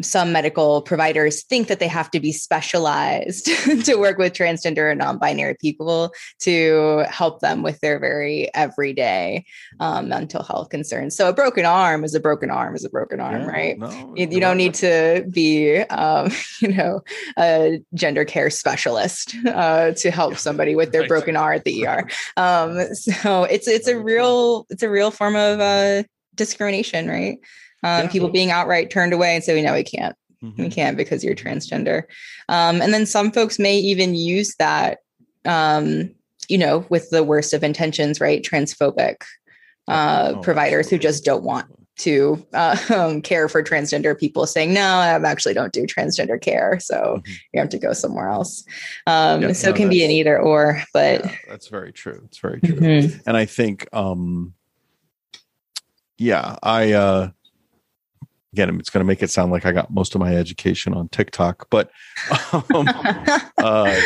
some 0.00 0.32
medical 0.32 0.82
providers 0.82 1.42
think 1.42 1.68
that 1.68 1.80
they 1.80 1.88
have 1.88 2.10
to 2.10 2.20
be 2.20 2.32
specialized 2.32 3.46
to 3.84 3.96
work 3.96 4.18
with 4.18 4.32
transgender 4.32 4.90
and 4.90 4.98
non-binary 4.98 5.56
people 5.60 6.12
to 6.40 7.04
help 7.08 7.40
them 7.40 7.62
with 7.62 7.80
their 7.80 7.98
very 7.98 8.52
everyday 8.54 9.44
um, 9.80 10.08
mental 10.08 10.42
health 10.42 10.68
concerns. 10.68 11.16
So 11.16 11.28
a 11.28 11.32
broken 11.32 11.64
arm 11.64 12.04
is 12.04 12.14
a 12.14 12.20
broken 12.20 12.50
arm 12.50 12.74
is 12.74 12.84
a 12.84 12.90
broken 12.90 13.20
arm, 13.20 13.42
yeah, 13.42 13.46
right? 13.46 13.78
No, 13.78 14.14
you, 14.16 14.28
you 14.28 14.40
don't 14.40 14.56
need 14.56 14.74
to 14.74 15.26
be, 15.30 15.78
um, 15.78 16.30
you 16.60 16.68
know, 16.68 17.00
a 17.38 17.82
gender 17.94 18.24
care 18.24 18.50
specialist 18.50 19.34
uh, 19.46 19.92
to 19.92 20.10
help 20.10 20.36
somebody 20.36 20.74
with 20.74 20.92
their 20.92 21.06
broken 21.08 21.36
arm 21.36 21.56
at 21.56 21.64
the 21.64 21.86
ER. 21.86 22.08
Um, 22.36 22.94
so 22.94 23.44
it's 23.44 23.66
it's 23.66 23.88
a 23.88 23.98
real 23.98 24.66
it's 24.70 24.82
a 24.82 24.90
real 24.90 25.10
form 25.10 25.34
of 25.34 25.60
uh, 25.60 26.02
discrimination, 26.38 27.08
right? 27.08 27.38
Um, 27.84 28.04
Yeah. 28.04 28.08
People 28.08 28.28
being 28.30 28.50
outright 28.50 28.90
turned 28.90 29.12
away 29.12 29.34
and 29.34 29.44
say, 29.44 29.60
"No, 29.60 29.74
we 29.74 29.84
can't. 29.84 30.16
Mhm. 30.42 30.56
We 30.58 30.68
can't 30.70 30.96
because 30.96 31.22
you're 31.22 31.34
transgender." 31.34 32.04
Um, 32.48 32.80
and 32.80 32.94
then 32.94 33.04
some 33.06 33.30
folks 33.30 33.58
may 33.58 33.76
even 33.76 34.14
use 34.14 34.54
that, 34.58 34.98
um, 35.44 36.10
you 36.48 36.56
know, 36.58 36.86
with 36.88 37.10
the 37.10 37.22
worst 37.22 37.52
of 37.52 37.62
intentions, 37.62 38.20
right? 38.20 38.42
Transphobic 38.42 39.16
uh, 39.86 40.34
Oh, 40.36 40.40
providers 40.40 40.90
who 40.90 40.98
just 40.98 41.24
don't 41.24 41.44
want 41.44 41.66
to 41.98 42.46
uh, 42.52 42.76
um, 42.94 43.22
care 43.22 43.48
for 43.48 43.62
transgender 43.62 44.16
people, 44.18 44.46
saying, 44.46 44.74
"No, 44.74 44.82
I 44.82 45.18
actually 45.24 45.54
don't 45.54 45.72
do 45.72 45.84
transgender 45.86 46.38
care, 46.40 46.78
so 46.80 47.22
Mhm. 47.24 47.28
you 47.54 47.60
have 47.60 47.70
to 47.70 47.78
go 47.78 47.92
somewhere 47.94 48.28
else." 48.28 48.64
Um, 49.06 49.42
Yeah, 49.42 49.52
so 49.52 49.68
no, 49.68 49.74
it 49.74 49.76
can 49.78 49.88
be 49.88 50.04
an 50.04 50.10
either 50.10 50.38
or, 50.38 50.82
but 50.92 51.24
Yeah, 51.24 51.32
that's 51.48 51.68
very 51.68 51.92
true. 51.92 52.20
It's 52.26 52.38
very 52.38 52.60
true. 52.60 52.76
Mhm. 52.76 53.22
And 53.26 53.36
I 53.36 53.46
think, 53.46 53.88
um, 53.92 54.52
yeah, 56.18 56.56
I, 56.62 56.92
uh, 56.92 57.30
again, 58.52 58.78
it's 58.78 58.90
going 58.90 59.04
to 59.04 59.06
make 59.06 59.22
it 59.22 59.30
sound 59.30 59.52
like 59.52 59.64
I 59.64 59.72
got 59.72 59.90
most 59.90 60.14
of 60.14 60.20
my 60.20 60.34
education 60.34 60.92
on 60.94 61.08
TikTok, 61.08 61.68
but, 61.70 61.90
um, 62.52 62.64
uh, 63.58 64.00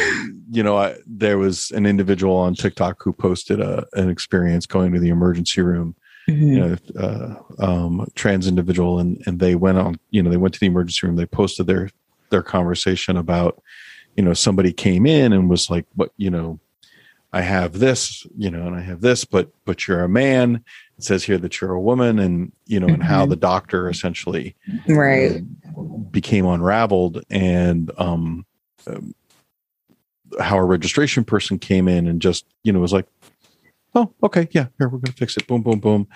you 0.50 0.62
know, 0.62 0.76
I, 0.76 0.96
there 1.06 1.38
was 1.38 1.70
an 1.72 1.86
individual 1.86 2.36
on 2.36 2.54
TikTok 2.54 3.02
who 3.02 3.12
posted 3.12 3.60
a, 3.60 3.86
an 3.94 4.10
experience 4.10 4.66
going 4.66 4.92
to 4.92 5.00
the 5.00 5.08
emergency 5.08 5.62
room, 5.62 5.96
you 6.26 6.60
know, 6.60 6.76
uh, 6.98 7.34
um, 7.58 8.06
trans 8.14 8.46
individual, 8.46 8.98
and 8.98 9.20
and 9.26 9.40
they 9.40 9.54
went 9.54 9.78
on, 9.78 9.98
you 10.10 10.22
know, 10.22 10.30
they 10.30 10.36
went 10.36 10.54
to 10.54 10.60
the 10.60 10.66
emergency 10.66 11.06
room. 11.06 11.16
They 11.16 11.26
posted 11.26 11.66
their 11.66 11.90
their 12.30 12.42
conversation 12.42 13.16
about, 13.16 13.60
you 14.16 14.22
know, 14.22 14.32
somebody 14.32 14.72
came 14.72 15.04
in 15.06 15.32
and 15.32 15.50
was 15.50 15.68
like, 15.68 15.86
"What, 15.94 16.12
you 16.16 16.30
know, 16.30 16.60
I 17.32 17.40
have 17.40 17.78
this, 17.78 18.26
you 18.36 18.50
know, 18.50 18.66
and 18.66 18.76
I 18.76 18.80
have 18.80 19.00
this, 19.00 19.24
but 19.24 19.50
but 19.64 19.88
you're 19.88 20.04
a 20.04 20.08
man." 20.08 20.64
It 21.02 21.06
says 21.06 21.24
here 21.24 21.38
that 21.38 21.60
you're 21.60 21.72
a 21.72 21.80
woman, 21.80 22.20
and 22.20 22.52
you 22.66 22.78
know, 22.78 22.86
and 22.86 23.02
how 23.02 23.26
Mhm. 23.26 23.30
the 23.30 23.36
doctor 23.36 23.90
essentially 23.90 24.54
right. 24.86 25.42
became 26.12 26.46
unraveled 26.46 27.24
and 27.28 27.90
um, 27.98 28.46
um 28.86 29.12
how 30.38 30.56
a 30.58 30.64
registration 30.64 31.24
person 31.24 31.58
came 31.58 31.88
in 31.88 32.06
and 32.06 32.22
just 32.22 32.46
you 32.62 32.72
know 32.72 32.78
was 32.78 32.92
like 32.92 33.06
oh 33.96 34.14
okay 34.22 34.46
yeah 34.52 34.66
here 34.78 34.88
we're 34.88 34.98
gonna 34.98 35.12
fix 35.16 35.36
it 35.36 35.46
boom 35.48 35.60
boom 35.62 35.80
boom 35.80 36.06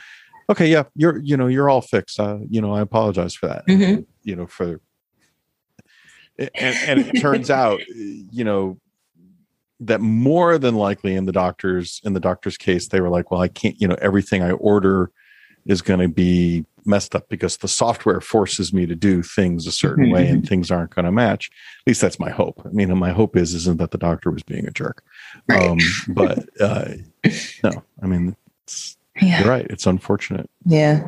okay 0.48 0.68
yeah 0.68 0.84
you're 0.94 1.18
you 1.18 1.36
know 1.36 1.48
you're 1.48 1.68
all 1.68 1.82
fixed 1.82 2.18
uh 2.20 2.38
you 2.48 2.60
know 2.60 2.72
i 2.72 2.80
apologize 2.80 3.34
for 3.34 3.46
that 3.48 3.66
Mhm. 3.66 4.06
you 4.22 4.36
know 4.36 4.46
for 4.46 4.80
and, 6.38 6.76
and 6.86 7.00
it 7.00 7.20
turns 7.20 7.50
out 7.50 7.80
you 7.88 8.44
know 8.44 8.78
that 9.80 10.00
more 10.00 10.58
than 10.58 10.74
likely 10.74 11.14
in 11.14 11.26
the 11.26 11.32
doctors 11.32 12.00
in 12.04 12.12
the 12.14 12.20
doctor's 12.20 12.56
case 12.56 12.88
they 12.88 13.00
were 13.00 13.10
like 13.10 13.30
well 13.30 13.40
i 13.40 13.48
can't 13.48 13.78
you 13.80 13.86
know 13.86 13.96
everything 14.00 14.42
i 14.42 14.50
order 14.52 15.10
is 15.66 15.82
going 15.82 16.00
to 16.00 16.08
be 16.08 16.64
messed 16.84 17.14
up 17.16 17.28
because 17.28 17.56
the 17.58 17.68
software 17.68 18.20
forces 18.20 18.72
me 18.72 18.86
to 18.86 18.94
do 18.94 19.22
things 19.22 19.66
a 19.66 19.72
certain 19.72 20.08
way 20.10 20.28
and 20.28 20.48
things 20.48 20.70
aren't 20.70 20.94
going 20.94 21.04
to 21.04 21.12
match 21.12 21.50
at 21.82 21.86
least 21.86 22.00
that's 22.00 22.18
my 22.20 22.30
hope 22.30 22.60
i 22.64 22.68
mean 22.70 22.96
my 22.96 23.10
hope 23.12 23.36
is 23.36 23.52
isn't 23.54 23.78
that 23.78 23.90
the 23.90 23.98
doctor 23.98 24.30
was 24.30 24.42
being 24.42 24.66
a 24.66 24.70
jerk 24.70 25.02
Right. 25.48 25.68
um 25.68 25.78
but 26.08 26.48
uh 26.60 26.92
no 27.64 27.82
i 28.02 28.06
mean 28.06 28.34
Yeah. 29.20 29.40
you're 29.40 29.48
right 29.48 29.66
it's 29.68 29.86
unfortunate 29.86 30.48
Yeah. 30.64 31.04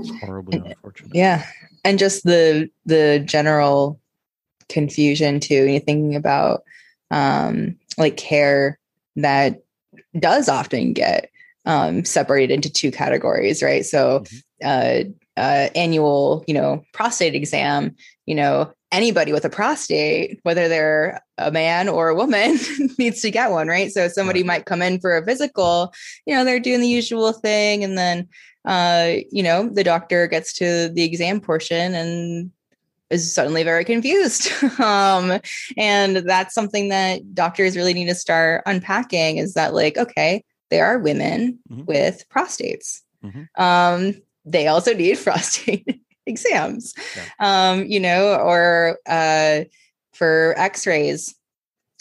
it's 0.00 0.10
horribly 0.20 0.58
unfortunate 0.58 1.14
Yeah. 1.14 1.44
And 1.84 1.98
just 1.98 2.24
the 2.24 2.68
the 2.86 3.22
general 3.24 4.00
confusion 4.68 5.40
too. 5.40 5.64
You're 5.64 5.80
thinking 5.80 6.14
about 6.16 6.62
um 7.10 7.76
like 7.96 8.16
care 8.16 8.78
that 9.16 9.62
does 10.18 10.48
often 10.48 10.92
get 10.92 11.30
um 11.66 12.04
separated 12.04 12.52
into 12.52 12.70
two 12.70 12.90
categories, 12.90 13.62
right? 13.62 13.84
So 13.84 14.24
uh 14.64 15.04
uh 15.36 15.68
annual, 15.74 16.44
you 16.46 16.54
know, 16.54 16.84
prostate 16.92 17.34
exam, 17.34 17.94
you 18.26 18.34
know, 18.34 18.72
anybody 18.90 19.32
with 19.32 19.44
a 19.44 19.50
prostate, 19.50 20.40
whether 20.42 20.68
they're 20.68 21.20
a 21.36 21.50
man 21.50 21.88
or 21.88 22.08
a 22.08 22.14
woman, 22.14 22.58
needs 22.98 23.20
to 23.20 23.30
get 23.30 23.50
one, 23.50 23.68
right? 23.68 23.92
So 23.92 24.08
somebody 24.08 24.42
might 24.42 24.66
come 24.66 24.82
in 24.82 25.00
for 25.00 25.16
a 25.16 25.24
physical, 25.24 25.92
you 26.26 26.34
know, 26.34 26.44
they're 26.44 26.60
doing 26.60 26.80
the 26.80 26.88
usual 26.88 27.32
thing 27.32 27.84
and 27.84 27.96
then 27.96 28.28
uh, 28.64 29.14
you 29.30 29.42
know, 29.42 29.68
the 29.68 29.84
doctor 29.84 30.26
gets 30.26 30.52
to 30.52 30.90
the 30.90 31.02
exam 31.02 31.40
portion 31.40 31.94
and 31.94 32.50
is 33.10 33.32
suddenly 33.32 33.62
very 33.62 33.84
confused. 33.84 34.50
um, 34.80 35.40
and 35.76 36.16
that's 36.18 36.54
something 36.54 36.88
that 36.88 37.34
doctors 37.34 37.76
really 37.76 37.94
need 37.94 38.08
to 38.08 38.14
start 38.14 38.62
unpacking 38.66 39.38
is 39.38 39.54
that, 39.54 39.74
like, 39.74 39.96
okay, 39.96 40.44
there 40.70 40.84
are 40.86 40.98
women 40.98 41.58
Mhm. 41.70 41.86
with 41.86 42.24
prostates. 42.28 43.00
Mhm. 43.24 43.48
Um, 43.56 44.14
they 44.44 44.66
also 44.66 44.94
need 44.94 45.18
prostate 45.22 46.00
exams, 46.26 46.94
um, 47.40 47.84
you 47.86 48.00
know, 48.00 48.34
or 48.34 48.98
uh, 49.06 49.64
for 50.12 50.54
x 50.58 50.86
rays, 50.86 51.34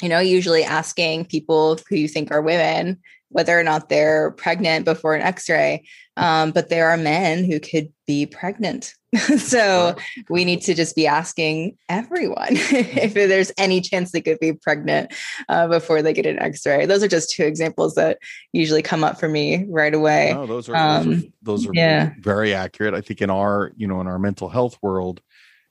you 0.01 0.09
know, 0.09 0.19
usually 0.19 0.63
asking 0.63 1.25
people 1.25 1.79
who 1.89 1.95
you 1.95 2.07
think 2.07 2.31
are 2.31 2.41
women 2.41 2.99
whether 3.29 3.59
or 3.59 3.63
not 3.63 3.89
they're 3.89 4.31
pregnant 4.31 4.85
before 4.85 5.13
an 5.13 5.21
x-ray 5.21 5.83
um, 6.17 6.51
but 6.51 6.69
there 6.69 6.89
are 6.89 6.97
men 6.97 7.45
who 7.45 7.59
could 7.59 7.91
be 8.05 8.25
pregnant 8.25 8.93
so 9.37 9.95
we 10.29 10.43
need 10.43 10.61
to 10.61 10.73
just 10.73 10.95
be 10.95 11.07
asking 11.07 11.77
everyone 11.87 12.47
if 12.51 13.13
there's 13.13 13.51
any 13.57 13.79
chance 13.79 14.11
they 14.11 14.21
could 14.21 14.39
be 14.39 14.51
pregnant 14.53 15.13
uh, 15.49 15.67
before 15.67 16.01
they 16.01 16.11
get 16.13 16.25
an 16.25 16.37
x-ray 16.39 16.85
those 16.85 17.01
are 17.01 17.07
just 17.07 17.29
two 17.31 17.43
examples 17.43 17.95
that 17.95 18.17
usually 18.51 18.81
come 18.81 19.03
up 19.03 19.17
for 19.19 19.29
me 19.29 19.65
right 19.69 19.93
away 19.93 20.31
No, 20.33 20.45
those 20.45 20.67
are 20.69 20.73
those 20.73 21.07
are, 21.07 21.11
Um, 21.11 21.33
those 21.41 21.67
are 21.67 21.71
yeah. 21.73 22.11
very 22.19 22.53
accurate. 22.53 22.93
I 22.93 23.01
think 23.01 23.21
in 23.21 23.29
our 23.29 23.71
you 23.77 23.87
know 23.87 24.01
in 24.01 24.07
our 24.07 24.19
mental 24.19 24.49
health 24.49 24.77
world, 24.81 25.21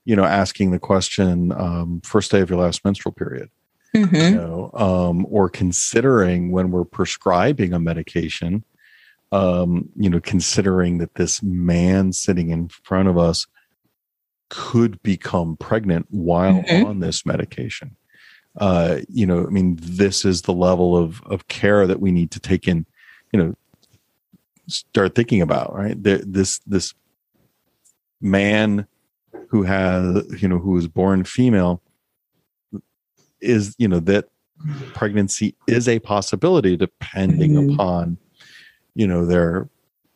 you 0.06 0.16
know, 0.16 0.24
asking 0.24 0.70
the 0.70 0.78
question 0.78 1.52
um, 1.52 2.00
first 2.04 2.30
day 2.30 2.40
of 2.40 2.48
your 2.48 2.60
last 2.60 2.84
menstrual 2.84 3.12
period, 3.12 3.50
you 3.92 4.06
Mhm. 4.06 4.34
know, 4.36 4.70
um, 4.74 5.26
or 5.28 5.48
considering 5.50 6.52
when 6.52 6.70
we're 6.70 6.84
prescribing 6.84 7.72
a 7.74 7.78
medication, 7.80 8.64
um, 9.32 9.88
you 9.96 10.08
know, 10.08 10.20
considering 10.20 10.98
that 10.98 11.14
this 11.14 11.42
man 11.42 12.12
sitting 12.12 12.50
in 12.50 12.68
front 12.68 13.08
of 13.08 13.18
us 13.18 13.46
could 14.48 15.02
become 15.02 15.56
pregnant 15.56 16.06
while 16.10 16.62
Mhm. 16.62 16.84
on 16.84 17.00
this 17.00 17.26
medication. 17.26 17.96
Uh, 18.58 19.00
you 19.08 19.26
know, 19.26 19.44
I 19.46 19.50
mean, 19.50 19.76
this 19.82 20.24
is 20.24 20.42
the 20.42 20.52
level 20.54 20.96
of 20.96 21.20
of 21.24 21.48
care 21.48 21.86
that 21.86 22.00
we 22.00 22.10
need 22.12 22.30
to 22.30 22.40
take 22.40 22.66
in. 22.68 22.86
You 23.32 23.38
know, 23.42 23.54
start 24.68 25.14
thinking 25.14 25.42
about 25.42 25.74
right. 25.74 26.00
There, 26.00 26.18
this 26.18 26.60
this 26.60 26.94
man 28.20 28.86
who 29.48 29.62
has 29.64 30.24
you 30.40 30.48
know 30.48 30.58
who 30.58 30.70
was 30.72 30.88
born 30.88 31.24
female 31.24 31.82
is 33.40 33.74
you 33.78 33.88
know 33.88 34.00
that 34.00 34.28
pregnancy 34.94 35.54
is 35.66 35.86
a 35.88 35.98
possibility 35.98 36.76
depending 36.76 37.52
Mhm. 37.52 37.74
upon 37.74 38.16
you 38.96 39.06
know 39.06 39.24
their 39.24 39.68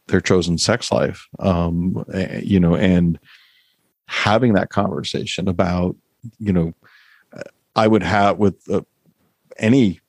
their 0.08 0.20
chosen 0.20 0.58
sex 0.58 0.90
life 0.90 1.28
um 1.38 2.04
eh, 2.12 2.40
you 2.42 2.58
know 2.58 2.74
and 2.74 3.18
having 4.06 4.54
that 4.54 4.70
conversation 4.70 5.46
about 5.46 5.94
you 6.40 6.52
know 6.52 6.72
i 7.76 7.86
would 7.86 8.02
have 8.02 8.38
with 8.38 8.56
uh, 8.70 8.80
any 9.58 10.00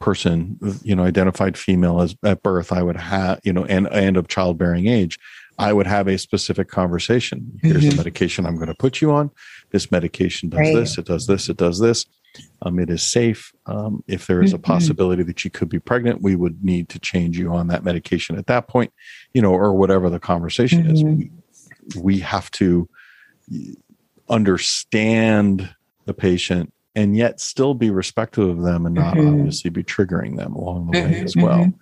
person 0.00 0.58
you 0.82 0.94
know 0.94 1.04
identified 1.04 1.56
female 1.56 2.02
as 2.02 2.14
at 2.24 2.42
birth 2.42 2.72
i 2.72 2.82
would 2.82 2.96
have 2.96 3.40
you 3.44 3.52
know 3.52 3.64
and 3.66 3.86
and 3.92 4.16
of 4.18 4.28
childbearing 4.28 4.86
age 4.86 5.18
i 5.58 5.72
would 5.72 5.86
have 5.86 6.06
a 6.08 6.18
specific 6.18 6.68
conversation 6.68 7.58
here's 7.62 7.84
Mhm. 7.84 7.90
the 7.92 7.96
medication 7.96 8.44
i'm 8.44 8.56
going 8.56 8.68
to 8.68 8.74
put 8.74 9.00
you 9.00 9.10
on 9.12 9.30
this 9.70 9.90
medication 9.90 10.50
does 10.50 10.58
Right. 10.58 10.74
this 10.74 10.98
it 10.98 11.06
does 11.06 11.26
this 11.26 11.48
it 11.48 11.56
does 11.56 11.78
this 11.80 12.04
um, 12.62 12.78
it 12.78 12.90
is 12.90 13.02
safe 13.02 13.52
um, 13.66 14.02
if 14.06 14.26
there 14.26 14.42
is 14.42 14.52
a 14.52 14.58
Mhm. 14.58 14.62
possibility 14.62 15.22
that 15.22 15.44
you 15.44 15.50
could 15.50 15.68
be 15.68 15.78
pregnant 15.78 16.22
we 16.22 16.36
would 16.36 16.64
need 16.64 16.88
to 16.88 16.98
change 16.98 17.38
you 17.38 17.52
on 17.52 17.66
that 17.68 17.84
medication 17.84 18.36
at 18.36 18.46
that 18.46 18.68
point 18.68 18.92
you 19.32 19.42
know 19.42 19.52
or 19.52 19.74
whatever 19.74 20.10
the 20.10 20.20
conversation 20.20 20.86
is 20.86 21.02
Mhm. 21.02 21.16
we, 21.16 21.30
we 22.02 22.18
have 22.20 22.50
to 22.52 22.88
understand 24.28 25.74
the 26.06 26.14
patient 26.14 26.72
and 26.94 27.16
yet 27.16 27.40
still 27.40 27.74
be 27.74 27.90
respectful 27.90 28.50
of 28.50 28.62
them 28.62 28.86
and 28.86 28.94
not 28.94 29.16
Mhm. 29.16 29.28
obviously 29.38 29.70
be 29.70 29.82
triggering 29.82 30.36
them 30.36 30.54
along 30.54 30.86
the 30.86 30.92
way 31.00 31.16
Mhm, 31.16 31.24
as 31.24 31.36
well 31.36 31.58
mhm. 31.58 31.74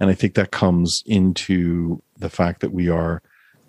and 0.00 0.10
i 0.10 0.14
think 0.14 0.34
that 0.34 0.50
comes 0.50 1.02
into 1.06 2.02
the 2.18 2.30
fact 2.30 2.60
that 2.60 2.72
we 2.72 2.88
are 2.88 3.22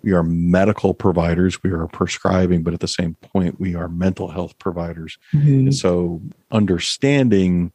we 0.08 0.14
are 0.14 0.22
medical 0.22 0.94
providers 0.94 1.62
we 1.62 1.70
are 1.70 1.86
prescribing 1.86 2.62
but 2.62 2.72
at 2.72 2.80
the 2.80 2.88
same 2.88 3.12
point 3.16 3.60
we 3.60 3.74
are 3.74 3.88
mental 3.88 4.28
health 4.28 4.58
providers 4.58 5.18
Mhm. 5.34 5.58
and 5.66 5.74
so 5.74 6.22
understanding 6.50 7.72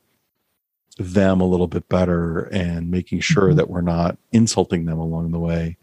them 0.98 1.42
a 1.42 1.46
little 1.46 1.68
bit 1.68 1.88
better 1.90 2.46
and 2.52 2.90
making 2.90 3.20
sure 3.20 3.52
Mhm. 3.52 3.58
that 3.58 3.70
we're 3.70 3.82
not 3.82 4.18
insulting 4.32 4.86
them 4.86 4.98
along 4.98 5.30
the 5.32 5.40
way 5.40 5.78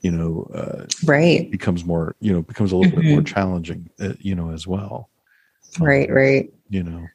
you 0.00 0.10
know 0.10 0.50
uh, 0.52 0.86
right 1.04 1.48
becomes 1.52 1.84
more 1.84 2.16
you 2.18 2.32
know 2.32 2.42
becomes 2.42 2.72
a 2.72 2.76
little 2.76 2.96
bit 3.00 3.04
more 3.08 3.20
Mhm. 3.22 3.26
challenging 3.26 3.88
uh, 4.00 4.14
you 4.18 4.34
know 4.34 4.50
as 4.50 4.66
well 4.66 5.08
Um, 5.80 5.86
right 5.86 6.10
right 6.10 6.52
you 6.68 6.82
know 6.82 7.06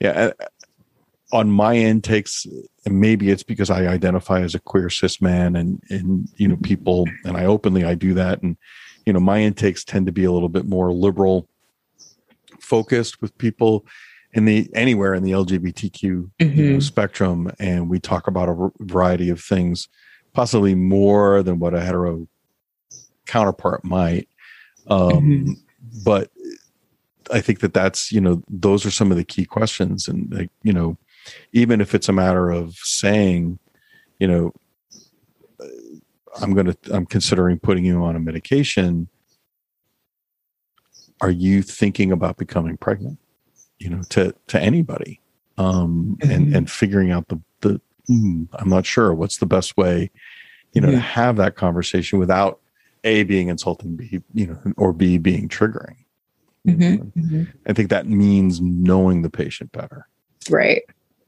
yeah 0.00 0.32
on 1.34 1.50
my 1.50 1.74
intakes, 1.74 2.46
and 2.86 3.00
maybe 3.00 3.28
it's 3.28 3.42
because 3.42 3.68
I 3.68 3.88
identify 3.88 4.40
as 4.40 4.54
a 4.54 4.60
queer 4.60 4.88
cis 4.88 5.20
man, 5.20 5.56
and 5.56 5.82
and 5.90 6.28
you 6.36 6.46
know 6.46 6.56
people, 6.56 7.06
and 7.24 7.36
I 7.36 7.44
openly 7.44 7.84
I 7.84 7.94
do 7.96 8.14
that, 8.14 8.40
and 8.40 8.56
you 9.04 9.12
know 9.12 9.20
my 9.20 9.40
intakes 9.40 9.84
tend 9.84 10.06
to 10.06 10.12
be 10.12 10.24
a 10.24 10.30
little 10.30 10.48
bit 10.48 10.64
more 10.64 10.92
liberal 10.92 11.48
focused 12.60 13.20
with 13.20 13.36
people 13.36 13.84
in 14.32 14.44
the 14.44 14.70
anywhere 14.74 15.12
in 15.12 15.24
the 15.24 15.32
LGBTQ 15.32 16.30
mm-hmm. 16.40 16.58
you 16.58 16.72
know, 16.74 16.78
spectrum, 16.78 17.50
and 17.58 17.90
we 17.90 17.98
talk 17.98 18.28
about 18.28 18.48
a 18.48 18.70
variety 18.78 19.28
of 19.28 19.40
things, 19.40 19.88
possibly 20.34 20.76
more 20.76 21.42
than 21.42 21.58
what 21.58 21.74
a 21.74 21.80
hetero 21.80 22.28
counterpart 23.26 23.84
might. 23.84 24.28
Um, 24.86 25.10
mm-hmm. 25.10 25.52
But 26.04 26.30
I 27.32 27.40
think 27.40 27.58
that 27.58 27.74
that's 27.74 28.12
you 28.12 28.20
know 28.20 28.40
those 28.48 28.86
are 28.86 28.92
some 28.92 29.10
of 29.10 29.16
the 29.16 29.24
key 29.24 29.46
questions, 29.46 30.06
and 30.06 30.32
like 30.32 30.50
you 30.62 30.72
know, 30.72 30.96
even 31.52 31.80
if 31.80 31.94
it's 31.94 32.08
a 32.08 32.12
matter 32.12 32.50
of 32.50 32.74
saying, 32.74 33.58
you 34.18 34.26
know, 34.26 34.52
I'm 36.40 36.54
gonna 36.54 36.76
I'm 36.90 37.06
considering 37.06 37.58
putting 37.58 37.84
you 37.84 38.02
on 38.02 38.16
a 38.16 38.20
medication. 38.20 39.08
Are 41.20 41.30
you 41.30 41.62
thinking 41.62 42.12
about 42.12 42.36
becoming 42.36 42.76
pregnant? 42.76 43.18
You 43.78 43.90
know, 43.90 44.02
to 44.10 44.34
to 44.48 44.60
anybody, 44.60 45.20
um, 45.58 46.16
mm-hmm. 46.20 46.30
and 46.30 46.56
and 46.56 46.70
figuring 46.70 47.10
out 47.10 47.28
the 47.28 47.40
the 47.60 47.80
mm, 48.10 48.48
I'm 48.54 48.68
not 48.68 48.86
sure 48.86 49.14
what's 49.14 49.38
the 49.38 49.46
best 49.46 49.76
way, 49.76 50.10
you 50.72 50.80
know, 50.80 50.90
to 50.90 50.98
have 50.98 51.36
that 51.36 51.54
conversation 51.54 52.18
without 52.18 52.60
a 53.04 53.22
being 53.24 53.48
insulting, 53.48 53.96
b 53.96 54.20
you 54.32 54.46
know, 54.46 54.72
or 54.76 54.92
b 54.92 55.18
being 55.18 55.48
triggering. 55.48 55.96
Mm-hmm, 56.66 57.20
mm-hmm. 57.20 57.42
I 57.66 57.72
think 57.74 57.90
that 57.90 58.06
means 58.06 58.60
knowing 58.60 59.22
the 59.22 59.30
patient 59.30 59.70
better. 59.72 60.08
Right. 60.50 60.82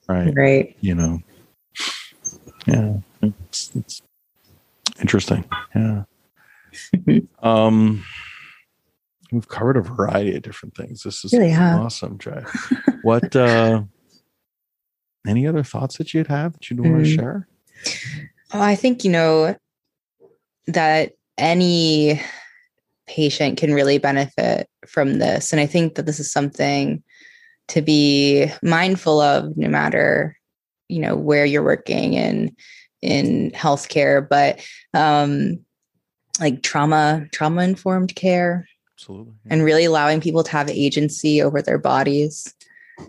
Right. 0.09 0.33
Right. 0.35 0.77
You 0.81 0.95
know. 0.95 1.21
Yeah. 2.67 2.99
It's, 3.23 3.71
it's 3.75 4.03
interesting. 5.01 5.45
Yeah. 5.75 6.05
um 7.43 8.05
we've 9.33 9.49
covered 9.49 9.77
a 9.77 9.81
variety 9.81 10.37
of 10.37 10.43
different 10.43 10.77
things. 10.77 11.03
This 11.03 11.25
is 11.25 11.33
really 11.33 11.55
awesome, 11.55 12.19
Jay. 12.19 12.45
what 13.03 13.35
uh 13.35 13.83
any 15.27 15.47
other 15.47 15.63
thoughts 15.63 15.99
that 15.99 16.15
you'd 16.15 16.29
have 16.29 16.53
that 16.55 16.71
you'd 16.71 16.81
want 16.81 17.05
to 17.05 17.11
mm. 17.11 17.15
share? 17.15 17.49
Oh, 18.53 18.61
I 18.61 18.77
think 18.77 19.05
you 19.05 19.11
know 19.11 19.57
that 20.67 21.13
any 21.39 22.21
patient 23.07 23.59
can 23.59 23.73
really 23.73 23.99
benefit 23.99 24.69
from 24.87 25.19
this. 25.19 25.53
And 25.53 25.61
I 25.61 25.67
think 25.67 25.95
that 25.95 26.07
this 26.07 26.21
is 26.21 26.31
something 26.31 27.03
to 27.69 27.83
be 27.83 28.47
mindful 28.63 29.21
of 29.21 29.57
no 29.57 29.69
matter, 29.69 30.37
you 30.89 31.01
know, 31.01 31.17
where 31.17 31.45
you're 31.45 31.63
working 31.63 32.15
in 32.15 32.55
in 33.03 33.51
healthcare, 33.53 34.27
but 34.27 34.65
um 34.95 35.59
like 36.41 36.63
trauma, 36.63 37.27
trauma 37.33 37.63
informed 37.63 38.15
care. 38.15 38.69
Absolutely. 38.95 39.33
And 39.47 39.65
really 39.65 39.85
allowing 39.85 40.21
people 40.21 40.45
to 40.45 40.51
have 40.53 40.69
agency 40.71 41.43
over 41.43 41.63
their 41.63 41.79
bodies. 41.79 42.55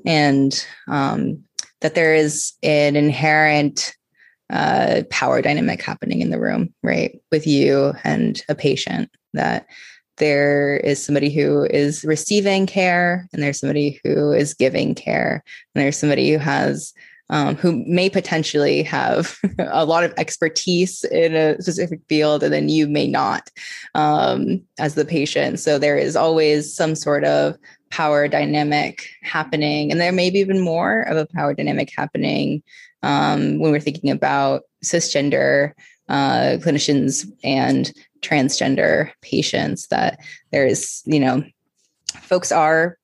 And 0.05 0.65
um 0.87 1.43
that 1.81 1.95
there 1.95 2.15
is 2.15 2.53
an 2.63 2.95
inherent 2.95 3.95
uh, 4.49 5.03
power 5.09 5.41
dynamic 5.41 5.81
happening 5.81 6.21
in 6.21 6.29
the 6.29 6.39
room, 6.39 6.73
right? 6.81 7.19
With 7.31 7.45
you 7.45 7.93
and 8.03 8.41
a 8.49 8.55
patient, 8.55 9.11
that 9.33 9.67
there 10.17 10.77
is 10.77 11.03
somebody 11.03 11.29
who 11.29 11.63
is 11.65 12.03
receiving 12.03 12.65
care 12.65 13.27
and 13.33 13.41
there's 13.41 13.59
somebody 13.59 13.99
who 14.03 14.31
is 14.31 14.53
giving 14.53 14.95
care 14.95 15.43
and 15.73 15.83
there's 15.83 15.97
somebody 15.97 16.31
who 16.31 16.37
has 16.37 16.93
um, 17.29 17.55
who 17.55 17.83
may 17.85 18.09
potentially 18.09 18.83
have 18.83 19.37
a 19.59 19.85
lot 19.85 20.03
of 20.03 20.13
expertise 20.17 21.03
in 21.05 21.35
a 21.35 21.61
specific 21.61 21.99
field 22.07 22.43
and 22.43 22.53
then 22.53 22.69
you 22.69 22.87
may 22.87 23.07
not 23.07 23.49
um, 23.95 24.61
as 24.79 24.95
the 24.95 25.05
patient. 25.05 25.59
So 25.59 25.77
there 25.77 25.97
is 25.97 26.15
always 26.15 26.73
some 26.73 26.95
sort 26.95 27.25
of 27.25 27.57
power 27.89 28.27
dynamic 28.27 29.09
happening 29.23 29.91
and 29.91 29.99
there 29.99 30.11
may 30.11 30.29
be 30.29 30.39
even 30.39 30.61
more 30.61 31.01
of 31.01 31.17
a 31.17 31.27
power 31.27 31.53
dynamic 31.53 31.91
happening 31.95 32.63
um, 33.03 33.59
when 33.59 33.71
we're 33.71 33.79
thinking 33.79 34.09
about 34.09 34.63
cisgender 34.83 35.73
uh, 36.09 36.57
clinicians 36.59 37.25
and 37.43 37.91
transgender 38.21 39.11
patients 39.21 39.87
that 39.87 40.19
there's 40.51 41.03
you 41.05 41.19
know 41.19 41.43
folks 42.21 42.51
are 42.51 42.97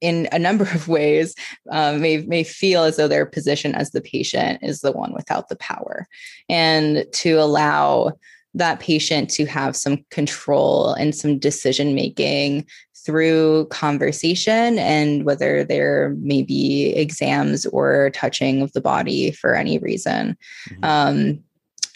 in 0.00 0.28
a 0.32 0.38
number 0.38 0.64
of 0.64 0.88
ways 0.88 1.34
um, 1.70 2.00
may 2.00 2.18
may 2.18 2.42
feel 2.42 2.84
as 2.84 2.96
though 2.96 3.08
their 3.08 3.26
position 3.26 3.74
as 3.74 3.90
the 3.90 4.00
patient 4.00 4.58
is 4.62 4.80
the 4.80 4.92
one 4.92 5.12
without 5.12 5.48
the 5.48 5.56
power 5.56 6.06
and 6.48 7.04
to 7.12 7.34
allow 7.34 8.12
that 8.54 8.80
patient 8.80 9.30
to 9.30 9.46
have 9.46 9.76
some 9.76 10.04
control 10.10 10.92
and 10.94 11.14
some 11.14 11.38
decision 11.38 11.94
making 11.94 12.66
through 13.04 13.66
conversation 13.66 14.78
and 14.78 15.24
whether 15.24 15.64
there 15.64 16.14
may 16.18 16.42
be 16.42 16.90
exams 16.90 17.64
or 17.66 18.10
touching 18.10 18.60
of 18.60 18.72
the 18.72 18.80
body 18.80 19.30
for 19.30 19.54
any 19.54 19.78
reason. 19.78 20.36
Mm-hmm. 20.68 20.84
Um, 20.84 21.44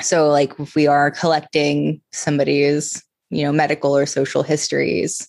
so, 0.00 0.28
like 0.28 0.52
if 0.58 0.74
we 0.74 0.86
are 0.86 1.10
collecting 1.10 2.00
somebody's, 2.12 3.02
you 3.30 3.42
know, 3.44 3.52
medical 3.52 3.96
or 3.96 4.06
social 4.06 4.42
histories, 4.42 5.28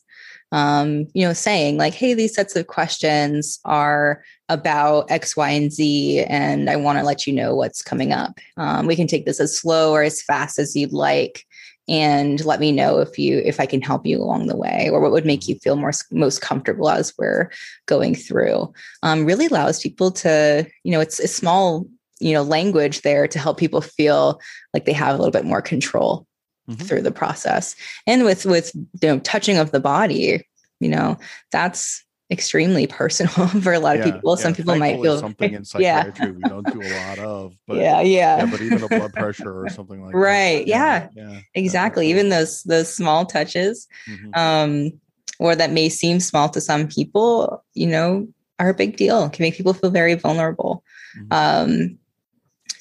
um, 0.52 1.08
you 1.14 1.26
know, 1.26 1.34
saying 1.34 1.78
like, 1.78 1.94
hey, 1.94 2.14
these 2.14 2.36
sets 2.36 2.56
of 2.56 2.68
questions 2.68 3.60
are 3.66 4.24
about 4.50 5.10
X, 5.10 5.36
Y, 5.36 5.50
and 5.50 5.72
Z, 5.72 6.24
and 6.24 6.70
I 6.70 6.76
want 6.76 7.00
to 7.00 7.04
let 7.04 7.26
you 7.26 7.34
know 7.34 7.56
what's 7.56 7.82
coming 7.82 8.12
up. 8.12 8.40
Um, 8.58 8.86
we 8.86 8.96
can 8.96 9.08
take 9.08 9.26
this 9.26 9.40
as 9.40 9.58
slow 9.58 9.92
or 9.92 10.04
as 10.04 10.22
fast 10.22 10.60
as 10.60 10.76
you'd 10.76 10.94
like 10.94 11.46
and 11.88 12.44
let 12.46 12.60
me 12.60 12.72
know 12.72 13.00
if 13.00 13.20
you 13.20 13.42
if 13.46 13.60
i 13.60 13.66
can 13.66 13.82
help 13.82 14.06
you 14.06 14.20
along 14.20 14.48
the 14.48 14.56
way 14.56 14.90
or 14.92 15.00
what 15.00 15.12
would 15.12 15.26
make 15.26 15.48
you 15.48 15.56
feel 15.60 15.76
more 15.76 15.92
most 16.12 16.42
comfortable 16.42 16.90
as 16.90 17.14
we're 17.18 17.52
going 17.86 18.16
through 18.16 18.72
um, 19.04 19.26
really 19.26 19.46
allows 19.46 19.80
people 19.82 20.10
to 20.10 20.66
you 20.84 20.92
know 20.92 21.00
it's 21.00 21.20
a 21.20 21.28
small 21.28 21.88
you 22.20 22.34
know 22.34 22.44
language 22.44 23.02
there 23.02 23.28
to 23.28 23.40
help 23.40 23.58
people 23.58 23.82
feel 23.82 24.40
like 24.74 24.86
they 24.86 24.94
have 24.94 25.16
a 25.16 25.18
little 25.18 25.32
bit 25.32 25.46
more 25.46 25.62
control 25.62 26.26
mm-hmm. 26.70 26.82
through 26.84 27.02
the 27.02 27.12
process 27.12 27.76
and 28.08 28.24
with 28.24 28.46
with 28.46 28.74
you 28.76 29.10
know 29.10 29.20
touching 29.20 29.58
of 29.58 29.72
the 29.72 29.80
body 29.80 30.46
you 30.80 30.90
know 30.90 31.18
that's 31.52 32.06
extremely 32.32 32.88
personal 33.02 33.48
for 33.48 33.74
a 33.74 33.80
lot 33.80 33.98
of 33.98 34.06
people. 34.06 34.36
Yeah. 34.38 34.44
Some 34.44 34.56
people 34.56 34.76
might 34.76 35.02
feel 35.02 35.20
something 35.20 35.54
in 35.54 35.66
psychiatry 35.66 36.28
yeah. 36.28 36.32
we 36.32 36.42
don't 36.42 36.72
do 36.72 36.82
a 36.82 36.92
lot 37.08 37.20
of. 37.20 37.54
But, 37.68 37.78
yeah, 37.78 38.02
yeah, 38.02 38.38
yeah. 38.38 38.46
But 38.46 38.62
even 38.62 38.84
a 38.84 38.88
blood 38.88 39.14
pressure 39.14 39.66
or 39.66 39.70
something 39.70 40.04
like 40.04 40.14
right, 40.14 40.66
that. 40.66 40.68
Yeah, 40.68 41.08
yeah, 41.16 41.40
exactly. 41.54 42.10
Even 42.10 42.30
those 42.30 42.64
those 42.64 42.94
small 42.94 43.26
touches, 43.26 43.88
mm-hmm. 44.08 44.30
um, 44.34 45.00
or 45.40 45.56
that 45.56 45.72
may 45.72 45.90
seem 45.90 46.20
small 46.20 46.50
to 46.50 46.62
some 46.62 46.88
people, 46.88 47.64
you 47.74 47.88
know, 47.88 48.28
are 48.60 48.70
a 48.70 48.74
big 48.74 48.98
deal. 48.98 49.30
Can 49.30 49.44
make 49.44 49.56
people 49.56 49.74
feel 49.74 49.90
very 49.90 50.14
vulnerable. 50.14 50.84
Mm-hmm. 51.18 51.28
Um, 51.32 51.98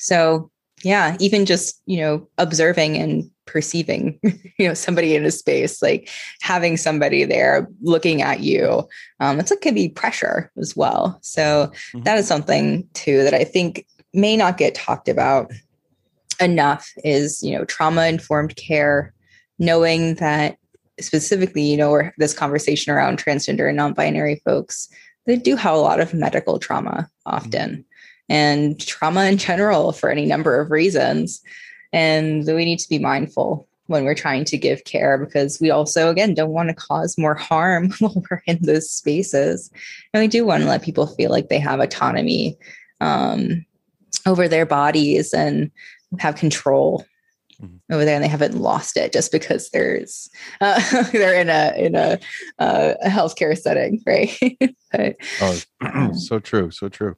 so 0.05 0.50
yeah, 0.82 1.16
even 1.18 1.46
just 1.46 1.80
you 1.86 1.98
know 1.98 2.28
observing 2.38 2.96
and 2.96 3.30
perceiving 3.46 4.18
you 4.59 4.68
know 4.68 4.74
somebody 4.74 5.14
in 5.14 5.24
a 5.26 5.30
space 5.30 5.82
like 5.82 6.09
having 6.40 6.78
somebody 6.78 7.24
there 7.24 7.68
looking 7.82 8.22
at 8.22 8.40
you 8.40 8.88
um 9.20 9.38
it's 9.38 9.50
like 9.50 9.61
can 9.61 9.74
be 9.74 9.86
pressure 9.86 10.50
as 10.57 10.74
well 10.74 11.18
so 11.20 11.70
mm-hmm. 11.92 12.02
that 12.05 12.16
is 12.16 12.26
something 12.26 12.88
too 12.94 13.22
that 13.22 13.34
i 13.34 13.44
think 13.44 13.86
may 14.14 14.34
not 14.34 14.57
get 14.57 14.74
talked 14.74 15.11
about 15.11 15.52
enough 16.40 16.90
is 17.05 17.42
you 17.42 17.55
know 17.55 17.66
trauma 17.66 18.07
informed 18.07 18.57
care 18.57 19.12
knowing 19.59 20.14
that 20.14 20.57
specifically 20.98 21.62
you 21.62 21.76
know 21.76 21.90
or 21.90 22.14
this 22.16 22.32
conversation 22.32 22.94
around 22.94 23.22
transgender 23.22 23.68
and 23.68 23.76
non-binary 23.76 24.40
folks 24.42 24.88
they 25.26 25.36
do 25.36 25.55
have 25.55 25.74
a 25.74 25.78
lot 25.78 26.00
of 26.00 26.14
medical 26.14 26.59
trauma 26.59 27.11
often 27.26 27.72
mm-hmm. 27.72 27.80
And 28.29 28.81
trauma 28.81 29.25
in 29.25 29.39
general 29.39 29.93
for 29.93 30.11
any 30.11 30.27
number 30.27 30.61
of 30.61 30.70
reasons. 30.70 31.43
And 31.93 32.47
we 32.47 32.64
need 32.64 32.79
to 32.81 32.89
be 32.89 32.99
mindful 32.99 33.68
when 33.87 34.05
we're 34.05 34.14
trying 34.14 34.45
to 34.47 34.57
give 34.57 34.85
care 34.85 35.18
because 35.18 35.61
we 35.61 35.70
also 35.70 36.09
again 36.09 36.33
don't 36.33 36.53
want 36.53 36.70
to 36.70 36.75
cause 36.75 37.18
more 37.18 37.35
harm 37.35 37.91
while 37.99 38.22
we're 38.31 38.43
in 38.47 38.59
those 38.62 38.91
spaces. 38.91 39.70
And 40.12 40.22
we 40.22 40.29
do 40.29 40.45
want 40.45 40.62
to 40.62 40.68
let 40.68 40.83
people 40.83 41.07
feel 41.07 41.31
like 41.31 41.49
they 41.49 41.59
have 41.59 41.81
autonomy 41.81 42.57
um, 43.01 43.64
over 44.27 44.49
their 44.49 44.66
bodies 44.66 45.35
and 45.35 45.70
have 46.18 46.37
control 46.37 47.05
mm-hmm. 47.61 47.77
over 47.93 48.05
there 48.05 48.14
and 48.14 48.25
they 48.25 48.29
haven't 48.29 48.57
lost 48.57 48.97
it 48.97 49.12
just 49.12 49.33
because 49.33 49.70
there's 49.70 50.31
uh, 50.61 50.81
they're 51.12 51.41
in 51.41 51.51
a 51.51 51.72
in 51.77 51.95
a, 51.95 52.18
uh, 52.59 52.95
a 53.03 53.09
healthcare 53.09 53.57
setting 53.57 54.03
right? 54.07 54.37
But, 54.93 55.16
oh 55.41 56.12
so 56.12 56.39
true 56.39 56.70
so 56.70 56.89
true 56.89 57.16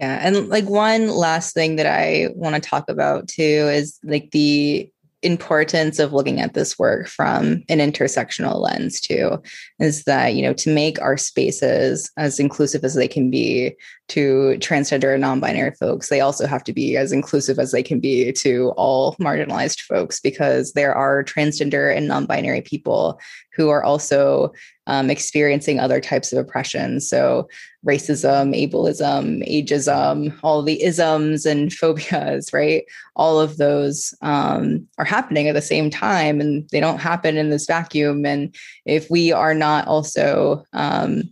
yeah. 0.00 0.18
And 0.22 0.48
like 0.48 0.64
one 0.64 1.08
last 1.08 1.52
thing 1.52 1.76
that 1.76 1.86
I 1.86 2.28
want 2.34 2.54
to 2.54 2.60
talk 2.60 2.88
about 2.88 3.28
too 3.28 3.42
is 3.42 3.98
like 4.02 4.30
the 4.30 4.90
importance 5.22 5.98
of 5.98 6.14
looking 6.14 6.40
at 6.40 6.54
this 6.54 6.78
work 6.78 7.06
from 7.06 7.62
an 7.68 7.78
intersectional 7.78 8.58
lens 8.58 9.00
too 9.00 9.40
is 9.78 10.04
that 10.04 10.34
you 10.34 10.40
know 10.40 10.54
to 10.54 10.72
make 10.72 10.98
our 11.02 11.18
spaces 11.18 12.10
as 12.16 12.40
inclusive 12.40 12.82
as 12.84 12.94
they 12.94 13.06
can 13.06 13.30
be 13.30 13.76
to 14.08 14.56
transgender 14.60 15.12
and 15.12 15.20
non-binary 15.20 15.72
folks 15.72 16.08
they 16.08 16.22
also 16.22 16.46
have 16.46 16.64
to 16.64 16.72
be 16.72 16.96
as 16.96 17.12
inclusive 17.12 17.58
as 17.58 17.70
they 17.70 17.82
can 17.82 18.00
be 18.00 18.32
to 18.32 18.72
all 18.78 19.14
marginalized 19.16 19.80
folks 19.80 20.20
because 20.20 20.72
there 20.72 20.94
are 20.94 21.22
transgender 21.22 21.94
and 21.94 22.08
non-binary 22.08 22.62
people 22.62 23.20
who 23.60 23.68
are 23.68 23.84
also 23.84 24.50
um, 24.86 25.10
experiencing 25.10 25.78
other 25.78 26.00
types 26.00 26.32
of 26.32 26.38
oppression. 26.38 26.98
So 26.98 27.46
racism 27.86 28.56
ableism 28.56 29.46
ageism 29.46 30.38
all 30.42 30.62
the 30.62 30.82
isms 30.82 31.44
and 31.44 31.70
phobias 31.80 32.54
right? 32.54 32.84
All 33.16 33.38
of 33.38 33.58
those 33.58 34.14
um, 34.22 34.88
are 34.96 35.04
happening 35.04 35.46
at 35.46 35.54
the 35.54 35.60
same 35.60 35.90
time 35.90 36.40
and 36.40 36.66
they 36.70 36.80
don't 36.80 37.00
happen 37.00 37.36
in 37.36 37.50
this 37.50 37.66
vacuum. 37.66 38.24
And 38.24 38.54
if 38.86 39.10
we 39.10 39.30
are 39.30 39.52
not 39.52 39.86
also 39.86 40.64
um, 40.72 41.24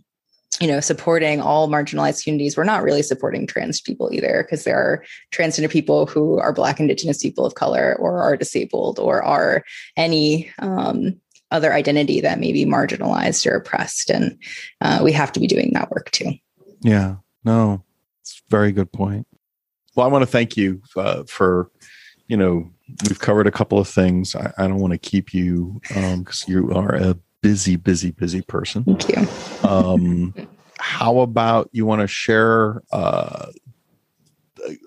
you 0.59 0.67
know 0.67 0.79
supporting 0.79 1.39
all 1.39 1.69
marginalized 1.69 2.23
communities 2.23 2.57
we're 2.57 2.63
not 2.63 2.83
really 2.83 3.03
supporting 3.03 3.47
trans 3.47 3.79
people 3.79 4.09
either 4.11 4.43
because 4.43 4.65
there 4.65 4.77
are 4.77 5.05
transgender 5.31 5.69
people 5.69 6.05
who 6.05 6.37
are 6.39 6.51
black 6.51 6.79
indigenous 6.79 7.21
people 7.21 7.45
of 7.45 7.55
color 7.55 7.95
or 7.99 8.21
are 8.21 8.35
disabled 8.35 8.99
or 8.99 9.23
are 9.23 9.63
any 9.95 10.51
um, 10.59 11.15
other 11.51 11.73
identity 11.73 12.21
that 12.21 12.39
may 12.39 12.51
be 12.51 12.65
marginalized 12.65 13.49
or 13.49 13.55
oppressed 13.55 14.09
and 14.09 14.37
uh, 14.81 14.99
we 15.03 15.11
have 15.11 15.31
to 15.31 15.39
be 15.39 15.47
doing 15.47 15.71
that 15.73 15.91
work 15.91 16.11
too 16.11 16.31
yeah 16.81 17.15
no 17.43 17.83
it's 18.21 18.41
a 18.47 18.49
very 18.49 18.71
good 18.71 18.91
point 18.91 19.27
well 19.95 20.05
i 20.05 20.09
want 20.09 20.21
to 20.21 20.27
thank 20.27 20.55
you 20.55 20.81
uh, 20.95 21.23
for 21.23 21.71
you 22.29 22.37
know, 22.37 22.71
we've 23.09 23.19
covered 23.19 23.47
a 23.47 23.51
couple 23.51 23.79
of 23.79 23.87
things. 23.89 24.35
I, 24.35 24.53
I 24.57 24.67
don't 24.67 24.79
want 24.79 24.93
to 24.93 24.97
keep 24.97 25.33
you 25.33 25.81
because 25.89 26.45
um, 26.47 26.53
you 26.53 26.71
are 26.71 26.95
a 26.95 27.17
busy, 27.41 27.75
busy, 27.75 28.11
busy 28.11 28.41
person. 28.41 28.83
Thank 28.83 29.09
you. 29.09 29.27
Um, 29.67 30.33
how 30.77 31.19
about 31.19 31.69
you 31.73 31.85
want 31.85 32.01
to 32.01 32.07
share 32.07 32.83
uh, 32.93 33.47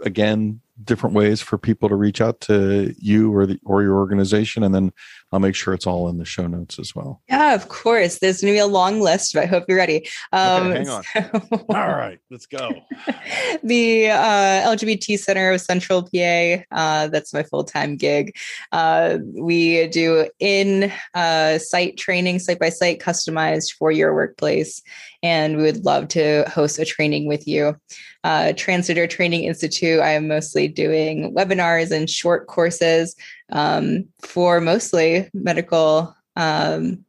again 0.04 0.60
different 0.84 1.14
ways 1.14 1.40
for 1.40 1.58
people 1.58 1.88
to 1.88 1.96
reach 1.96 2.20
out 2.20 2.40
to 2.40 2.94
you 2.98 3.34
or 3.34 3.46
the 3.46 3.58
or 3.64 3.82
your 3.82 3.96
organization 3.96 4.62
and 4.62 4.74
then 4.74 4.92
I'll 5.32 5.40
make 5.40 5.54
sure 5.54 5.72
it's 5.72 5.86
all 5.86 6.08
in 6.08 6.18
the 6.18 6.24
show 6.26 6.46
notes 6.46 6.78
as 6.78 6.94
well. 6.94 7.22
Yeah, 7.28 7.54
of 7.54 7.68
course. 7.68 8.18
There's 8.18 8.42
going 8.42 8.52
to 8.52 8.56
be 8.56 8.60
a 8.60 8.66
long 8.66 9.00
list, 9.00 9.32
but 9.32 9.44
I 9.44 9.46
hope 9.46 9.64
you're 9.66 9.78
ready. 9.78 10.06
Um, 10.32 10.68
okay, 10.68 10.78
hang 10.78 10.88
on. 10.90 11.02
So, 11.02 11.64
all 11.70 11.88
right, 11.88 12.18
let's 12.30 12.44
go. 12.46 12.70
the 13.62 14.10
uh, 14.10 14.76
LGBT 14.76 15.18
Center 15.18 15.52
of 15.52 15.60
Central 15.62 16.02
PA, 16.02 16.64
uh, 16.70 17.08
that's 17.08 17.32
my 17.32 17.42
full 17.44 17.64
time 17.64 17.96
gig. 17.96 18.36
Uh, 18.72 19.18
we 19.34 19.88
do 19.88 20.28
in 20.38 20.92
uh, 21.14 21.58
site 21.58 21.96
training, 21.96 22.38
site 22.38 22.58
by 22.58 22.68
site, 22.68 23.00
customized 23.00 23.74
for 23.78 23.90
your 23.90 24.14
workplace. 24.14 24.82
And 25.22 25.56
we 25.56 25.62
would 25.62 25.84
love 25.84 26.08
to 26.08 26.44
host 26.48 26.78
a 26.78 26.84
training 26.84 27.26
with 27.26 27.46
you. 27.46 27.76
Uh, 28.24 28.52
Transgender 28.54 29.08
Training 29.08 29.44
Institute, 29.44 30.00
I 30.00 30.10
am 30.10 30.28
mostly 30.28 30.68
doing 30.68 31.34
webinars 31.34 31.90
and 31.90 32.08
short 32.08 32.46
courses 32.46 33.16
um, 33.52 34.08
for 34.20 34.60
mostly 34.60 35.30
medical 35.32 36.14
um, 36.36 37.04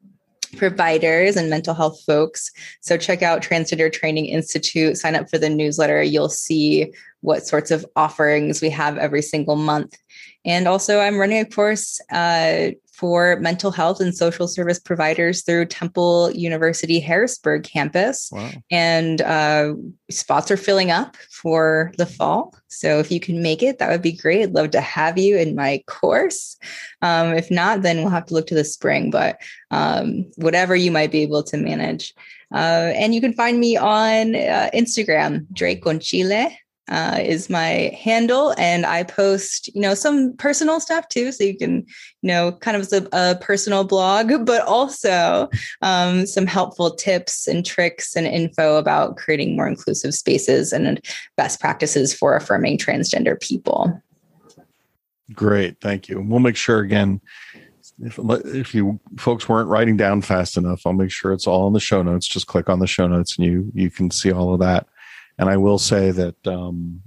providers 0.58 1.36
and 1.36 1.50
mental 1.50 1.74
health 1.74 2.02
folks. 2.06 2.52
So 2.82 2.98
check 2.98 3.22
out 3.22 3.42
Transgender 3.42 3.92
Training 3.92 4.28
Institute, 4.28 4.98
sign 4.98 5.16
up 5.16 5.30
for 5.30 5.38
the 5.38 5.50
newsletter. 5.50 6.04
You'll 6.04 6.30
see 6.30 6.94
what 7.22 7.48
sorts 7.48 7.72
of 7.72 7.86
offerings 7.96 8.62
we 8.62 8.70
have 8.70 8.98
every 8.98 9.22
single 9.22 9.56
month. 9.56 9.98
And 10.46 10.68
also, 10.68 11.00
I'm 11.00 11.18
running 11.18 11.40
a 11.40 11.46
course 11.46 12.02
uh, 12.12 12.72
for 12.94 13.38
mental 13.40 13.72
health 13.72 14.00
and 14.00 14.16
social 14.16 14.48
service 14.48 14.80
providers 14.80 15.42
through 15.42 15.66
Temple 15.66 16.32
University 16.32 17.00
Harrisburg 17.00 17.64
campus. 17.64 18.30
Wow. 18.32 18.52
And 18.70 19.22
uh, 19.22 19.74
spots 20.12 20.52
are 20.52 20.58
filling 20.58 20.92
up 20.92 21.18
for 21.32 21.92
the 21.98 22.06
fall. 22.06 22.56
So 22.68 23.00
if 23.00 23.12
you 23.12 23.20
can 23.20 23.42
make 23.42 23.64
it, 23.64 23.80
that 23.80 23.90
would 23.90 24.04
be 24.04 24.12
great. 24.12 24.44
I'd 24.44 24.54
love 24.54 24.72
to 24.72 24.82
have 24.82 25.18
you 25.18 25.38
in 25.38 25.56
my 25.56 25.84
course. 25.88 26.56
Um, 27.02 27.34
if 27.34 27.50
not, 27.50 27.82
then 27.82 27.98
we'll 27.98 28.10
have 28.10 28.28
to 28.28 28.36
look 28.36 28.48
to 28.48 28.56
the 28.56 28.64
spring, 28.64 29.10
but 29.10 29.42
um, 29.72 30.32
whatever 30.36 30.76
you 30.76 30.92
might 30.92 31.12
be 31.12 31.24
able 31.24 31.44
to 31.44 31.58
manage. 31.58 32.14
Uh, 32.54 32.94
and 32.96 33.16
you 33.16 33.22
can 33.22 33.34
find 33.34 33.60
me 33.60 33.76
on 33.76 34.36
uh, 34.36 34.70
Instagram, 34.74 35.48
Dre 35.52 35.80
Ceja 35.80 36.56
uh, 36.90 37.20
is 37.22 37.50
my 37.50 37.98
handle. 38.02 38.54
And 38.58 38.86
i 38.86 39.04
post 39.04 39.74
you 39.74 39.82
know 39.82 39.94
some 39.94 40.36
personal 40.38 40.80
stuff 40.80 41.08
too. 41.10 41.32
So 41.32 41.44
you 41.44 41.58
can 41.58 41.86
you 42.22 42.28
know 42.28 42.52
kind 42.52 42.78
of 42.78 42.92
a, 42.92 43.08
a 43.14 43.36
personal 43.36 43.84
blog 43.84 44.32
but 44.46 44.62
also 44.64 45.50
um, 45.82 46.26
some 46.26 46.48
helpful 46.48 46.96
tips 46.96 47.48
and 47.48 47.66
tricks 47.66 48.16
and 48.16 48.28
info 48.28 48.78
about 48.78 49.18
creating 49.18 49.56
more 49.56 49.68
inclusive 49.68 50.14
spaces 50.14 50.74
and 50.74 51.00
best 51.38 51.60
practices 51.60 52.14
for 52.14 52.36
affirming 52.36 52.78
transgender 52.78 53.40
people. 53.40 54.02
Great. 55.34 55.80
Thank 55.80 56.10
you. 56.10 56.22
We'll 56.22 56.40
make 56.40 56.58
sure 56.58 56.80
again 56.80 57.22
if, 58.02 58.20
if 58.20 58.74
you 58.74 59.00
folks 59.18 59.48
weren't 59.48 59.70
writing 59.70 59.98
down 59.98 60.22
fast 60.22 60.58
enough 60.58 60.82
i'll 60.86 60.94
make 60.94 61.12
sure 61.12 61.32
it's 61.32 61.46
all 61.46 61.68
in 61.68 61.74
the 61.74 61.80
show 61.80 62.02
notes. 62.02 62.28
Just 62.28 62.48
click 62.48 62.70
on 62.70 62.80
the 62.80 62.88
show 62.88 63.08
notes 63.08 63.38
and 63.38 63.46
you 63.46 63.72
you 63.74 63.90
can 63.90 64.12
see 64.12 64.32
all 64.32 64.54
of 64.54 64.60
that 64.60 64.88
and 65.38 65.50
I 65.50 65.58
will 65.58 65.80
say 65.80 66.12
that 66.12 66.48
um, 66.48 67.02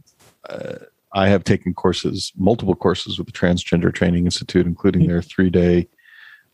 uh, 0.49 0.77
I 1.13 1.29
have 1.29 1.45
taken 1.45 1.75
courses, 1.75 2.33
multiple 2.37 2.75
courses 2.75 3.19
with 3.19 3.27
the 3.27 3.33
Transgender 3.33 3.93
Training 3.93 4.27
Institute, 4.27 4.67
including 4.67 5.07
their 5.07 5.23
three 5.23 5.51
day 5.51 5.89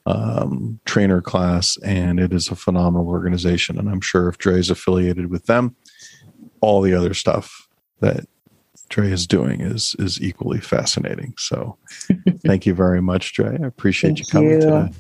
um, 0.07 0.81
trainer 0.85 1.21
class, 1.21 1.77
and 1.85 2.19
it 2.19 2.33
is 2.33 2.49
a 2.49 2.57
phenomenal 2.57 3.09
organization. 3.09 3.79
And 3.79 3.89
I'm 3.89 4.01
sure 4.01 4.29
if 4.29 4.39
Dre 4.39 4.59
is 4.59 4.71
affiliated 4.71 5.31
with 5.31 5.47
them, 5.47 5.77
all 6.61 6.81
the 6.81 6.95
other 6.95 7.15
stuff 7.15 7.69
that 8.01 8.27
Dre 8.89 9.11
is 9.11 9.27
doing 9.27 9.61
is 9.61 9.97
is 9.99 10.21
equally 10.21 10.61
fascinating. 10.61 11.35
So, 11.39 11.79
thank 12.47 12.67
you 12.67 12.75
very 12.75 13.01
much, 13.01 13.33
Dre. 13.33 13.59
I 13.61 13.67
appreciate 13.67 14.19
you 14.19 14.25
coming 14.27 14.51
you. 14.51 14.61
today. 14.61 14.91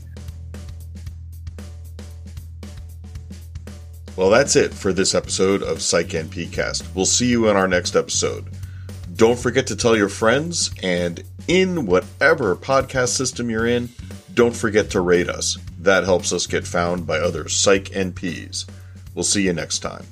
Well, 4.22 4.30
that's 4.30 4.54
it 4.54 4.72
for 4.72 4.92
this 4.92 5.16
episode 5.16 5.64
of 5.64 5.82
Psych 5.82 6.10
NPcast. 6.10 6.94
We'll 6.94 7.06
see 7.06 7.26
you 7.26 7.48
in 7.48 7.56
our 7.56 7.66
next 7.66 7.96
episode. 7.96 8.44
Don't 9.16 9.36
forget 9.36 9.66
to 9.66 9.74
tell 9.74 9.96
your 9.96 10.08
friends, 10.08 10.70
and 10.80 11.24
in 11.48 11.86
whatever 11.86 12.54
podcast 12.54 13.16
system 13.16 13.50
you're 13.50 13.66
in, 13.66 13.88
don't 14.32 14.54
forget 14.54 14.90
to 14.90 15.00
rate 15.00 15.28
us. 15.28 15.58
That 15.80 16.04
helps 16.04 16.32
us 16.32 16.46
get 16.46 16.64
found 16.68 17.04
by 17.04 17.18
other 17.18 17.48
Psych 17.48 17.86
NPs. 17.86 18.66
We'll 19.12 19.24
see 19.24 19.42
you 19.42 19.54
next 19.54 19.80
time. 19.80 20.06